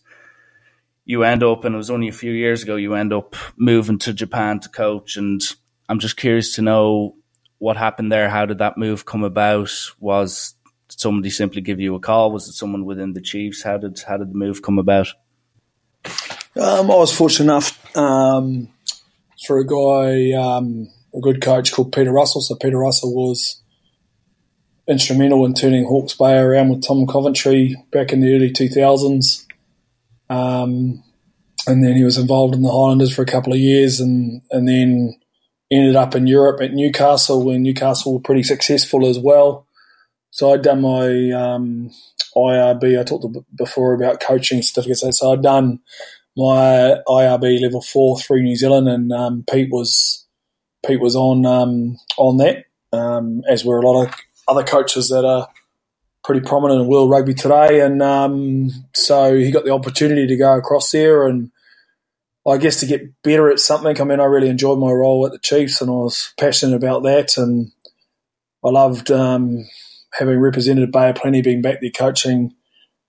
you 1.03 1.23
end 1.23 1.43
up, 1.43 1.65
and 1.65 1.75
it 1.75 1.77
was 1.77 1.91
only 1.91 2.07
a 2.07 2.13
few 2.13 2.31
years 2.31 2.63
ago, 2.63 2.77
you 2.77 2.95
end 2.95 3.13
up 3.13 3.35
moving 3.57 3.99
to 3.99 4.13
Japan 4.13 4.59
to 4.61 4.69
coach. 4.69 5.17
And 5.17 5.41
I'm 5.87 5.99
just 5.99 6.17
curious 6.17 6.55
to 6.55 6.61
know 6.63 7.15
what 7.65 7.77
happened 7.77 8.11
there. 8.11 8.29
How 8.29 8.45
did 8.45 8.59
that 8.59 8.77
move 8.77 9.05
come 9.05 9.23
about? 9.23 9.71
Was 9.99 10.53
somebody 10.87 11.31
simply 11.31 11.61
give 11.61 11.79
you 11.79 11.95
a 11.95 11.99
call? 11.99 12.31
Was 12.31 12.47
it 12.47 12.53
someone 12.53 12.85
within 12.85 13.13
the 13.13 13.21
Chiefs? 13.21 13.63
How 13.63 13.77
did 13.77 13.99
how 14.07 14.17
did 14.17 14.29
the 14.29 14.37
move 14.37 14.61
come 14.61 14.77
about? 14.77 15.07
Um, 16.05 16.91
I 16.91 16.95
was 16.95 17.11
fortunate 17.11 17.45
enough 17.45 17.97
um, 17.97 18.67
for 19.47 19.57
a 19.57 19.65
guy, 19.65 20.31
um, 20.37 20.91
a 21.15 21.19
good 21.19 21.41
coach 21.41 21.73
called 21.73 21.91
Peter 21.91 22.11
Russell. 22.11 22.41
So 22.41 22.53
Peter 22.53 22.77
Russell 22.77 23.15
was 23.15 23.63
instrumental 24.87 25.43
in 25.43 25.55
turning 25.55 25.85
Hawke's 25.85 26.13
Bay 26.13 26.37
around 26.37 26.69
with 26.69 26.85
Tom 26.85 27.07
Coventry 27.07 27.75
back 27.91 28.13
in 28.13 28.21
the 28.21 28.35
early 28.35 28.51
2000s. 28.51 29.43
Um, 30.29 31.03
and 31.65 31.83
then 31.83 31.95
he 31.95 32.03
was 32.03 32.19
involved 32.19 32.53
in 32.53 32.61
the 32.61 32.69
Highlanders 32.69 33.11
for 33.11 33.23
a 33.23 33.33
couple 33.33 33.53
of 33.53 33.59
years 33.59 33.99
and, 33.99 34.43
and 34.51 34.69
then 34.69 35.19
ended 35.71 35.95
up 35.95 36.15
in 36.15 36.27
Europe 36.27 36.61
at 36.61 36.73
Newcastle 36.73 37.43
when 37.43 37.63
Newcastle 37.63 38.13
were 38.13 38.19
pretty 38.19 38.43
successful 38.43 39.07
as 39.07 39.19
well. 39.19 39.67
So 40.31 40.51
I'd 40.51 40.61
done 40.61 40.81
my 40.81 41.31
um, 41.31 41.91
IRB. 42.35 42.99
I 42.99 43.03
talked 43.03 43.25
before 43.55 43.93
about 43.93 44.19
coaching 44.19 44.61
certificates. 44.61 45.19
So 45.19 45.31
I'd 45.31 45.41
done 45.41 45.79
my 46.37 46.97
IRB 47.07 47.61
level 47.61 47.81
four 47.81 48.19
through 48.19 48.43
New 48.43 48.55
Zealand, 48.55 48.89
and 48.89 49.11
um, 49.11 49.45
Pete 49.49 49.69
was 49.71 50.25
Pete 50.85 50.99
was 50.99 51.15
on 51.15 51.45
um, 51.45 51.97
on 52.17 52.37
that. 52.37 52.65
Um, 52.91 53.43
as 53.49 53.65
were 53.65 53.79
a 53.79 53.87
lot 53.87 54.05
of 54.05 54.13
other 54.47 54.63
coaches 54.63 55.09
that 55.09 55.25
are 55.25 55.47
pretty 56.23 56.41
prominent 56.41 56.81
in 56.81 56.87
world 56.87 57.09
rugby 57.09 57.33
today, 57.33 57.81
and 57.81 58.01
um, 58.01 58.69
so 58.93 59.35
he 59.35 59.51
got 59.51 59.63
the 59.63 59.71
opportunity 59.71 60.27
to 60.27 60.37
go 60.37 60.57
across 60.57 60.91
there, 60.91 61.25
and 61.25 61.51
I 62.47 62.57
guess 62.57 62.79
to 62.81 62.85
get 62.85 63.21
better 63.23 63.49
at 63.49 63.59
something. 63.59 63.99
I 63.99 64.03
mean, 64.03 64.19
I 64.19 64.25
really 64.25 64.49
enjoyed 64.49 64.77
my 64.77 64.91
role 64.91 65.25
at 65.25 65.31
the 65.31 65.39
Chiefs, 65.39 65.81
and 65.81 65.89
I 65.89 65.93
was 65.93 66.33
passionate 66.39 66.75
about 66.75 67.03
that, 67.03 67.37
and 67.37 67.71
I 68.63 68.69
loved 68.69 69.11
um, 69.11 69.65
having 70.13 70.39
represented 70.39 70.91
Bay 70.91 71.09
of 71.09 71.15
Plenty, 71.15 71.41
being 71.41 71.61
back 71.61 71.79
there 71.81 71.91
coaching 71.91 72.53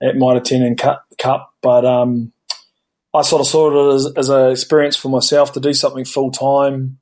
at 0.01 0.15
Mitre 0.15 0.39
10 0.39 0.61
and 0.61 0.77
Cup, 0.77 1.05
Cup 1.17 1.53
but 1.61 1.85
um, 1.85 2.31
I 3.13 3.21
sort 3.21 3.41
of 3.41 3.47
saw 3.47 3.91
it 3.91 3.95
as, 3.95 4.13
as 4.15 4.29
an 4.29 4.51
experience 4.51 4.95
for 4.95 5.09
myself 5.09 5.53
to 5.53 5.59
do 5.59 5.73
something 5.73 6.05
full 6.05 6.31
time, 6.31 6.99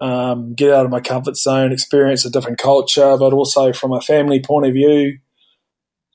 um, 0.00 0.54
get 0.54 0.72
out 0.72 0.84
of 0.84 0.90
my 0.90 1.00
comfort 1.00 1.36
zone, 1.36 1.72
experience 1.72 2.24
a 2.24 2.30
different 2.30 2.58
culture, 2.58 3.16
but 3.18 3.32
also 3.32 3.72
from 3.72 3.92
a 3.92 4.00
family 4.00 4.40
point 4.40 4.66
of 4.66 4.74
view, 4.74 5.18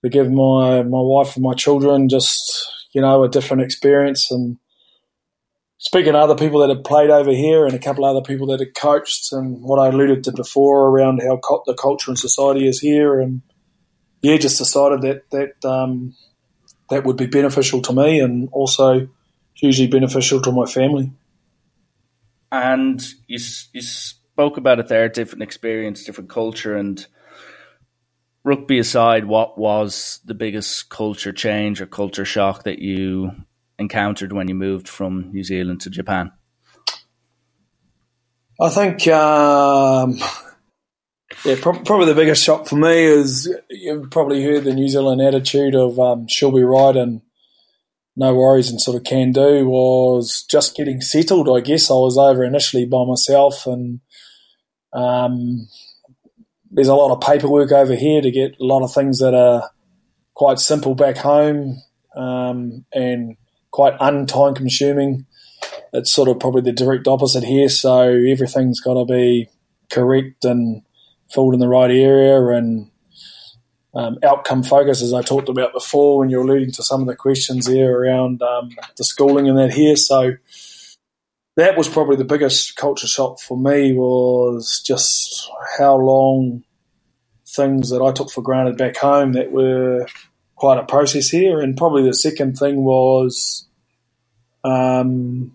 to 0.03 0.09
give 0.09 0.29
my 0.29 0.83
my 0.83 1.01
wife 1.01 1.35
and 1.35 1.43
my 1.43 1.53
children 1.53 2.09
just 2.09 2.69
you 2.93 3.01
know 3.01 3.23
a 3.23 3.29
different 3.29 3.63
experience. 3.63 4.29
And 4.29 4.57
speaking 5.83 6.13
to 6.13 6.17
other 6.19 6.35
people 6.35 6.61
that 6.61 6.69
have 6.69 6.85
played 6.85 7.09
over 7.09 7.31
here 7.31 7.65
and 7.65 7.73
a 7.73 7.79
couple 7.79 8.05
other 8.05 8.21
people 8.21 8.47
that 8.47 8.61
have 8.61 8.73
coached, 8.73 9.33
and 9.33 9.61
what 9.61 9.79
I 9.79 9.89
alluded 9.89 10.23
to 10.23 10.31
before 10.31 10.87
around 10.87 11.21
how 11.21 11.39
the 11.65 11.73
culture 11.73 12.09
and 12.09 12.17
society 12.17 12.67
is 12.67 12.79
here, 12.79 13.19
and 13.19 13.41
yeah, 14.21 14.37
just 14.37 14.57
decided 14.57 15.01
that 15.01 15.29
that 15.31 15.69
um, 15.69 16.15
that 16.89 17.03
would 17.03 17.17
be 17.17 17.27
beneficial 17.27 17.81
to 17.81 17.93
me 17.93 18.21
and 18.21 18.47
also 18.53 19.09
hugely 19.55 19.87
beneficial 19.87 20.41
to 20.41 20.53
my 20.53 20.65
family. 20.65 21.11
And 22.49 23.03
you 23.27 23.39
you 23.73 23.81
spoke 23.81 24.55
about 24.55 24.79
it 24.79 24.87
there, 24.87 25.09
different 25.09 25.43
experience, 25.43 26.05
different 26.05 26.29
culture, 26.29 26.77
and 26.77 27.05
rugby 28.45 28.79
aside, 28.79 29.25
what 29.25 29.57
was 29.57 30.21
the 30.23 30.33
biggest 30.33 30.89
culture 30.89 31.33
change 31.33 31.81
or 31.81 31.87
culture 31.87 32.25
shock 32.25 32.63
that 32.63 32.79
you 32.79 33.31
encountered 33.79 34.33
when 34.33 34.47
you 34.47 34.55
moved 34.55 34.87
from 34.87 35.31
New 35.31 35.43
Zealand 35.43 35.81
to 35.81 35.89
Japan? 35.89 36.31
I 38.61 38.69
think, 38.69 39.07
um, 39.07 40.19
yeah, 41.43 41.55
pro- 41.59 41.79
probably 41.79 42.05
the 42.05 42.15
biggest 42.15 42.43
shock 42.43 42.67
for 42.67 42.75
me 42.75 43.03
is 43.03 43.53
you've 43.69 44.11
probably 44.11 44.43
heard 44.43 44.63
the 44.63 44.73
New 44.73 44.87
Zealand 44.87 45.21
attitude 45.21 45.75
of 45.75 45.99
um, 45.99 46.27
she'll 46.27 46.51
be 46.51 46.63
right 46.63 46.95
and 46.95 47.21
no 48.15 48.33
worries 48.33 48.69
and 48.69 48.79
sort 48.79 48.95
of 48.95 49.03
can 49.03 49.31
do 49.31 49.67
was 49.67 50.45
just 50.49 50.75
getting 50.75 51.01
settled. 51.01 51.49
I 51.49 51.61
guess 51.61 51.89
I 51.89 51.95
was 51.95 52.17
over 52.17 52.43
initially 52.43 52.85
by 52.85 53.05
myself 53.05 53.65
and 53.65 54.01
um, 54.93 55.67
there's 56.69 56.87
a 56.87 56.95
lot 56.95 57.11
of 57.11 57.21
paperwork 57.21 57.71
over 57.71 57.95
here 57.95 58.21
to 58.21 58.31
get 58.31 58.59
a 58.59 58.63
lot 58.63 58.83
of 58.83 58.93
things 58.93 59.19
that 59.19 59.33
are 59.33 59.71
quite 60.35 60.59
simple 60.59 60.93
back 60.95 61.17
home 61.17 61.81
um, 62.15 62.85
and 62.93 63.35
quite 63.73 63.97
untime 63.99 64.55
consuming. 64.55 65.25
It's 65.91 66.13
sort 66.13 66.29
of 66.29 66.39
probably 66.39 66.61
the 66.61 66.71
direct 66.71 67.07
opposite 67.07 67.43
here. 67.43 67.67
So 67.67 68.01
everything's 68.01 68.79
got 68.79 68.93
to 68.93 69.05
be 69.05 69.49
correct 69.91 70.45
and 70.45 70.83
filled 71.29 71.55
in 71.55 71.59
the 71.59 71.67
right 71.67 71.91
area 71.91 72.55
and 72.55 72.89
um, 73.95 74.17
outcome 74.23 74.63
focus, 74.63 75.01
as 75.01 75.13
I 75.13 75.21
talked 75.21 75.49
about 75.49 75.73
before 75.73 76.19
when 76.19 76.29
you're 76.29 76.43
alluding 76.43 76.71
to 76.73 76.83
some 76.83 77.01
of 77.01 77.07
the 77.07 77.15
questions 77.15 77.65
there 77.65 77.91
around 77.91 78.41
um, 78.41 78.69
the 78.95 79.03
schooling 79.03 79.49
and 79.49 79.57
that 79.57 79.73
here. 79.73 79.95
So 79.95 80.33
that 81.57 81.77
was 81.77 81.89
probably 81.89 82.15
the 82.15 82.25
biggest 82.25 82.75
culture 82.75 83.07
shock 83.07 83.39
for 83.39 83.57
me 83.57 83.93
was 83.93 84.81
just 84.85 85.49
how 85.77 85.95
long 85.95 86.63
things 87.47 87.89
that 87.89 88.01
I 88.01 88.11
took 88.11 88.31
for 88.31 88.41
granted 88.41 88.77
back 88.77 88.97
home 88.97 89.33
that 89.33 89.51
were 89.51 90.07
quite 90.63 90.77
a 90.77 90.85
process 90.85 91.27
here. 91.27 91.59
And 91.59 91.75
probably 91.75 92.03
the 92.03 92.13
second 92.13 92.57
thing 92.57 92.85
was 92.85 93.67
um, 94.63 95.53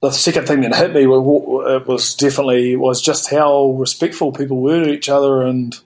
the 0.00 0.10
second 0.10 0.46
thing 0.46 0.62
that 0.62 0.74
hit 0.74 0.94
me 0.94 1.06
was 1.06 2.14
definitely 2.14 2.76
was 2.76 3.02
just 3.02 3.30
how 3.30 3.72
respectful 3.72 4.32
people 4.32 4.62
were 4.62 4.84
to 4.84 4.90
each 4.90 5.10
other 5.10 5.42
and 5.42 5.78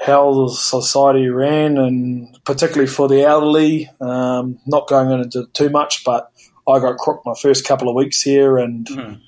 how 0.00 0.32
the 0.32 0.54
society 0.54 1.28
ran, 1.28 1.76
and 1.76 2.38
particularly 2.44 2.86
for 2.86 3.08
the 3.08 3.22
elderly. 3.22 3.90
Um, 4.00 4.60
not 4.64 4.86
going 4.86 5.10
into 5.10 5.48
too 5.54 5.70
much, 5.70 6.04
but 6.04 6.30
I 6.68 6.78
got 6.78 6.98
crooked 6.98 7.26
my 7.26 7.34
first 7.34 7.66
couple 7.66 7.88
of 7.88 7.96
weeks 7.96 8.22
here, 8.22 8.58
and 8.58 8.86
mm. 8.86 9.20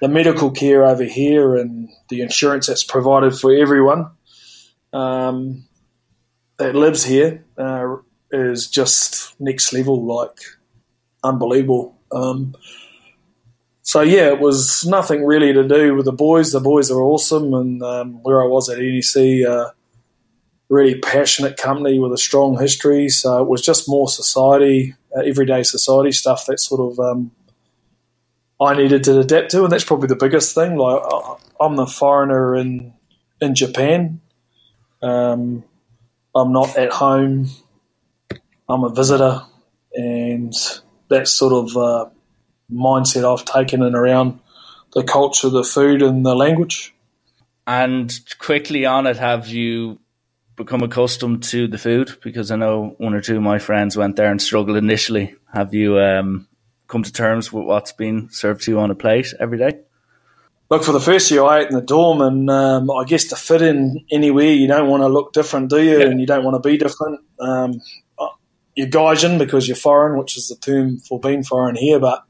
the 0.00 0.08
medical 0.08 0.50
care 0.50 0.86
over 0.86 1.04
here, 1.04 1.54
and 1.54 1.90
the 2.08 2.22
insurance 2.22 2.68
that's 2.68 2.82
provided 2.82 3.34
for 3.34 3.54
everyone 3.54 4.12
um, 4.94 5.64
that 6.62 6.76
lives 6.76 7.04
here 7.04 7.44
uh, 7.58 7.96
is 8.30 8.68
just 8.68 9.38
next 9.40 9.72
level, 9.72 10.04
like 10.04 10.38
unbelievable. 11.24 11.96
Um, 12.12 12.54
so 13.82 14.00
yeah, 14.00 14.28
it 14.28 14.38
was 14.38 14.86
nothing 14.86 15.24
really 15.24 15.52
to 15.52 15.66
do 15.66 15.96
with 15.96 16.04
the 16.04 16.12
boys. 16.12 16.52
The 16.52 16.60
boys 16.60 16.90
are 16.90 17.02
awesome, 17.02 17.52
and 17.52 17.82
um, 17.82 18.22
where 18.22 18.42
I 18.42 18.46
was 18.46 18.68
at 18.68 18.78
NEC, 18.78 19.44
uh, 19.44 19.70
really 20.68 20.98
passionate 21.00 21.56
company 21.56 21.98
with 21.98 22.12
a 22.12 22.18
strong 22.18 22.58
history. 22.58 23.08
So 23.08 23.42
it 23.42 23.48
was 23.48 23.60
just 23.60 23.88
more 23.88 24.08
society, 24.08 24.94
uh, 25.16 25.20
everyday 25.20 25.64
society 25.64 26.12
stuff 26.12 26.46
that 26.46 26.60
sort 26.60 26.92
of 26.92 27.00
um, 27.00 27.32
I 28.60 28.74
needed 28.74 29.02
to 29.04 29.18
adapt 29.18 29.50
to, 29.50 29.64
and 29.64 29.72
that's 29.72 29.84
probably 29.84 30.08
the 30.08 30.16
biggest 30.16 30.54
thing. 30.54 30.76
Like 30.76 31.02
I'm 31.60 31.74
the 31.74 31.86
foreigner 31.86 32.54
in 32.54 32.92
in 33.40 33.56
Japan. 33.56 34.20
Um, 35.02 35.64
I'm 36.34 36.52
not 36.52 36.76
at 36.76 36.92
home. 36.92 37.48
I'm 38.68 38.84
a 38.84 38.88
visitor, 38.88 39.42
and 39.94 40.54
that 41.08 41.28
sort 41.28 41.52
of 41.52 41.76
uh, 41.76 42.10
mindset 42.72 43.24
I've 43.30 43.44
taken 43.44 43.82
in 43.82 43.94
around 43.94 44.40
the 44.94 45.02
culture, 45.02 45.50
the 45.50 45.64
food, 45.64 46.02
and 46.02 46.24
the 46.24 46.34
language. 46.34 46.94
And 47.66 48.12
quickly 48.38 48.86
on 48.86 49.06
it, 49.06 49.18
have 49.18 49.48
you 49.48 49.98
become 50.56 50.82
accustomed 50.82 51.42
to 51.44 51.68
the 51.68 51.78
food? 51.78 52.16
Because 52.22 52.50
I 52.50 52.56
know 52.56 52.94
one 52.98 53.14
or 53.14 53.20
two 53.20 53.36
of 53.36 53.42
my 53.42 53.58
friends 53.58 53.96
went 53.96 54.16
there 54.16 54.30
and 54.30 54.40
struggled 54.40 54.76
initially. 54.76 55.34
Have 55.52 55.74
you 55.74 55.98
um, 56.00 56.48
come 56.88 57.02
to 57.02 57.12
terms 57.12 57.52
with 57.52 57.64
what's 57.64 57.92
been 57.92 58.30
served 58.30 58.62
to 58.62 58.72
you 58.72 58.80
on 58.80 58.90
a 58.90 58.94
plate 58.94 59.32
every 59.38 59.58
day? 59.58 59.80
Look, 60.72 60.84
for 60.84 60.92
the 60.92 61.00
first 61.00 61.30
year, 61.30 61.44
I 61.44 61.60
ate 61.60 61.68
in 61.68 61.74
the 61.74 61.82
dorm, 61.82 62.22
and 62.22 62.48
um, 62.48 62.90
I 62.90 63.04
guess 63.04 63.24
to 63.24 63.36
fit 63.36 63.60
in 63.60 64.06
anywhere, 64.10 64.50
you 64.50 64.66
don't 64.66 64.88
want 64.88 65.02
to 65.02 65.06
look 65.06 65.34
different, 65.34 65.68
do 65.68 65.82
you? 65.82 65.98
Yeah. 65.98 66.06
And 66.06 66.18
you 66.18 66.26
don't 66.26 66.44
want 66.44 66.54
to 66.54 66.66
be 66.66 66.78
different. 66.78 67.20
Um, 67.38 67.82
you're 68.74 68.88
Gaijin 68.88 69.38
because 69.38 69.68
you're 69.68 69.76
foreign, 69.76 70.18
which 70.18 70.38
is 70.38 70.48
the 70.48 70.56
term 70.56 70.96
for 70.96 71.20
being 71.20 71.44
foreign 71.44 71.76
here. 71.76 72.00
But 72.00 72.24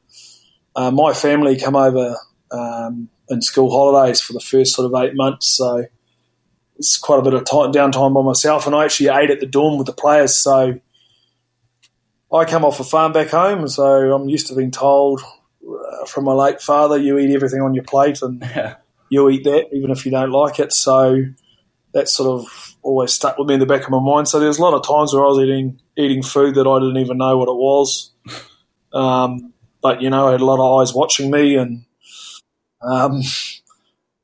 uh, 0.75 0.91
my 0.91 1.13
family 1.13 1.57
come 1.57 1.77
over 1.77 2.17
um, 2.51 3.07
in 3.29 3.41
school 3.41 3.71
holidays 3.71 4.19
for 4.19 4.33
the 4.33 4.41
first 4.41 4.75
sort 4.75 4.91
of 4.91 5.01
eight 5.01 5.15
months, 5.15 5.47
so 5.47 5.85
it's 6.75 6.97
quite 6.97 7.19
a 7.19 7.23
bit 7.23 7.33
of 7.33 7.45
time, 7.45 7.71
downtime 7.71 8.13
by 8.13 8.23
myself. 8.23 8.67
And 8.67 8.75
I 8.75 8.83
actually 8.83 9.07
ate 9.07 9.29
at 9.29 9.39
the 9.39 9.45
dorm 9.45 9.77
with 9.77 9.87
the 9.87 9.93
players, 9.93 10.35
so 10.35 10.81
I 12.29 12.43
come 12.43 12.65
off 12.65 12.81
a 12.81 12.83
farm 12.83 13.13
back 13.13 13.29
home, 13.29 13.69
so 13.69 14.13
I'm 14.13 14.27
used 14.27 14.47
to 14.47 14.53
being 14.53 14.71
told 14.71 15.21
uh, 15.21 15.42
from 16.07 16.25
my 16.25 16.33
late 16.33 16.61
father, 16.61 16.97
"You 16.97 17.17
eat 17.17 17.33
everything 17.33 17.61
on 17.61 17.73
your 17.73 17.83
plate, 17.83 18.21
and 18.21 18.41
yeah. 18.55 18.75
you 19.09 19.29
eat 19.29 19.43
that 19.43 19.67
even 19.73 19.91
if 19.91 20.05
you 20.05 20.11
don't 20.11 20.31
like 20.31 20.59
it." 20.59 20.73
So 20.73 21.23
that 21.93 22.09
sort 22.09 22.41
of 22.41 22.75
always 22.81 23.13
stuck 23.13 23.37
with 23.37 23.47
me 23.47 23.53
in 23.53 23.59
the 23.59 23.65
back 23.65 23.83
of 23.83 23.89
my 23.89 23.99
mind. 23.99 24.27
So 24.27 24.39
there's 24.39 24.57
a 24.59 24.61
lot 24.61 24.73
of 24.73 24.85
times 24.85 25.13
where 25.13 25.23
I 25.23 25.27
was 25.27 25.39
eating 25.39 25.79
eating 25.97 26.23
food 26.23 26.55
that 26.55 26.67
I 26.67 26.79
didn't 26.79 26.97
even 26.97 27.17
know 27.17 27.37
what 27.37 27.49
it 27.49 27.55
was. 27.55 28.11
Um, 28.93 29.53
but 29.81 30.03
you 30.03 30.09
know, 30.11 30.27
I 30.27 30.33
had 30.33 30.41
a 30.41 30.45
lot 30.45 30.59
of 30.59 30.79
eyes 30.79 30.93
watching 30.93 31.31
me, 31.31 31.55
and 31.55 31.83
um, 32.83 33.23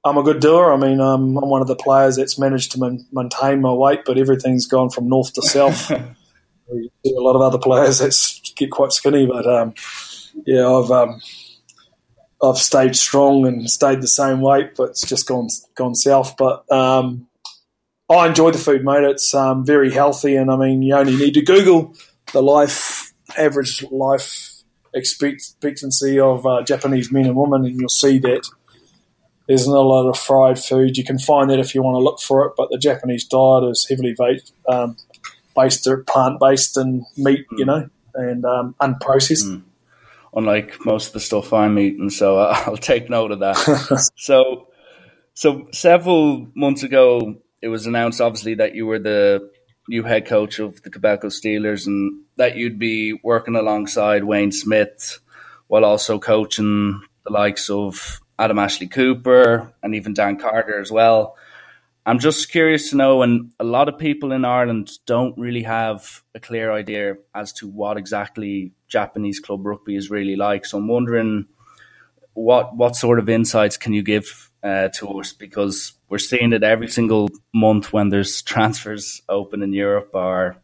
I'm 0.06 0.17
a 0.17 0.21
good 0.21 0.39
doer. 0.39 0.71
I 0.71 0.78
mean, 0.78 1.02
um, 1.02 1.38
I'm 1.38 1.49
one 1.49 1.62
of 1.62 1.67
the 1.67 1.75
players 1.75 2.17
that's 2.17 2.38
managed 2.38 2.73
to 2.73 2.80
man- 2.80 3.08
maintain 3.12 3.62
my 3.62 3.73
weight, 3.73 4.02
but 4.06 4.19
everything's 4.19 4.67
gone 4.67 4.91
from 4.91 5.10
north 5.10 5.34
to 5.34 5.41
south. 5.41 5.89
a 5.91 6.13
lot 7.04 7.36
of 7.36 7.41
other 7.41 7.58
players 7.58 7.99
that 7.99 8.15
get 8.56 8.71
quite 8.71 8.91
skinny, 8.91 9.25
but 9.25 9.47
um, 9.47 9.73
yeah, 10.45 10.67
I've 10.67 10.91
um, 10.91 11.21
I've 12.41 12.58
stayed 12.58 12.95
strong 12.95 13.45
and 13.45 13.69
stayed 13.69 14.02
the 14.02 14.08
same 14.08 14.41
weight, 14.41 14.75
but 14.75 14.89
it's 14.91 15.08
just 15.08 15.28
gone 15.28 15.49
gone 15.75 15.95
south. 15.95 16.38
But 16.38 16.69
um, 16.71 17.28
I 18.10 18.28
enjoy 18.28 18.52
the 18.52 18.58
food, 18.58 18.84
mate. 18.84 19.04
It's 19.04 19.34
um, 19.34 19.65
very 19.65 19.91
healthy, 19.91 20.36
and 20.36 20.49
I 20.49 20.56
mean, 20.56 20.82
you 20.82 20.95
only 20.95 21.15
need 21.15 21.34
to 21.36 21.41
Google 21.41 21.95
the 22.32 22.41
life 22.41 23.13
average 23.38 23.84
life 23.91 24.63
expectancy 24.93 26.19
of 26.19 26.45
uh, 26.45 26.63
Japanese 26.63 27.12
men 27.12 27.25
and 27.25 27.36
women, 27.36 27.65
and 27.65 27.80
you'll 27.80 27.89
see 27.89 28.19
that 28.19 28.49
there's 29.47 29.67
not 29.67 29.78
a 29.78 29.82
lot 29.82 30.08
of 30.08 30.17
fried 30.17 30.60
food. 30.60 30.97
You 30.97 31.04
can 31.04 31.19
find 31.19 31.49
that 31.49 31.60
if 31.60 31.75
you 31.75 31.82
want 31.82 31.95
to 31.95 32.04
look 32.04 32.19
for 32.19 32.45
it, 32.45 32.54
but 32.56 32.69
the 32.69 32.78
Japanese 32.78 33.25
diet 33.25 33.63
is 33.65 33.86
heavily 33.89 34.15
based, 34.17 34.54
um, 34.67 34.95
based 35.56 35.88
plant 36.08 36.39
based 36.39 36.78
and 36.78 37.06
meat, 37.17 37.45
mm. 37.52 37.60
you 37.60 37.65
know, 37.65 37.89
and 38.13 38.45
um, 38.45 38.75
unprocessed. 38.82 39.45
Mm. 39.45 39.63
Unlike 40.33 40.85
most 40.85 41.07
of 41.07 41.13
the 41.13 41.19
stuff 41.19 41.53
I'm 41.53 41.79
eating, 41.79 42.09
so 42.09 42.37
I'll 42.37 42.77
take 42.77 43.09
note 43.09 43.31
of 43.31 43.39
that. 43.39 44.11
so, 44.15 44.67
so 45.33 45.67
several 45.71 46.47
months 46.55 46.83
ago, 46.83 47.35
it 47.61 47.67
was 47.67 47.85
announced 47.85 48.21
obviously 48.21 48.55
that 48.55 48.75
you 48.75 48.85
were 48.85 48.99
the 48.99 49.49
new 49.87 50.03
head 50.03 50.27
coach 50.27 50.59
of 50.59 50.81
the 50.83 50.91
Kobelco 50.91 51.25
Steelers 51.25 51.87
and 51.87 52.21
that 52.37 52.55
you'd 52.55 52.77
be 52.77 53.19
working 53.23 53.55
alongside 53.55 54.23
Wayne 54.23 54.51
Smith 54.51 55.19
while 55.67 55.83
also 55.83 56.19
coaching 56.19 57.01
the 57.25 57.31
likes 57.31 57.69
of 57.69 58.21
Adam 58.37 58.59
Ashley 58.59 58.87
Cooper 58.87 59.73
and 59.83 59.95
even 59.95 60.13
Dan 60.13 60.37
Carter 60.37 60.79
as 60.79 60.91
well. 60.91 61.35
I'm 62.05 62.19
just 62.19 62.49
curious 62.49 62.89
to 62.89 62.95
know, 62.95 63.21
and 63.21 63.51
a 63.59 63.63
lot 63.63 63.89
of 63.89 63.97
people 63.97 64.31
in 64.31 64.45
Ireland 64.45 64.91
don't 65.05 65.38
really 65.38 65.63
have 65.63 66.23
a 66.33 66.39
clear 66.39 66.71
idea 66.71 67.15
as 67.35 67.53
to 67.53 67.67
what 67.67 67.97
exactly 67.97 68.71
Japanese 68.88 69.39
club 69.39 69.65
rugby 69.65 69.95
is 69.95 70.09
really 70.09 70.35
like. 70.35 70.65
So 70.65 70.77
I'm 70.77 70.88
wondering 70.88 71.45
what 72.33 72.75
what 72.75 72.95
sort 72.95 73.19
of 73.19 73.29
insights 73.29 73.77
can 73.77 73.93
you 73.93 74.01
give 74.01 74.49
uh, 74.63 74.89
to 74.89 75.19
us 75.19 75.33
because 75.33 75.93
we're 76.09 76.17
seeing 76.17 76.53
it 76.53 76.63
every 76.63 76.88
single 76.88 77.29
month 77.53 77.93
when 77.93 78.09
there's 78.09 78.41
transfers 78.53 79.21
open 79.29 79.62
in 79.62 79.73
Europe 79.73 80.12
or 80.13 80.57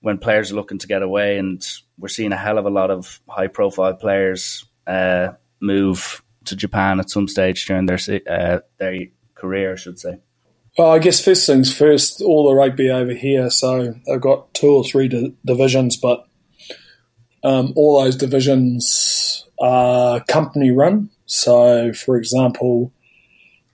when 0.00 0.18
players 0.18 0.50
are 0.50 0.54
looking 0.56 0.78
to 0.78 0.86
get 0.86 1.02
away, 1.02 1.36
and 1.36 1.66
we're 1.98 2.08
seeing 2.08 2.32
a 2.32 2.36
hell 2.36 2.58
of 2.58 2.64
a 2.64 2.70
lot 2.70 2.90
of 2.90 3.20
high 3.28 3.48
profile 3.48 3.94
players 3.94 4.64
uh, 4.86 5.28
move 5.60 6.22
to 6.46 6.56
Japan 6.56 7.00
at 7.00 7.10
some 7.10 7.28
stage 7.28 7.66
during 7.66 7.86
their 7.86 7.98
uh, 8.28 8.60
their 8.78 9.06
career, 9.34 9.72
I 9.72 9.76
should 9.76 9.98
say. 9.98 10.20
Well, 10.80 10.92
I 10.92 10.98
guess 10.98 11.22
first 11.22 11.46
things 11.46 11.70
first, 11.76 12.22
all 12.22 12.48
the 12.48 12.54
rugby 12.54 12.88
over 12.88 13.12
here. 13.12 13.50
So 13.50 13.96
I've 14.10 14.22
got 14.22 14.54
two 14.54 14.70
or 14.70 14.82
three 14.82 15.08
di- 15.08 15.34
divisions, 15.44 15.98
but 15.98 16.26
um, 17.44 17.74
all 17.76 18.02
those 18.02 18.16
divisions 18.16 19.44
are 19.60 20.24
company 20.24 20.70
run. 20.70 21.10
So, 21.26 21.92
for 21.92 22.16
example, 22.16 22.94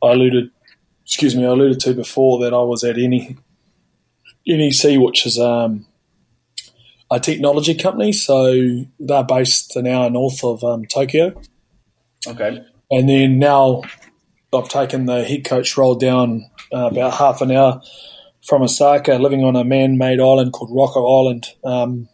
I 0.02 0.14
alluded 0.14 0.50
excuse 1.04 1.36
me, 1.36 1.44
I 1.44 1.50
alluded 1.50 1.78
to 1.82 1.94
before 1.94 2.40
that 2.40 2.52
I 2.52 2.62
was 2.62 2.82
at 2.82 2.96
NE, 2.96 3.36
NEC, 4.44 4.98
which 4.98 5.26
is 5.26 5.38
um, 5.38 5.86
a 7.08 7.20
technology 7.20 7.76
company. 7.76 8.12
So 8.12 8.80
they're 8.98 9.22
based 9.22 9.76
an 9.76 9.86
hour 9.86 10.10
north 10.10 10.42
of 10.42 10.64
um, 10.64 10.86
Tokyo. 10.86 11.40
Okay. 12.26 12.64
And 12.90 13.08
then 13.08 13.38
now 13.38 13.82
I've 14.52 14.68
taken 14.68 15.06
the 15.06 15.22
head 15.22 15.44
coach 15.44 15.76
role 15.76 15.94
down 15.94 16.50
uh, 16.72 16.88
about 16.92 17.14
half 17.14 17.40
an 17.40 17.50
hour 17.50 17.80
from 18.46 18.62
Osaka, 18.62 19.14
living 19.14 19.44
on 19.44 19.56
a 19.56 19.64
man-made 19.64 20.20
island 20.20 20.52
called 20.52 20.70
Rokko 20.70 21.20
Island. 21.20 21.46
Um, 21.64 22.08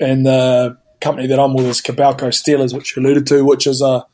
and 0.00 0.26
the 0.26 0.78
company 1.00 1.26
that 1.26 1.38
I'm 1.38 1.54
with 1.54 1.66
is 1.66 1.82
Kobelco 1.82 2.28
Steelers, 2.28 2.74
which 2.74 2.96
you 2.96 3.02
alluded 3.02 3.26
to, 3.28 3.44
which 3.44 3.66
is 3.66 3.82
a 3.82 4.06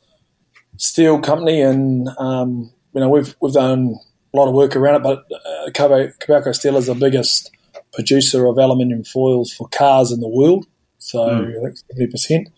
steel 0.76 1.20
company, 1.20 1.60
and 1.60 2.08
um, 2.18 2.72
you 2.94 3.00
know 3.00 3.08
we've 3.08 3.36
we've 3.40 3.52
done 3.52 3.96
a 4.32 4.36
lot 4.36 4.48
of 4.48 4.54
work 4.54 4.74
around 4.74 4.96
it. 4.96 5.02
But 5.02 5.24
uh, 5.32 5.70
Kobelco 5.70 6.54
Steel 6.54 6.76
is 6.76 6.86
the 6.86 6.94
biggest 6.94 7.50
producer 7.92 8.46
of 8.46 8.58
aluminium 8.58 9.04
foils 9.04 9.52
for 9.52 9.68
cars 9.68 10.10
in 10.10 10.20
the 10.20 10.28
world, 10.28 10.66
so 10.98 11.18
mm. 11.18 11.50
I 11.50 11.64
think 11.64 11.78
seventy 11.78 12.10
percent. 12.10 12.48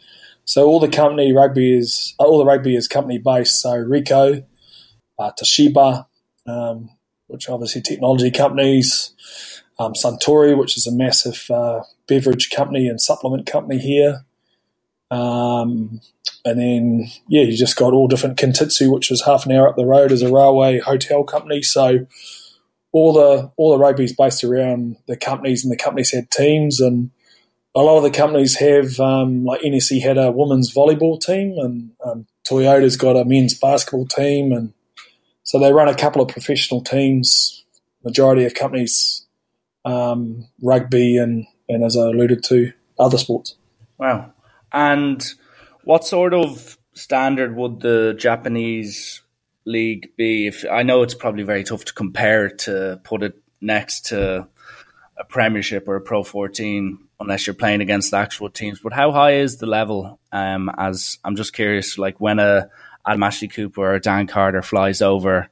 So 0.44 0.66
all 0.66 0.80
the 0.80 0.88
company 0.88 1.32
rugby 1.32 1.76
is 1.76 2.14
all 2.18 2.38
the 2.38 2.44
rugby 2.46 2.74
is 2.74 2.88
company 2.88 3.18
based. 3.18 3.60
So 3.60 3.70
Ricoh, 3.70 4.44
uh, 5.18 5.30
Toshiba, 5.40 6.06
um, 6.50 6.90
which 7.28 7.48
obviously 7.48 7.80
technology 7.80 8.30
companies, 8.30 9.14
um, 9.78 9.92
Suntory, 9.94 10.56
which 10.56 10.76
is 10.76 10.86
a 10.86 10.92
massive 10.92 11.46
uh, 11.50 11.80
beverage 12.06 12.50
company 12.50 12.88
and 12.88 13.00
supplement 13.00 13.46
company 13.46 13.78
here. 13.78 14.24
Um, 15.10 16.00
and 16.44 16.58
then, 16.58 17.10
yeah, 17.28 17.42
you 17.42 17.56
just 17.56 17.76
got 17.76 17.92
all 17.92 18.08
different 18.08 18.38
Kintetsu, 18.38 18.92
which 18.92 19.10
is 19.10 19.24
half 19.24 19.46
an 19.46 19.52
hour 19.52 19.68
up 19.68 19.76
the 19.76 19.84
road 19.84 20.12
as 20.12 20.22
a 20.22 20.32
railway 20.32 20.78
hotel 20.78 21.24
company. 21.24 21.62
So 21.62 22.06
all 22.92 23.12
the 23.12 23.50
all 23.56 23.72
the 23.72 23.78
rugby's 23.78 24.14
based 24.14 24.44
around 24.44 24.96
the 25.06 25.16
companies, 25.16 25.64
and 25.64 25.72
the 25.72 25.76
companies 25.76 26.12
had 26.12 26.30
teams, 26.30 26.80
and 26.80 27.10
a 27.74 27.80
lot 27.80 27.98
of 27.98 28.02
the 28.02 28.10
companies 28.10 28.56
have 28.56 28.98
um, 28.98 29.44
like 29.44 29.62
NEC 29.62 30.02
had 30.02 30.18
a 30.18 30.30
women's 30.30 30.72
volleyball 30.74 31.20
team, 31.20 31.56
and 31.58 31.90
um, 32.04 32.26
Toyota's 32.48 32.96
got 32.96 33.16
a 33.16 33.24
men's 33.24 33.58
basketball 33.58 34.06
team, 34.06 34.52
and 34.52 34.72
so 35.50 35.58
they 35.58 35.72
run 35.72 35.88
a 35.88 35.96
couple 35.96 36.22
of 36.22 36.28
professional 36.28 36.80
teams. 36.80 37.64
Majority 38.04 38.44
of 38.44 38.54
companies 38.54 39.26
um, 39.84 40.46
rugby 40.62 41.16
and 41.16 41.44
and 41.68 41.82
as 41.82 41.96
I 41.96 42.02
alluded 42.02 42.44
to, 42.44 42.72
other 43.00 43.18
sports. 43.18 43.56
Wow. 43.98 44.32
And 44.72 45.20
what 45.82 46.06
sort 46.06 46.34
of 46.34 46.78
standard 46.92 47.56
would 47.56 47.80
the 47.80 48.14
Japanese 48.16 49.22
league 49.64 50.10
be? 50.16 50.46
If 50.46 50.64
I 50.70 50.84
know 50.84 51.02
it's 51.02 51.14
probably 51.14 51.42
very 51.42 51.64
tough 51.64 51.84
to 51.86 51.94
compare 51.94 52.50
to 52.50 53.00
put 53.02 53.24
it 53.24 53.34
next 53.60 54.06
to 54.06 54.46
a 55.18 55.24
Premiership 55.24 55.88
or 55.88 55.96
a 55.96 56.00
Pro 56.00 56.22
14 56.22 56.96
unless 57.18 57.48
you're 57.48 57.54
playing 57.54 57.80
against 57.80 58.12
the 58.12 58.18
actual 58.18 58.50
teams. 58.50 58.78
But 58.78 58.92
how 58.92 59.10
high 59.10 59.32
is 59.38 59.56
the 59.56 59.66
level? 59.66 60.20
Um, 60.30 60.70
as 60.78 61.18
I'm 61.24 61.34
just 61.34 61.52
curious, 61.54 61.98
like 61.98 62.20
when 62.20 62.38
a 62.38 62.70
Adam 63.06 63.22
Ashley 63.22 63.48
Cooper 63.48 63.94
or 63.94 63.98
Dan 63.98 64.26
Carter 64.26 64.62
flies 64.62 65.02
over, 65.02 65.48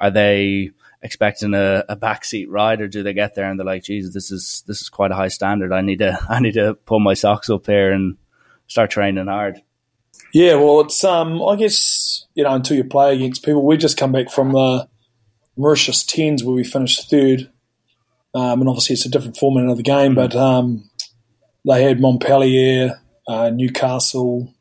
are 0.00 0.10
they 0.10 0.70
expecting 1.02 1.54
a, 1.54 1.84
a 1.88 1.96
backseat 1.96 2.46
ride, 2.48 2.80
or 2.80 2.88
do 2.88 3.02
they 3.02 3.12
get 3.12 3.34
there 3.34 3.48
and 3.48 3.58
they're 3.58 3.66
like, 3.66 3.84
"Jesus, 3.84 4.12
this 4.12 4.30
is 4.30 4.62
this 4.66 4.82
is 4.82 4.88
quite 4.88 5.10
a 5.10 5.14
high 5.14 5.28
standard. 5.28 5.72
I 5.72 5.80
need 5.80 5.98
to 5.98 6.18
I 6.28 6.40
need 6.40 6.54
to 6.54 6.74
pull 6.74 7.00
my 7.00 7.14
socks 7.14 7.50
up 7.50 7.66
here 7.66 7.92
and 7.92 8.16
start 8.66 8.90
training 8.90 9.26
hard." 9.26 9.62
Yeah, 10.32 10.56
well, 10.56 10.80
it's 10.80 11.02
um, 11.04 11.42
I 11.42 11.56
guess 11.56 12.26
you 12.34 12.44
know 12.44 12.54
until 12.54 12.76
you 12.76 12.84
play 12.84 13.14
against 13.14 13.44
people, 13.44 13.64
we 13.64 13.76
just 13.76 13.96
come 13.96 14.12
back 14.12 14.30
from 14.30 14.52
the 14.52 14.88
Mauritius 15.56 16.04
Tens 16.04 16.44
where 16.44 16.54
we 16.54 16.64
finished 16.64 17.08
third, 17.10 17.50
um, 18.34 18.60
and 18.60 18.68
obviously 18.68 18.94
it's 18.94 19.06
a 19.06 19.10
different 19.10 19.36
format 19.36 19.68
of 19.68 19.76
the 19.76 19.82
game, 19.82 20.14
but 20.14 20.34
um, 20.34 20.90
they 21.64 21.82
had 21.82 22.00
Montpellier, 22.00 23.00
uh, 23.26 23.50
Newcastle, 23.50 24.52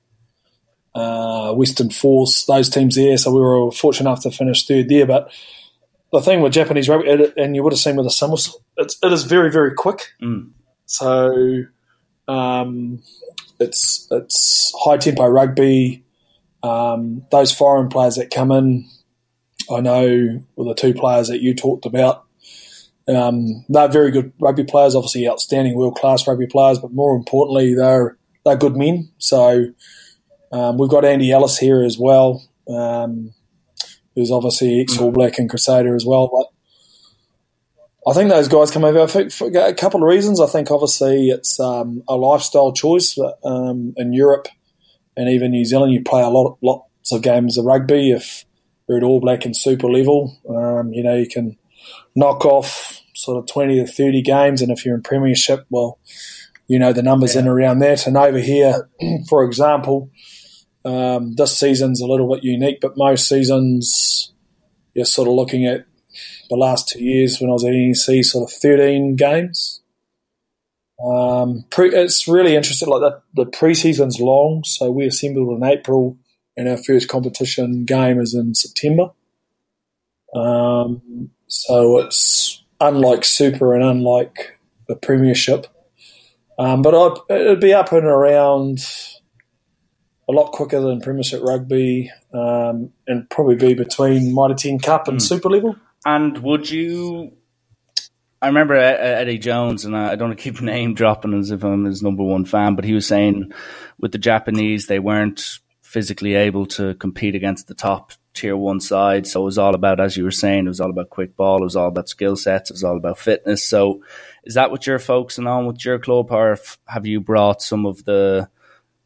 uh, 0.95 1.53
Western 1.53 1.89
Force, 1.89 2.45
those 2.45 2.69
teams 2.69 2.95
there. 2.95 3.17
So 3.17 3.33
we 3.33 3.41
were 3.41 3.71
fortunate 3.71 4.09
enough 4.09 4.23
to 4.23 4.31
finish 4.31 4.65
third 4.65 4.89
there. 4.89 5.05
But 5.05 5.31
the 6.11 6.21
thing 6.21 6.41
with 6.41 6.53
Japanese 6.53 6.87
rugby, 6.87 7.31
and 7.37 7.55
you 7.55 7.61
would 7.61 7.73
have 7.73 7.79
seen 7.79 7.97
with 7.97 8.05
the 8.05 8.11
Summers, 8.11 8.55
it's, 8.77 8.97
it 9.03 9.11
is 9.11 9.25
very, 9.25 9.51
very 9.51 9.73
quick. 9.73 10.13
Mm. 10.21 10.51
So 10.85 11.65
um, 12.27 13.03
it's 13.59 14.07
it's 14.09 14.73
high 14.83 14.97
tempo 14.97 15.27
rugby. 15.27 16.03
Um, 16.63 17.25
those 17.31 17.51
foreign 17.51 17.89
players 17.89 18.15
that 18.15 18.31
come 18.31 18.51
in, 18.51 18.87
I 19.69 19.81
know 19.81 20.43
with 20.55 20.67
the 20.67 20.75
two 20.75 20.93
players 20.93 21.27
that 21.27 21.41
you 21.41 21.53
talked 21.53 21.85
about, 21.85 22.23
um, 23.07 23.65
they're 23.69 23.87
very 23.87 24.11
good 24.11 24.31
rugby 24.39 24.63
players. 24.63 24.95
Obviously, 24.95 25.27
outstanding 25.27 25.75
world 25.75 25.95
class 25.95 26.27
rugby 26.27 26.47
players, 26.47 26.79
but 26.79 26.93
more 26.93 27.15
importantly, 27.15 27.75
they're 27.75 28.17
they're 28.45 28.55
good 28.55 28.75
men. 28.75 29.09
So 29.17 29.65
um, 30.55 30.77
we've 30.77 30.89
got 30.89 31.05
Andy 31.05 31.31
Ellis 31.31 31.57
here 31.57 31.83
as 31.83 31.97
well. 31.97 32.47
Um, 32.67 33.33
who's 34.15 34.31
obviously 34.31 34.81
ex 34.81 34.97
All 34.97 35.11
Black 35.11 35.37
and 35.37 35.49
Crusader 35.49 35.95
as 35.95 36.05
well. 36.05 36.29
But 36.31 38.09
I 38.09 38.13
think 38.13 38.29
those 38.29 38.47
guys 38.47 38.71
come 38.71 38.85
over 38.85 39.07
for, 39.07 39.29
for 39.29 39.47
a 39.47 39.73
couple 39.73 40.01
of 40.01 40.07
reasons. 40.07 40.39
I 40.39 40.47
think 40.47 40.71
obviously 40.71 41.29
it's 41.29 41.59
um, 41.59 42.03
a 42.07 42.15
lifestyle 42.15 42.71
choice 42.71 43.17
um, 43.43 43.93
in 43.97 44.13
Europe 44.13 44.47
and 45.17 45.29
even 45.29 45.51
New 45.51 45.65
Zealand. 45.65 45.93
You 45.93 46.03
play 46.03 46.21
a 46.21 46.29
lot, 46.29 46.57
lots 46.61 47.11
of 47.11 47.21
games 47.21 47.57
of 47.57 47.65
rugby 47.65 48.11
if 48.11 48.45
you're 48.87 48.97
at 48.97 49.03
All 49.03 49.19
Black 49.19 49.45
and 49.45 49.55
Super 49.55 49.89
level. 49.89 50.37
Um, 50.49 50.93
you 50.93 51.03
know, 51.03 51.15
you 51.15 51.27
can 51.27 51.57
knock 52.15 52.45
off 52.45 53.01
sort 53.13 53.37
of 53.37 53.47
20 53.47 53.79
to 53.79 53.87
30 53.87 54.21
games, 54.21 54.61
and 54.61 54.71
if 54.71 54.85
you're 54.85 54.95
in 54.95 55.01
Premiership, 55.01 55.65
well, 55.69 55.99
you 56.67 56.79
know 56.79 56.93
the 56.93 57.03
numbers 57.03 57.35
yeah. 57.35 57.41
in 57.41 57.47
around 57.47 57.79
that. 57.79 58.07
And 58.07 58.17
over 58.17 58.39
here, 58.39 58.89
for 59.29 59.43
example, 59.43 60.09
um, 60.85 61.33
this 61.35 61.57
season's 61.57 62.01
a 62.01 62.05
little 62.05 62.33
bit 62.33 62.43
unique, 62.43 62.79
but 62.81 62.97
most 62.97 63.27
seasons 63.27 64.31
you're 64.93 65.05
sort 65.05 65.27
of 65.27 65.33
looking 65.33 65.65
at 65.65 65.85
the 66.49 66.55
last 66.55 66.87
two 66.87 67.03
years 67.03 67.39
when 67.39 67.49
I 67.49 67.53
was 67.53 67.65
at 67.65 67.73
NEC, 67.73 68.23
sort 68.23 68.49
of 68.49 68.55
13 68.55 69.15
games. 69.15 69.81
Um, 71.03 71.65
pre, 71.69 71.89
it's 71.89 72.27
really 72.27 72.55
interesting. 72.55 72.87
Like 72.87 73.01
the, 73.01 73.43
the 73.43 73.51
pre-season's 73.51 74.19
long, 74.19 74.63
so 74.63 74.89
we 74.89 75.05
assembled 75.05 75.57
in 75.57 75.67
April, 75.67 76.17
and 76.55 76.69
our 76.69 76.77
first 76.77 77.09
competition 77.09 77.83
game 77.83 78.19
is 78.19 78.33
in 78.33 78.55
September. 78.55 79.11
Um, 80.33 81.31
so 81.47 81.99
it's 81.99 82.63
unlike 82.79 83.25
Super 83.25 83.73
and 83.73 83.83
unlike 83.83 84.57
the 84.87 84.95
Premiership. 84.95 85.67
Um, 86.57 86.81
but 86.81 86.95
I'd, 86.95 87.35
it'd 87.35 87.59
be 87.59 87.73
up 87.73 87.91
and 87.91 88.05
around 88.05 88.79
a 90.27 90.31
lot 90.31 90.51
quicker 90.51 90.79
than 90.79 91.01
Premiership 91.01 91.41
rugby, 91.43 92.11
um, 92.33 92.91
and 93.07 93.29
probably 93.29 93.55
be 93.55 93.73
between 93.73 94.33
Mitre 94.33 94.55
10 94.55 94.79
Cup 94.79 95.07
and 95.07 95.19
mm. 95.19 95.21
Super 95.21 95.49
level. 95.49 95.75
And 96.05 96.37
would 96.39 96.69
you? 96.69 97.33
I 98.41 98.47
remember 98.47 98.75
Eddie 98.75 99.39
Jones, 99.39 99.85
and 99.85 99.95
I 99.95 100.15
don't 100.15 100.29
want 100.29 100.39
to 100.39 100.43
keep 100.43 100.61
name 100.61 100.93
dropping 100.93 101.33
as 101.33 101.51
if 101.51 101.63
I'm 101.63 101.85
his 101.85 102.03
number 102.03 102.23
one 102.23 102.45
fan, 102.45 102.75
but 102.75 102.85
he 102.85 102.93
was 102.93 103.07
saying 103.07 103.51
with 103.99 104.11
the 104.11 104.17
Japanese 104.17 104.87
they 104.87 104.99
weren't 104.99 105.59
physically 105.81 106.35
able 106.35 106.65
to 106.65 106.93
compete 106.95 107.35
against 107.35 107.67
the 107.67 107.73
top 107.73 108.11
tier 108.33 108.57
one 108.57 108.81
side. 108.81 109.25
So 109.25 109.41
it 109.41 109.45
was 109.45 109.57
all 109.57 109.73
about, 109.73 110.01
as 110.01 110.17
you 110.17 110.25
were 110.25 110.31
saying, 110.31 110.65
it 110.65 110.69
was 110.69 110.81
all 110.81 110.89
about 110.89 111.09
quick 111.09 111.37
ball, 111.37 111.61
it 111.61 111.63
was 111.63 111.77
all 111.77 111.87
about 111.87 112.09
skill 112.09 112.35
sets, 112.35 112.69
it 112.69 112.73
was 112.73 112.83
all 112.83 112.97
about 112.97 113.17
fitness. 113.17 113.63
So 113.63 114.03
is 114.43 114.55
that 114.55 114.71
what 114.71 114.85
you're 114.85 114.99
focusing 114.99 115.47
on 115.47 115.65
with 115.65 115.83
your 115.85 115.97
club, 115.97 116.31
or 116.31 116.59
have 116.87 117.05
you 117.05 117.21
brought 117.21 117.61
some 117.61 117.85
of 117.85 118.03
the 118.03 118.49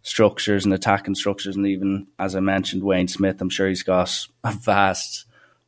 structures 0.02 0.66
and 0.66 0.74
attacking 0.74 1.16
structures. 1.16 1.56
And 1.56 1.68
even 1.68 2.08
as 2.18 2.36
I 2.36 2.39
mentioned, 2.39 2.84
Wayne 2.84 3.08
Smith, 3.08 3.41
I'm 3.41 3.50
sure 3.50 3.68
he's 3.68 3.84
got 3.84 4.28
a 4.43 4.52
vast, 4.52 5.26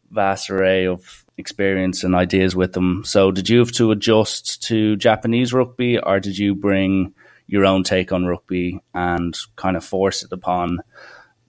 vast 0.09 0.49
array 0.49 0.87
of 0.87 1.25
experience 1.37 2.03
and 2.03 2.15
ideas 2.15 2.55
with 2.55 2.75
him. 2.75 3.03
So, 3.05 3.31
did 3.31 3.49
you 3.49 3.59
have 3.59 3.71
to 3.73 3.91
adjust 3.91 4.63
to 4.63 4.95
Japanese 4.95 5.53
rugby, 5.53 5.99
or 5.99 6.19
did 6.19 6.37
you 6.37 6.55
bring 6.55 7.13
your 7.47 7.65
own 7.65 7.83
take 7.83 8.11
on 8.11 8.25
rugby 8.25 8.79
and 8.93 9.37
kind 9.57 9.75
of 9.75 9.83
force 9.83 10.23
it 10.23 10.31
upon 10.31 10.79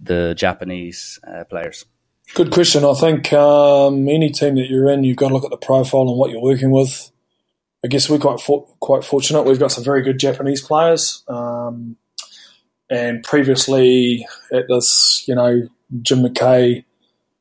the 0.00 0.34
Japanese 0.36 1.20
uh, 1.26 1.44
players? 1.44 1.84
Good 2.34 2.50
question. 2.50 2.84
I 2.84 2.94
think 2.94 3.32
um, 3.32 4.08
any 4.08 4.30
team 4.30 4.56
that 4.56 4.68
you're 4.68 4.90
in, 4.90 5.04
you've 5.04 5.18
got 5.18 5.28
to 5.28 5.34
look 5.34 5.44
at 5.44 5.50
the 5.50 5.56
profile 5.56 6.08
and 6.08 6.18
what 6.18 6.30
you're 6.30 6.42
working 6.42 6.70
with. 6.70 7.10
I 7.84 7.88
guess 7.88 8.08
we're 8.08 8.18
quite 8.18 8.40
for, 8.40 8.66
quite 8.80 9.04
fortunate. 9.04 9.42
We've 9.42 9.58
got 9.58 9.72
some 9.72 9.84
very 9.84 10.02
good 10.02 10.18
Japanese 10.18 10.62
players. 10.62 11.24
Um, 11.28 11.96
and 12.90 13.22
previously 13.22 14.26
at 14.52 14.68
this, 14.68 15.24
you 15.26 15.34
know, 15.34 15.68
Jim 16.00 16.20
McKay 16.20 16.84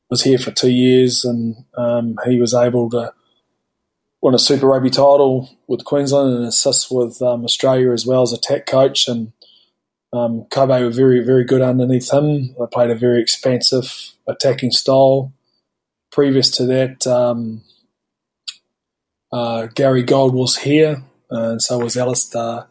was 0.09 0.23
here 0.23 0.37
for 0.37 0.51
two 0.51 0.71
years 0.71 1.23
and 1.23 1.55
um, 1.77 2.17
he 2.25 2.39
was 2.39 2.53
able 2.53 2.89
to 2.89 3.13
win 4.21 4.35
a 4.35 4.39
Super 4.39 4.67
Rugby 4.67 4.89
title 4.89 5.49
with 5.67 5.85
Queensland 5.85 6.35
and 6.35 6.45
assist 6.45 6.91
with 6.91 7.21
um, 7.21 7.43
Australia 7.43 7.91
as 7.91 8.05
well 8.05 8.21
as 8.21 8.33
a 8.33 8.39
tech 8.39 8.65
coach. 8.65 9.07
And 9.07 9.33
um, 10.13 10.45
Kobe 10.51 10.83
were 10.83 10.89
very, 10.89 11.23
very 11.23 11.43
good 11.43 11.61
underneath 11.61 12.11
him. 12.11 12.53
They 12.59 12.65
played 12.71 12.91
a 12.91 12.95
very 12.95 13.21
expansive 13.21 14.13
attacking 14.27 14.71
style. 14.71 15.33
previous 16.11 16.51
to 16.51 16.65
that, 16.65 17.07
um, 17.07 17.63
uh, 19.31 19.67
Gary 19.67 20.03
Gold 20.03 20.35
was 20.35 20.57
here, 20.57 21.01
and 21.29 21.61
so 21.61 21.79
was 21.79 21.95
Allister 21.95 22.67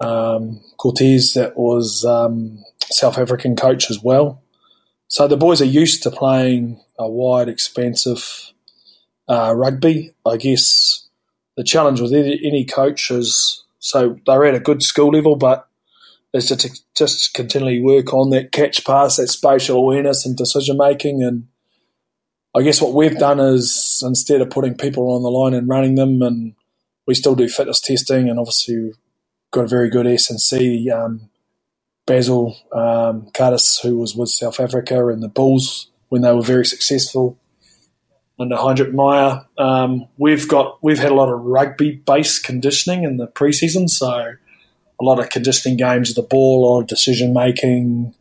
um, 0.00 0.60
Coetzee, 0.78 1.34
that 1.34 1.56
was 1.56 2.04
um, 2.04 2.64
South 2.90 3.18
African 3.18 3.56
coach 3.56 3.90
as 3.90 4.02
well. 4.02 4.42
So 5.08 5.26
the 5.26 5.36
boys 5.36 5.62
are 5.62 5.66
used 5.66 6.02
to 6.02 6.10
playing 6.10 6.80
a 6.98 7.08
wide, 7.08 7.48
expansive 7.48 8.52
uh, 9.28 9.54
rugby. 9.56 10.12
I 10.26 10.36
guess 10.36 11.06
the 11.56 11.64
challenge 11.64 12.00
with 12.00 12.12
any, 12.12 12.40
any 12.44 12.64
coach 12.64 13.10
is 13.10 13.64
so 13.78 14.18
they're 14.26 14.44
at 14.44 14.54
a 14.54 14.60
good 14.60 14.82
school 14.82 15.10
level, 15.10 15.36
but 15.36 15.68
is 16.34 16.48
to 16.48 16.70
just 16.94 17.32
continually 17.32 17.80
work 17.80 18.12
on 18.12 18.30
that 18.30 18.52
catch 18.52 18.84
pass, 18.84 19.16
that 19.16 19.28
spatial 19.28 19.78
awareness 19.78 20.26
and 20.26 20.36
decision 20.36 20.76
making. 20.76 21.22
And 21.22 21.48
I 22.54 22.62
guess 22.62 22.82
what 22.82 22.92
we've 22.92 23.18
done 23.18 23.40
is 23.40 24.02
instead 24.04 24.40
of 24.40 24.50
putting 24.50 24.76
people 24.76 25.14
on 25.14 25.22
the 25.22 25.30
line 25.30 25.54
and 25.54 25.68
running 25.68 25.94
them, 25.94 26.20
and 26.20 26.54
we 27.06 27.14
still 27.14 27.34
do 27.34 27.48
fitness 27.48 27.80
testing, 27.80 28.28
and 28.28 28.38
obviously 28.38 28.92
got 29.50 29.64
a 29.64 29.68
very 29.68 29.90
good 29.90 30.06
S&C. 30.06 30.90
Um, 30.90 31.30
Basil 32.06 32.56
um, 32.72 33.28
Carzis, 33.34 33.82
who 33.82 33.98
was 33.98 34.16
with 34.16 34.30
South 34.30 34.58
Africa 34.58 35.08
and 35.08 35.22
the 35.22 35.28
Bulls 35.28 35.90
when 36.08 36.22
they 36.22 36.32
were 36.32 36.42
very 36.42 36.64
successful 36.64 37.38
under 38.40 38.56
Heyneke 38.56 38.94
Meyer. 38.94 39.44
Um, 39.58 40.08
we've 40.16 40.48
got 40.48 40.82
we've 40.82 40.98
had 40.98 41.12
a 41.12 41.14
lot 41.14 41.28
of 41.32 41.40
rugby 41.40 41.96
based 41.96 42.44
conditioning 42.44 43.04
in 43.04 43.18
the 43.18 43.26
preseason, 43.28 43.90
so 43.90 44.08
a 44.08 45.04
lot 45.04 45.20
of 45.20 45.28
conditioning 45.28 45.76
games 45.76 46.10
of 46.10 46.16
the 46.16 46.22
ball, 46.22 46.64
a 46.64 46.66
lot 46.66 46.80
of 46.80 46.86
decision 46.86 47.32
making, 47.34 48.14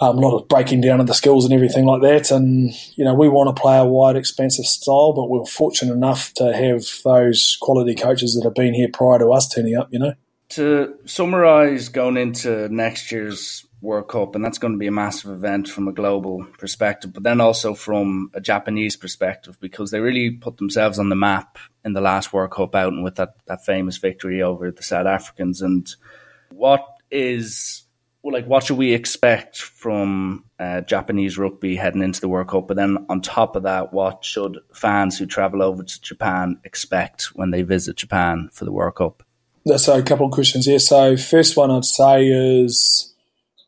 um, 0.00 0.18
a 0.18 0.20
lot 0.20 0.36
of 0.36 0.48
breaking 0.48 0.80
down 0.80 1.00
of 1.00 1.06
the 1.06 1.14
skills 1.14 1.44
and 1.44 1.52
everything 1.52 1.84
like 1.84 2.02
that. 2.02 2.30
And 2.30 2.72
you 2.96 3.04
know, 3.04 3.14
we 3.14 3.28
want 3.28 3.54
to 3.54 3.60
play 3.60 3.78
a 3.78 3.84
wide, 3.84 4.16
expansive 4.16 4.66
style, 4.66 5.12
but 5.12 5.28
we're 5.28 5.44
fortunate 5.44 5.92
enough 5.92 6.32
to 6.34 6.54
have 6.54 6.84
those 7.04 7.56
quality 7.60 7.94
coaches 7.94 8.34
that 8.34 8.44
have 8.44 8.54
been 8.54 8.74
here 8.74 8.88
prior 8.92 9.18
to 9.18 9.30
us 9.30 9.48
turning 9.48 9.76
up. 9.76 9.88
You 9.90 9.98
know. 9.98 10.14
To 10.50 10.94
summarise, 11.04 11.90
going 11.90 12.16
into 12.16 12.68
next 12.70 13.12
year's 13.12 13.66
World 13.80 14.08
Cup, 14.08 14.34
and 14.34 14.44
that's 14.44 14.58
going 14.58 14.72
to 14.72 14.78
be 14.78 14.86
a 14.86 14.92
massive 14.92 15.30
event 15.30 15.68
from 15.68 15.86
a 15.86 15.92
global 15.92 16.44
perspective, 16.58 17.12
but 17.12 17.22
then 17.22 17.40
also 17.40 17.74
from 17.74 18.30
a 18.34 18.40
Japanese 18.40 18.96
perspective 18.96 19.58
because 19.60 19.90
they 19.90 20.00
really 20.00 20.30
put 20.30 20.56
themselves 20.56 20.98
on 20.98 21.10
the 21.10 21.14
map 21.14 21.58
in 21.84 21.92
the 21.92 22.00
last 22.00 22.32
World 22.32 22.50
Cup 22.50 22.74
out 22.74 22.92
and 22.92 23.04
with 23.04 23.16
that, 23.16 23.34
that 23.46 23.64
famous 23.64 23.98
victory 23.98 24.42
over 24.42 24.70
the 24.70 24.82
South 24.82 25.06
Africans. 25.06 25.62
And 25.62 25.88
what 26.50 26.84
is 27.10 27.82
well, 28.22 28.34
like 28.34 28.46
what 28.46 28.64
should 28.64 28.76
we 28.76 28.92
expect 28.92 29.58
from 29.58 30.44
uh, 30.58 30.80
Japanese 30.82 31.38
rugby 31.38 31.76
heading 31.76 32.02
into 32.02 32.20
the 32.20 32.28
World 32.28 32.48
Cup? 32.48 32.68
But 32.68 32.76
then 32.76 33.06
on 33.08 33.20
top 33.20 33.54
of 33.54 33.62
that, 33.62 33.92
what 33.92 34.24
should 34.24 34.58
fans 34.74 35.18
who 35.18 35.26
travel 35.26 35.62
over 35.62 35.82
to 35.82 36.00
Japan 36.00 36.58
expect 36.64 37.26
when 37.34 37.50
they 37.50 37.62
visit 37.62 37.96
Japan 37.96 38.48
for 38.52 38.64
the 38.64 38.72
World 38.72 38.96
Cup? 38.96 39.22
So 39.76 39.98
a 39.98 40.02
couple 40.02 40.26
of 40.26 40.32
questions 40.32 40.66
here. 40.66 40.78
So 40.78 41.16
first 41.16 41.56
one 41.56 41.70
I'd 41.70 41.84
say 41.84 42.26
is 42.26 43.14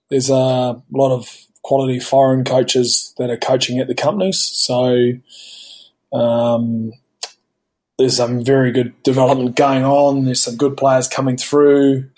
there's 0.08 0.30
a 0.30 0.82
lot 0.90 1.12
of 1.12 1.46
quality 1.62 2.00
foreign 2.00 2.44
coaches 2.44 3.14
that 3.18 3.30
are 3.30 3.36
coaching 3.36 3.78
at 3.78 3.86
the 3.86 3.94
companies. 3.94 4.40
So 4.40 5.12
um, 6.12 6.92
there's 7.98 8.16
some 8.16 8.42
very 8.42 8.72
good 8.72 9.00
development 9.02 9.56
going 9.56 9.84
on. 9.84 10.24
There's 10.24 10.42
some 10.42 10.56
good 10.56 10.76
players 10.76 11.06
coming 11.06 11.36
through 11.36 12.10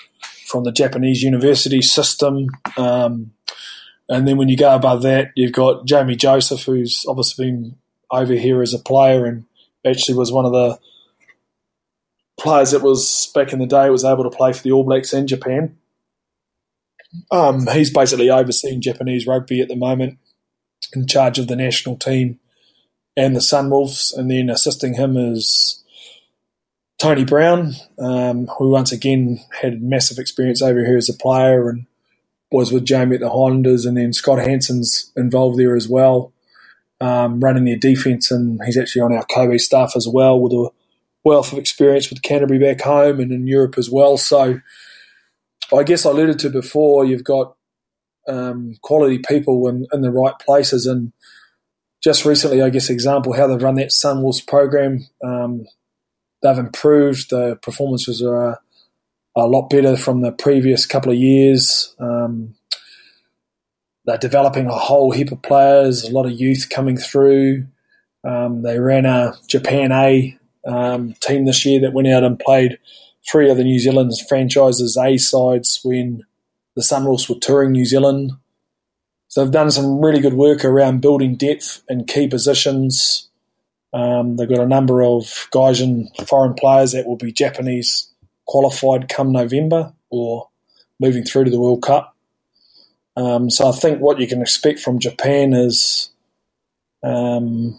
from 0.52 0.64
the 0.64 0.70
Japanese 0.70 1.22
university 1.22 1.80
system. 1.80 2.48
Um, 2.76 3.32
and 4.08 4.28
then 4.28 4.36
when 4.36 4.50
you 4.50 4.56
go 4.56 4.74
above 4.74 5.00
that, 5.02 5.30
you've 5.34 5.52
got 5.52 5.86
Jamie 5.86 6.14
Joseph, 6.14 6.64
who's 6.64 7.06
obviously 7.08 7.46
been 7.46 7.76
over 8.10 8.34
here 8.34 8.60
as 8.60 8.74
a 8.74 8.78
player 8.78 9.24
and 9.24 9.46
actually 9.86 10.18
was 10.18 10.30
one 10.30 10.44
of 10.44 10.52
the 10.52 10.78
players 12.38 12.72
that 12.72 12.82
was 12.82 13.30
back 13.34 13.54
in 13.54 13.60
the 13.60 13.66
day 13.66 13.88
was 13.88 14.04
able 14.04 14.24
to 14.24 14.36
play 14.36 14.52
for 14.52 14.62
the 14.62 14.72
All 14.72 14.84
Blacks 14.84 15.14
in 15.14 15.26
Japan. 15.26 15.78
Um, 17.30 17.66
he's 17.68 17.92
basically 17.92 18.28
overseeing 18.28 18.82
Japanese 18.82 19.26
rugby 19.26 19.62
at 19.62 19.68
the 19.68 19.76
moment, 19.76 20.18
in 20.94 21.06
charge 21.06 21.38
of 21.38 21.48
the 21.48 21.56
national 21.56 21.96
team 21.96 22.38
and 23.16 23.34
the 23.34 23.40
Sunwolves, 23.40 24.16
and 24.16 24.30
then 24.30 24.50
assisting 24.50 24.94
him 24.94 25.16
is 25.16 25.81
Tony 27.02 27.24
Brown, 27.24 27.72
um, 27.98 28.46
who 28.46 28.70
once 28.70 28.92
again 28.92 29.40
had 29.60 29.82
massive 29.82 30.18
experience 30.18 30.62
over 30.62 30.84
here 30.84 30.96
as 30.96 31.08
a 31.08 31.14
player 31.14 31.68
and 31.68 31.86
was 32.52 32.70
with 32.70 32.84
Jamie 32.84 33.16
at 33.16 33.20
the 33.20 33.28
Highlanders, 33.28 33.84
and 33.84 33.96
then 33.96 34.12
Scott 34.12 34.38
Hansen's 34.38 35.10
involved 35.16 35.58
there 35.58 35.74
as 35.74 35.88
well, 35.88 36.32
um, 37.00 37.40
running 37.40 37.64
their 37.64 37.76
defence, 37.76 38.30
and 38.30 38.60
he's 38.64 38.78
actually 38.78 39.02
on 39.02 39.12
our 39.12 39.24
Kobe 39.24 39.58
staff 39.58 39.94
as 39.96 40.06
well 40.06 40.38
with 40.38 40.52
a 40.52 40.70
wealth 41.24 41.52
of 41.52 41.58
experience 41.58 42.08
with 42.08 42.22
Canterbury 42.22 42.60
back 42.60 42.82
home 42.82 43.18
and 43.18 43.32
in 43.32 43.48
Europe 43.48 43.74
as 43.78 43.90
well. 43.90 44.16
So 44.16 44.60
I 45.76 45.82
guess 45.82 46.06
I 46.06 46.10
alluded 46.10 46.38
to 46.38 46.50
before, 46.50 47.04
you've 47.04 47.24
got 47.24 47.56
um, 48.28 48.76
quality 48.80 49.18
people 49.18 49.66
in, 49.66 49.88
in 49.92 50.02
the 50.02 50.12
right 50.12 50.38
places. 50.38 50.86
And 50.86 51.12
just 52.00 52.24
recently, 52.24 52.62
I 52.62 52.70
guess, 52.70 52.90
example 52.90 53.32
how 53.32 53.48
they've 53.48 53.60
run 53.60 53.74
that 53.74 53.90
Sunwolves 53.90 54.46
program. 54.46 55.08
Um, 55.24 55.66
they've 56.42 56.58
improved. 56.58 57.30
The 57.30 57.56
performances 57.62 58.22
are 58.22 58.60
a 59.36 59.46
lot 59.46 59.70
better 59.70 59.96
from 59.96 60.20
the 60.20 60.32
previous 60.32 60.86
couple 60.86 61.12
of 61.12 61.18
years. 61.18 61.94
Um, 61.98 62.54
they're 64.04 64.18
developing 64.18 64.66
a 64.66 64.74
whole 64.74 65.12
heap 65.12 65.30
of 65.32 65.42
players, 65.42 66.04
a 66.04 66.12
lot 66.12 66.26
of 66.26 66.32
youth 66.32 66.68
coming 66.68 66.96
through. 66.96 67.66
Um, 68.24 68.62
they 68.62 68.78
ran 68.78 69.06
a 69.06 69.34
Japan 69.48 69.92
A 69.92 70.38
um, 70.66 71.14
team 71.20 71.44
this 71.44 71.64
year 71.64 71.80
that 71.80 71.92
went 71.92 72.08
out 72.08 72.24
and 72.24 72.38
played 72.38 72.78
three 73.30 73.50
of 73.50 73.56
the 73.56 73.64
New 73.64 73.78
Zealand's 73.78 74.20
franchises 74.20 74.96
A 74.96 75.16
sides 75.16 75.80
when 75.84 76.24
the 76.74 76.82
Sunwolves 76.82 77.28
were 77.28 77.38
touring 77.40 77.72
New 77.72 77.84
Zealand. 77.84 78.32
So 79.28 79.42
they've 79.42 79.52
done 79.52 79.70
some 79.70 80.00
really 80.00 80.20
good 80.20 80.34
work 80.34 80.64
around 80.64 81.00
building 81.00 81.36
depth 81.36 81.82
in 81.88 82.04
key 82.04 82.28
positions. 82.28 83.30
Um, 83.92 84.36
they've 84.36 84.48
got 84.48 84.60
a 84.60 84.66
number 84.66 85.02
of 85.02 85.24
Gaijin 85.52 86.06
foreign 86.26 86.54
players 86.54 86.92
that 86.92 87.06
will 87.06 87.16
be 87.16 87.32
Japanese 87.32 88.10
qualified 88.46 89.08
come 89.08 89.32
November 89.32 89.92
or 90.10 90.48
moving 90.98 91.24
through 91.24 91.44
to 91.44 91.50
the 91.50 91.60
World 91.60 91.82
Cup. 91.82 92.16
Um, 93.16 93.50
so 93.50 93.68
I 93.68 93.72
think 93.72 94.00
what 94.00 94.18
you 94.18 94.26
can 94.26 94.40
expect 94.40 94.80
from 94.80 94.98
Japan 94.98 95.52
is 95.52 96.10
um, 97.02 97.78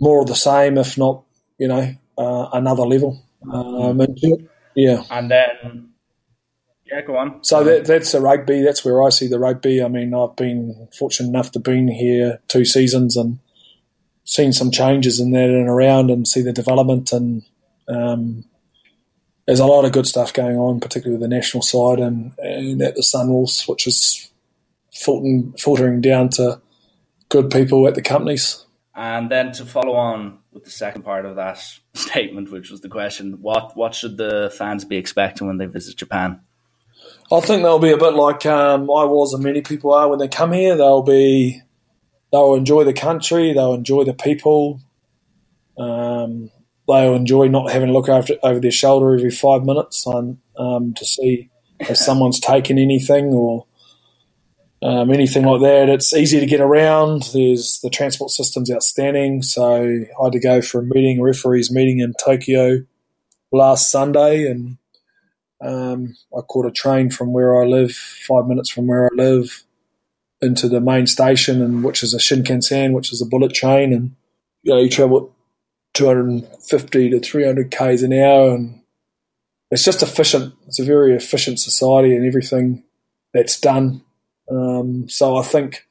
more 0.00 0.20
of 0.20 0.26
the 0.26 0.34
same, 0.34 0.78
if 0.78 0.98
not, 0.98 1.22
you 1.58 1.68
know, 1.68 1.94
uh, 2.16 2.48
another 2.52 2.82
level. 2.82 3.22
Um, 3.52 4.00
and, 4.00 4.18
yeah. 4.74 5.04
And 5.10 5.30
then, 5.30 5.90
yeah, 6.86 7.02
go 7.02 7.16
on. 7.16 7.44
So 7.44 7.62
that, 7.62 7.84
that's 7.84 8.12
the 8.12 8.20
rugby. 8.20 8.62
That's 8.62 8.84
where 8.84 9.02
I 9.02 9.10
see 9.10 9.28
the 9.28 9.38
rugby. 9.38 9.82
I 9.82 9.88
mean, 9.88 10.14
I've 10.14 10.34
been 10.34 10.88
fortunate 10.98 11.28
enough 11.28 11.52
to 11.52 11.60
been 11.60 11.86
here 11.86 12.40
two 12.48 12.64
seasons 12.64 13.16
and 13.16 13.38
seen 14.28 14.52
some 14.52 14.70
changes 14.70 15.18
in 15.20 15.30
that 15.30 15.48
and 15.48 15.68
around 15.68 16.10
and 16.10 16.28
see 16.28 16.42
the 16.42 16.52
development 16.52 17.12
and 17.12 17.42
um, 17.88 18.44
there's 19.46 19.58
a 19.58 19.66
lot 19.66 19.86
of 19.86 19.92
good 19.92 20.06
stuff 20.06 20.34
going 20.34 20.58
on, 20.58 20.78
particularly 20.78 21.18
with 21.18 21.22
the 21.22 21.34
national 21.34 21.62
side 21.62 21.98
and, 21.98 22.34
and 22.36 22.82
at 22.82 22.94
the 22.94 23.00
Sunwolves, 23.00 23.66
which 23.66 23.86
is 23.86 24.30
filtering, 24.92 25.54
filtering 25.54 26.02
down 26.02 26.28
to 26.28 26.60
good 27.30 27.50
people 27.50 27.88
at 27.88 27.94
the 27.94 28.02
companies. 28.02 28.66
And 28.94 29.30
then 29.30 29.52
to 29.52 29.64
follow 29.64 29.94
on 29.94 30.40
with 30.52 30.64
the 30.64 30.70
second 30.70 31.02
part 31.02 31.24
of 31.24 31.36
that 31.36 31.58
statement, 31.94 32.52
which 32.52 32.70
was 32.70 32.82
the 32.82 32.90
question, 32.90 33.38
what 33.40 33.74
what 33.74 33.94
should 33.94 34.18
the 34.18 34.54
fans 34.58 34.84
be 34.84 34.98
expecting 34.98 35.46
when 35.46 35.56
they 35.56 35.64
visit 35.64 35.96
Japan? 35.96 36.40
I 37.32 37.40
think 37.40 37.62
they'll 37.62 37.78
be 37.78 37.92
a 37.92 37.96
bit 37.96 38.12
like 38.12 38.44
um, 38.44 38.82
I 38.82 39.04
was 39.04 39.32
and 39.32 39.42
many 39.42 39.62
people 39.62 39.94
are 39.94 40.10
when 40.10 40.18
they 40.18 40.28
come 40.28 40.52
here. 40.52 40.76
They'll 40.76 41.02
be 41.02 41.62
they'll 42.32 42.54
enjoy 42.54 42.84
the 42.84 42.92
country, 42.92 43.52
they'll 43.52 43.74
enjoy 43.74 44.04
the 44.04 44.14
people, 44.14 44.80
um, 45.78 46.50
they'll 46.86 47.14
enjoy 47.14 47.48
not 47.48 47.70
having 47.70 47.88
to 47.88 47.92
look 47.92 48.08
after, 48.08 48.34
over 48.42 48.60
their 48.60 48.70
shoulder 48.70 49.14
every 49.14 49.30
five 49.30 49.64
minutes 49.64 50.06
on, 50.06 50.38
um, 50.56 50.94
to 50.94 51.04
see 51.04 51.50
if 51.80 51.96
someone's 51.96 52.40
taken 52.40 52.78
anything 52.78 53.26
or 53.26 53.66
um, 54.82 55.10
anything 55.10 55.44
like 55.44 55.60
that. 55.62 55.88
It's 55.88 56.14
easy 56.14 56.40
to 56.40 56.46
get 56.46 56.60
around. 56.60 57.30
There's 57.32 57.80
the 57.82 57.90
transport 57.90 58.30
system's 58.30 58.70
outstanding. 58.70 59.42
So 59.42 59.82
I 59.82 60.24
had 60.24 60.32
to 60.32 60.40
go 60.40 60.62
for 60.62 60.80
a 60.80 60.84
meeting, 60.84 61.18
a 61.18 61.22
referees 61.22 61.70
meeting 61.70 61.98
in 62.00 62.14
Tokyo 62.24 62.84
last 63.52 63.90
Sunday, 63.90 64.48
and 64.48 64.78
um, 65.60 66.14
I 66.36 66.42
caught 66.42 66.66
a 66.66 66.70
train 66.70 67.10
from 67.10 67.32
where 67.32 67.60
I 67.60 67.66
live, 67.66 67.92
five 67.92 68.46
minutes 68.46 68.70
from 68.70 68.86
where 68.86 69.06
I 69.06 69.08
live, 69.14 69.64
into 70.40 70.68
the 70.68 70.80
main 70.80 71.06
station, 71.06 71.62
and 71.62 71.84
which 71.84 72.02
is 72.02 72.14
a 72.14 72.18
Shinkansen, 72.18 72.92
which 72.92 73.12
is 73.12 73.20
a 73.20 73.26
bullet 73.26 73.54
train, 73.54 73.92
and 73.92 74.14
you 74.62 74.74
know 74.74 74.80
you 74.80 74.88
travel 74.88 75.34
250 75.94 77.10
to 77.10 77.20
300 77.20 77.70
k's 77.70 78.02
an 78.02 78.12
hour, 78.12 78.54
and 78.54 78.80
it's 79.70 79.84
just 79.84 80.02
efficient. 80.02 80.54
It's 80.66 80.78
a 80.78 80.84
very 80.84 81.14
efficient 81.14 81.60
society, 81.60 82.14
and 82.14 82.26
everything 82.26 82.84
that's 83.32 83.60
done 83.60 84.02
um, 84.50 85.08
so 85.08 85.36
I 85.36 85.42
think 85.42 85.86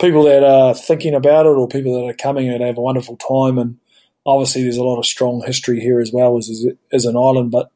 people 0.00 0.24
that 0.24 0.44
are 0.44 0.74
thinking 0.74 1.14
about 1.14 1.46
it 1.46 1.50
or 1.50 1.68
people 1.68 1.94
that 1.94 2.08
are 2.08 2.14
coming 2.14 2.48
and 2.48 2.62
have 2.62 2.78
a 2.78 2.82
wonderful 2.82 3.16
time. 3.16 3.58
And 3.58 3.78
obviously, 4.24 4.62
there's 4.62 4.76
a 4.76 4.84
lot 4.84 4.98
of 4.98 5.06
strong 5.06 5.42
history 5.44 5.80
here 5.80 6.00
as 6.00 6.12
well 6.12 6.38
as 6.38 6.66
as 6.92 7.04
an 7.04 7.16
island, 7.16 7.50
but 7.50 7.70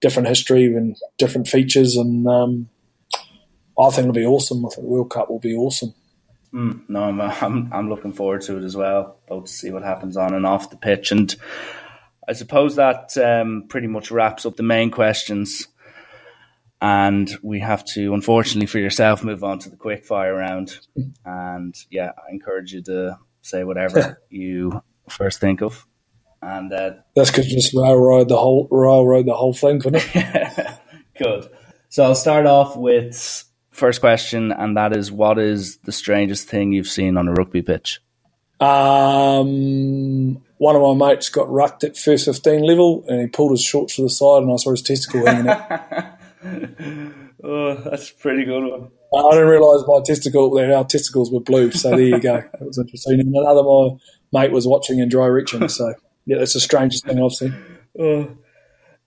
different 0.00 0.28
history 0.28 0.66
and 0.66 0.96
different 1.18 1.48
features. 1.48 1.96
And 1.96 2.26
um, 2.26 2.68
I 3.78 3.90
think 3.90 4.08
it'll 4.08 4.12
be 4.12 4.26
awesome. 4.26 4.64
I 4.64 4.68
think 4.70 4.86
the 4.86 4.90
World 4.90 5.10
Cup 5.10 5.30
will 5.30 5.38
be 5.38 5.54
awesome. 5.54 5.94
Mm, 6.52 6.88
no, 6.88 7.04
I'm, 7.04 7.20
I'm 7.42 7.72
I'm 7.72 7.88
looking 7.88 8.12
forward 8.12 8.42
to 8.42 8.58
it 8.58 8.64
as 8.64 8.76
well. 8.76 9.18
Both 9.28 9.46
to 9.46 9.52
see 9.52 9.70
what 9.70 9.82
happens 9.82 10.16
on 10.16 10.34
and 10.34 10.46
off 10.46 10.70
the 10.70 10.76
pitch, 10.76 11.12
and 11.12 11.34
I 12.28 12.32
suppose 12.32 12.76
that 12.76 13.16
um, 13.16 13.64
pretty 13.68 13.86
much 13.86 14.10
wraps 14.10 14.44
up 14.44 14.56
the 14.56 14.62
main 14.62 14.90
questions. 14.90 15.68
And 16.80 17.28
we 17.42 17.58
have 17.58 17.84
to, 17.94 18.14
unfortunately 18.14 18.66
for 18.66 18.78
yourself, 18.78 19.24
move 19.24 19.42
on 19.42 19.58
to 19.60 19.68
the 19.68 19.76
quick 19.76 20.04
fire 20.04 20.34
round. 20.34 20.78
And 21.24 21.74
yeah, 21.90 22.12
I 22.16 22.30
encourage 22.30 22.72
you 22.72 22.82
to 22.82 23.18
say 23.42 23.64
whatever 23.64 24.20
you 24.30 24.80
first 25.08 25.40
think 25.40 25.60
of. 25.60 25.86
And 26.40 26.72
uh, 26.72 26.92
that's 27.16 27.30
because 27.30 27.48
just 27.48 27.74
railroad 27.74 28.28
the 28.28 28.36
whole 28.36 28.68
railroad 28.70 29.26
the 29.26 29.34
whole 29.34 29.54
thing, 29.54 29.80
couldn't 29.80 30.04
it? 30.14 30.68
Good. 31.18 31.48
So 31.88 32.04
I'll 32.04 32.14
start 32.14 32.46
off 32.46 32.76
with 32.76 33.44
first 33.78 34.00
question, 34.00 34.52
and 34.52 34.76
that 34.76 34.94
is, 34.94 35.10
what 35.10 35.38
is 35.38 35.78
the 35.78 35.92
strangest 35.92 36.48
thing 36.48 36.72
you've 36.72 36.88
seen 36.88 37.16
on 37.16 37.28
a 37.28 37.32
rugby 37.32 37.62
pitch? 37.62 38.00
Um, 38.60 40.42
one 40.58 40.74
of 40.74 40.82
my 40.82 41.08
mates 41.08 41.28
got 41.28 41.48
rucked 41.48 41.84
at 41.84 41.96
first 41.96 42.24
15 42.24 42.62
level 42.62 43.04
and 43.06 43.20
he 43.20 43.26
pulled 43.28 43.52
his 43.52 43.62
shorts 43.62 43.96
to 43.96 44.02
the 44.02 44.10
side 44.10 44.42
and 44.42 44.52
I 44.52 44.56
saw 44.56 44.72
his 44.72 44.82
testicle 44.82 45.24
hanging 45.24 45.48
out. 45.48 46.18
oh, 47.44 47.74
that's 47.88 48.10
a 48.10 48.14
pretty 48.14 48.44
good 48.44 48.68
one. 48.68 48.90
I 49.14 49.30
didn't 49.30 49.48
realise 49.48 49.84
my 49.86 50.00
testicle, 50.04 50.50
that 50.54 50.70
our 50.70 50.84
testicles 50.84 51.30
were 51.30 51.40
blue, 51.40 51.70
so 51.70 51.90
there 51.90 52.00
you 52.00 52.20
go. 52.20 52.36
It 52.36 52.60
was 52.60 52.78
interesting. 52.78 53.20
And 53.20 53.34
another 53.34 53.62
my 53.62 54.42
mate 54.42 54.52
was 54.52 54.66
watching 54.66 54.98
in 54.98 55.08
dry 55.08 55.26
retching, 55.26 55.68
so 55.68 55.94
yeah, 56.26 56.38
that's 56.38 56.54
the 56.54 56.60
strangest 56.60 57.06
thing 57.06 57.22
I've 57.22 57.32
seen. 57.32 57.54
Oh. 57.98 58.36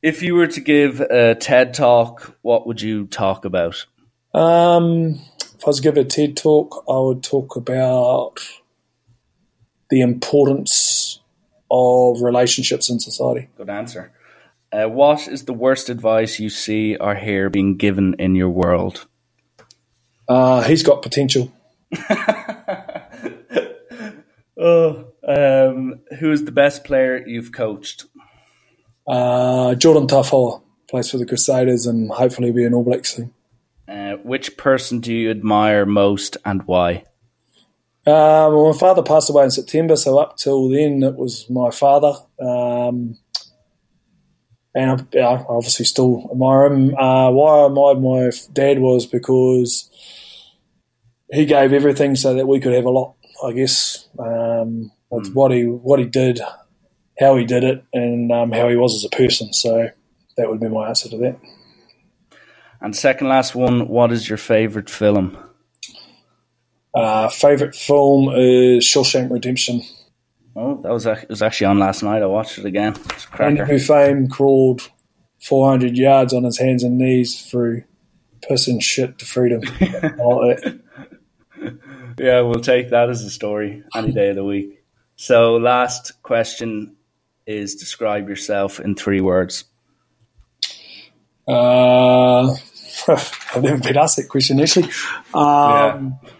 If 0.01 0.23
you 0.23 0.33
were 0.33 0.47
to 0.47 0.59
give 0.59 1.01
a 1.01 1.35
TED 1.35 1.75
talk, 1.75 2.35
what 2.41 2.65
would 2.65 2.81
you 2.81 3.05
talk 3.05 3.45
about? 3.45 3.85
Um, 4.33 5.19
if 5.41 5.65
I 5.65 5.67
was 5.67 5.77
to 5.77 5.83
give 5.83 5.97
a 5.97 6.03
TED 6.03 6.37
talk, 6.37 6.83
I 6.89 6.97
would 6.97 7.23
talk 7.23 7.55
about 7.55 8.39
the 9.89 10.01
importance 10.01 11.19
of 11.69 12.21
relationships 12.21 12.89
in 12.89 12.99
society. 12.99 13.49
Good 13.57 13.69
answer. 13.69 14.11
Uh, 14.71 14.85
what 14.85 15.27
is 15.27 15.45
the 15.45 15.53
worst 15.53 15.89
advice 15.89 16.39
you 16.39 16.49
see 16.49 16.95
or 16.95 17.13
hear 17.15 17.49
being 17.49 17.75
given 17.75 18.15
in 18.19 18.35
your 18.35 18.49
world? 18.49 19.05
Uh, 20.27 20.61
he's 20.63 20.81
got 20.81 21.01
potential. 21.01 21.51
oh, 24.57 25.05
um, 25.27 25.99
who 26.19 26.31
is 26.31 26.45
the 26.45 26.53
best 26.53 26.85
player 26.85 27.21
you've 27.27 27.51
coached? 27.51 28.05
Uh, 29.05 29.75
Jordan 29.75 30.07
Taufua 30.07 30.61
plays 30.89 31.11
for 31.11 31.17
the 31.17 31.25
Crusaders 31.25 31.85
and 31.85 32.09
hopefully 32.11 32.51
be 32.51 32.63
an 32.63 32.73
All 32.73 32.83
Black 32.83 33.05
soon. 33.05 33.33
Uh, 33.91 34.15
which 34.23 34.55
person 34.55 35.01
do 35.01 35.13
you 35.13 35.29
admire 35.29 35.85
most 35.85 36.37
and 36.45 36.63
why? 36.63 37.03
Um, 38.07 38.53
my 38.53 38.73
father 38.79 39.03
passed 39.03 39.29
away 39.29 39.43
in 39.43 39.51
September, 39.51 39.97
so 39.97 40.17
up 40.17 40.37
till 40.37 40.69
then 40.69 41.03
it 41.03 41.15
was 41.15 41.49
my 41.49 41.71
father. 41.71 42.13
Um, 42.39 43.17
and 44.73 45.05
I, 45.13 45.19
I, 45.19 45.45
obviously 45.49 45.83
still 45.83 46.29
admire 46.31 46.65
him. 46.65 46.95
Uh, 46.95 47.31
why 47.31 47.59
I 47.59 47.65
admired 47.67 48.01
my 48.01 48.31
dad 48.53 48.79
was 48.79 49.05
because 49.05 49.89
he 51.29 51.45
gave 51.45 51.73
everything 51.73 52.15
so 52.15 52.33
that 52.33 52.47
we 52.47 52.61
could 52.61 52.73
have 52.73 52.85
a 52.85 52.89
lot. 52.89 53.15
I 53.43 53.51
guess 53.51 54.07
um, 54.17 54.91
mm. 55.11 55.33
what 55.33 55.51
he 55.51 55.65
what 55.65 55.99
he 55.99 56.05
did, 56.05 56.39
how 57.19 57.35
he 57.35 57.43
did 57.43 57.65
it, 57.65 57.83
and 57.91 58.31
um, 58.31 58.53
how 58.53 58.69
he 58.69 58.77
was 58.77 58.95
as 58.95 59.03
a 59.03 59.15
person. 59.15 59.51
So 59.51 59.89
that 60.37 60.49
would 60.49 60.61
be 60.61 60.69
my 60.69 60.87
answer 60.87 61.09
to 61.09 61.17
that. 61.17 61.39
And 62.81 62.95
second 62.95 63.27
last 63.27 63.53
one, 63.53 63.87
what 63.87 64.11
is 64.11 64.27
your 64.27 64.37
favourite 64.37 64.89
film? 64.89 65.37
Uh, 66.93 67.29
favorite 67.29 67.75
film 67.75 68.29
is 68.35 68.83
Shawshank 68.83 69.31
Redemption. 69.31 69.81
Oh, 70.55 70.81
that 70.81 70.91
was 70.91 71.05
it 71.05 71.29
was 71.29 71.41
actually 71.41 71.67
on 71.67 71.79
last 71.79 72.03
night. 72.03 72.21
I 72.21 72.25
watched 72.25 72.57
it 72.57 72.65
again. 72.65 72.95
It's 73.11 73.25
cracker. 73.25 73.65
Who 73.65 73.79
fame 73.79 74.27
crawled 74.27 74.89
400 75.41 75.97
yards 75.97 76.33
on 76.33 76.43
his 76.43 76.57
hands 76.57 76.83
and 76.83 76.97
knees 76.97 77.49
through 77.49 77.83
piss 78.41 78.67
and 78.67 78.83
shit 78.83 79.17
to 79.19 79.25
freedom. 79.25 79.61
yeah, 82.17 82.41
we'll 82.41 82.55
take 82.61 82.89
that 82.89 83.09
as 83.09 83.23
a 83.23 83.29
story 83.29 83.83
any 83.95 84.11
day 84.11 84.29
of 84.29 84.35
the 84.35 84.43
week. 84.43 84.83
So, 85.15 85.55
last 85.55 86.21
question 86.23 86.95
is 87.45 87.75
describe 87.75 88.27
yourself 88.27 88.79
in 88.79 88.95
three 88.95 89.21
words. 89.21 89.65
Uh, 91.47 92.55
I've 93.55 93.63
never 93.63 93.79
been 93.79 93.97
asked 93.97 94.17
that 94.17 94.29
question 94.29 94.59
actually. 94.59 94.89
Um, 95.33 96.19
yeah. 96.23 96.31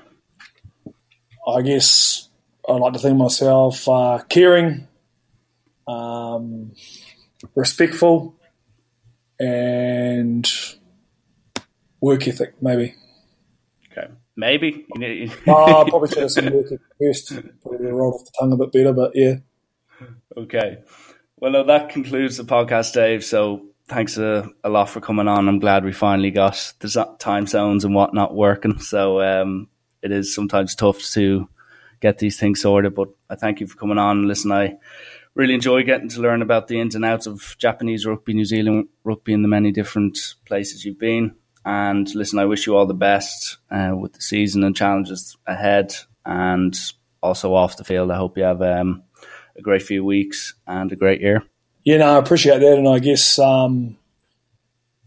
I 1.48 1.62
guess 1.62 2.30
I 2.68 2.74
like 2.74 2.94
to 2.94 3.00
think 3.00 3.18
myself 3.18 3.88
uh, 3.90 4.20
caring, 4.30 4.88
um, 5.88 6.74
respectful, 7.56 8.36
and 9.40 10.48
work 12.00 12.28
ethic, 12.28 12.54
maybe. 12.62 12.96
Okay, 13.92 14.12
maybe. 14.36 14.86
oh, 15.48 15.82
I 15.82 15.84
probably 15.90 16.10
should 16.10 16.20
have 16.20 16.32
said 16.32 16.54
work 16.54 16.68
ethic 16.68 16.82
first. 17.00 17.34
Probably 17.62 17.88
rolled 17.88 18.16
off 18.16 18.26
the 18.26 18.32
tongue 18.40 18.54
a 18.54 18.58
bit 18.58 18.72
better, 18.72 18.94
but 18.94 19.12
yeah. 19.16 19.36
Okay. 20.38 20.84
Well, 21.38 21.64
that 21.66 21.90
concludes 21.90 22.38
the 22.38 22.44
podcast, 22.44 22.94
Dave. 22.94 23.26
So 23.26 23.71
thanks 23.92 24.18
a, 24.18 24.50
a, 24.64 24.70
lot 24.70 24.90
for 24.90 25.02
coming 25.02 25.28
on. 25.28 25.50
I'm 25.50 25.60
glad 25.60 25.84
we 25.84 25.92
finally 25.92 26.32
got 26.32 26.74
the 26.80 27.16
time 27.20 27.46
zones 27.46 27.84
and 27.84 27.94
whatnot 27.94 28.34
working. 28.34 28.80
So 28.80 29.22
um, 29.22 29.68
it 30.02 30.14
is 30.14 30.34
sometimes 30.34 30.76
tough 30.76 31.04
to 31.12 31.50
get 32.00 32.18
these 32.18 32.40
things 32.40 32.62
sorted. 32.62 32.96
But 32.96 33.10
I 33.30 33.36
thank 33.36 33.60
you 33.60 33.68
for 33.68 33.76
coming 33.76 33.98
on. 33.98 34.30
Listen, 34.30 34.54
I 34.54 34.78
really 35.36 35.54
enjoy 35.54 35.84
getting 35.84 36.08
to 36.10 36.22
learn 36.22 36.42
about 36.42 36.70
the 36.70 36.80
ins 36.80 36.96
and 36.96 37.04
outs 37.04 37.28
of 37.28 37.56
Japanese 37.58 38.06
rugby, 38.06 38.34
New 38.34 38.46
Zealand 38.46 38.88
rugby, 39.04 39.34
and 39.34 39.44
the 39.44 39.50
many 39.50 39.74
different 39.74 40.36
places 40.46 40.86
you've 40.86 41.00
been. 41.00 41.36
And 41.66 42.14
listen, 42.16 42.40
I 42.40 42.46
wish 42.46 42.66
you 42.66 42.78
all 42.78 42.86
the 42.86 42.94
best 42.94 43.58
uh, 43.70 43.92
with 43.94 44.14
the 44.14 44.22
season 44.22 44.64
and 44.64 44.76
challenges 44.76 45.36
ahead, 45.46 45.94
and 46.26 46.76
also 47.22 47.54
off 47.54 47.76
the 47.76 47.84
field. 47.84 48.10
I 48.10 48.16
hope 48.16 48.38
you 48.38 48.44
have 48.46 48.62
um, 48.62 49.04
a 49.58 49.62
great 49.62 49.84
few 49.84 50.06
weeks 50.06 50.56
and 50.66 50.92
a 50.94 50.96
great 50.96 51.20
year. 51.20 51.44
Yeah, 51.84 51.98
no, 51.98 52.16
I 52.16 52.18
appreciate 52.18 52.60
that, 52.60 52.78
and 52.78 52.88
I 52.88 53.00
guess 53.00 53.40
um, 53.40 53.98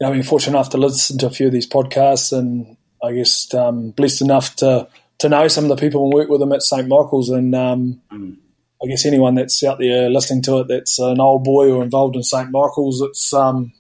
I've 0.03 0.13
been 0.13 0.23
fortunate 0.23 0.57
enough 0.57 0.71
to 0.71 0.79
listen 0.79 1.19
to 1.19 1.27
a 1.27 1.31
few 1.31 1.47
of 1.47 1.53
these 1.53 1.69
podcasts, 1.69 2.37
and 2.37 2.77
I 3.03 3.13
guess 3.13 3.53
um, 3.55 3.91
blessed 3.91 4.23
enough 4.23 4.57
to 4.57 4.89
to 5.19 5.29
know 5.29 5.47
some 5.47 5.65
of 5.65 5.71
the 5.71 5.77
people 5.77 6.05
and 6.05 6.13
work 6.13 6.29
with 6.29 6.41
them 6.41 6.53
at 6.53 6.63
St 6.63 6.89
Michael's, 6.89 7.31
and 7.31 7.55
um, 7.55 8.01
mm. 8.13 8.37
I 8.83 8.89
guess 8.89 9.07
anyone 9.07 9.37
that's 9.37 9.63
out 9.63 9.79
there 9.79 10.11
listening 10.11 10.43
to 10.43 10.61
it 10.61 10.69
that's 10.69 10.99
an 10.99 11.21
old 11.21 11.45
boy 11.45 11.71
or 11.71 11.83
involved 11.83 12.17
in 12.17 12.25
St 12.25 12.51
Michael's, 12.51 13.01
it's 13.01 13.33
um, 13.33 13.73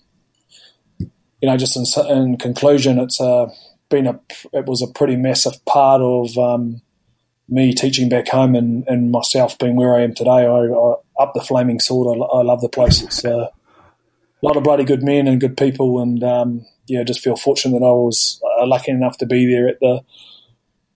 you 0.98 1.10
know 1.42 1.56
just 1.56 1.76
in, 1.76 2.16
in 2.16 2.36
conclusion, 2.36 3.00
it's 3.00 3.20
uh, 3.20 3.52
been 3.88 4.06
a 4.06 4.20
it 4.52 4.66
was 4.66 4.82
a 4.82 4.92
pretty 4.92 5.16
massive 5.16 5.64
part 5.64 6.00
of 6.00 6.38
um, 6.38 6.80
me 7.48 7.74
teaching 7.74 8.08
back 8.08 8.28
home 8.28 8.54
and, 8.54 8.84
and 8.86 9.10
myself 9.10 9.58
being 9.58 9.76
where 9.76 9.94
I 9.94 10.02
am 10.02 10.14
today. 10.14 10.46
I, 10.46 10.66
I 10.66 10.94
up 11.20 11.32
the 11.34 11.40
flaming 11.40 11.80
sword. 11.80 12.18
I, 12.18 12.38
I 12.38 12.42
love 12.42 12.60
the 12.60 12.68
place. 12.68 13.02
It's 13.02 13.24
uh, 13.24 13.48
a 13.48 14.46
lot 14.46 14.56
of 14.56 14.64
bloody 14.64 14.84
good 14.84 15.02
men 15.02 15.26
and 15.26 15.40
good 15.40 15.56
people, 15.56 16.00
and 16.00 16.22
um, 16.22 16.66
yeah, 16.86 17.02
just 17.02 17.20
feel 17.20 17.36
fortunate 17.36 17.78
that 17.78 17.86
I 17.86 17.90
was 17.90 18.40
uh, 18.60 18.66
lucky 18.66 18.90
enough 18.90 19.18
to 19.18 19.26
be 19.26 19.46
there 19.46 19.68
at 19.68 19.80
the 19.80 20.02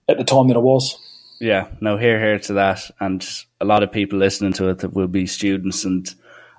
at 0.07 0.17
the 0.17 0.23
time 0.23 0.47
that 0.47 0.57
I 0.57 0.61
was. 0.61 0.97
Yeah, 1.39 1.69
no, 1.79 1.97
here, 1.97 2.19
here 2.19 2.39
to 2.39 2.53
that, 2.53 2.91
and 2.99 3.25
a 3.61 3.65
lot 3.65 3.81
of 3.81 3.91
people 3.91 4.19
listening 4.19 4.53
to 4.53 4.69
it 4.69 4.79
that 4.79 4.93
will 4.93 5.07
be 5.07 5.25
students, 5.25 5.85
and 5.85 6.13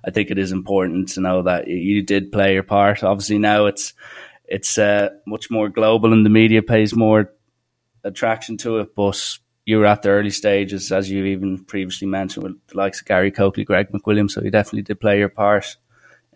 I 0.04 0.10
think 0.10 0.30
it 0.30 0.38
is 0.38 0.52
important 0.52 1.10
to 1.10 1.20
know 1.20 1.42
that 1.42 1.68
you 1.68 2.02
did 2.02 2.32
play 2.32 2.54
your 2.54 2.62
part. 2.62 3.04
Obviously, 3.04 3.38
now 3.38 3.66
it's 3.66 3.92
it's 4.46 4.78
uh, 4.78 5.10
much 5.26 5.50
more 5.50 5.68
global, 5.68 6.12
and 6.12 6.24
the 6.24 6.30
media 6.30 6.62
pays 6.62 6.94
more 6.94 7.32
attraction 8.04 8.56
to 8.58 8.78
it. 8.78 8.94
But 8.96 9.38
you 9.70 9.78
were 9.78 9.86
at 9.86 10.02
the 10.02 10.08
early 10.08 10.30
stages, 10.30 10.90
as 10.90 11.08
you 11.08 11.24
even 11.26 11.64
previously 11.64 12.08
mentioned, 12.08 12.42
with 12.42 12.66
the 12.66 12.76
likes 12.76 13.00
of 13.00 13.06
Gary 13.06 13.30
Coakley, 13.30 13.64
Greg 13.64 13.92
McWilliam. 13.92 14.28
So 14.28 14.42
you 14.42 14.50
definitely 14.50 14.82
did 14.82 14.98
play 14.98 15.20
your 15.20 15.28
part 15.28 15.76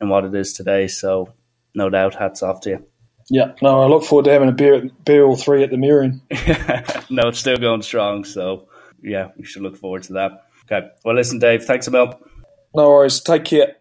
in 0.00 0.08
what 0.08 0.24
it 0.24 0.32
is 0.36 0.52
today. 0.52 0.86
So 0.86 1.34
no 1.74 1.90
doubt, 1.90 2.14
hats 2.14 2.44
off 2.44 2.60
to 2.60 2.70
you. 2.70 2.86
Yeah, 3.28 3.54
no, 3.60 3.82
I 3.82 3.86
look 3.86 4.04
forward 4.04 4.26
to 4.26 4.30
having 4.30 4.50
a 4.50 4.52
beer, 4.52 4.88
beer 5.04 5.24
all 5.24 5.34
three 5.34 5.64
at 5.64 5.70
the 5.70 5.76
Murion. 5.76 6.20
no, 7.10 7.28
it's 7.28 7.40
still 7.40 7.56
going 7.56 7.82
strong. 7.82 8.22
So, 8.22 8.68
yeah, 9.02 9.30
we 9.36 9.44
should 9.44 9.62
look 9.62 9.78
forward 9.78 10.04
to 10.04 10.12
that. 10.12 10.44
Okay. 10.66 10.86
Well, 11.04 11.16
listen, 11.16 11.40
Dave, 11.40 11.64
thanks 11.64 11.88
a 11.88 11.90
lot. 11.90 12.22
No 12.72 12.90
worries. 12.90 13.20
Take 13.20 13.46
care. 13.46 13.76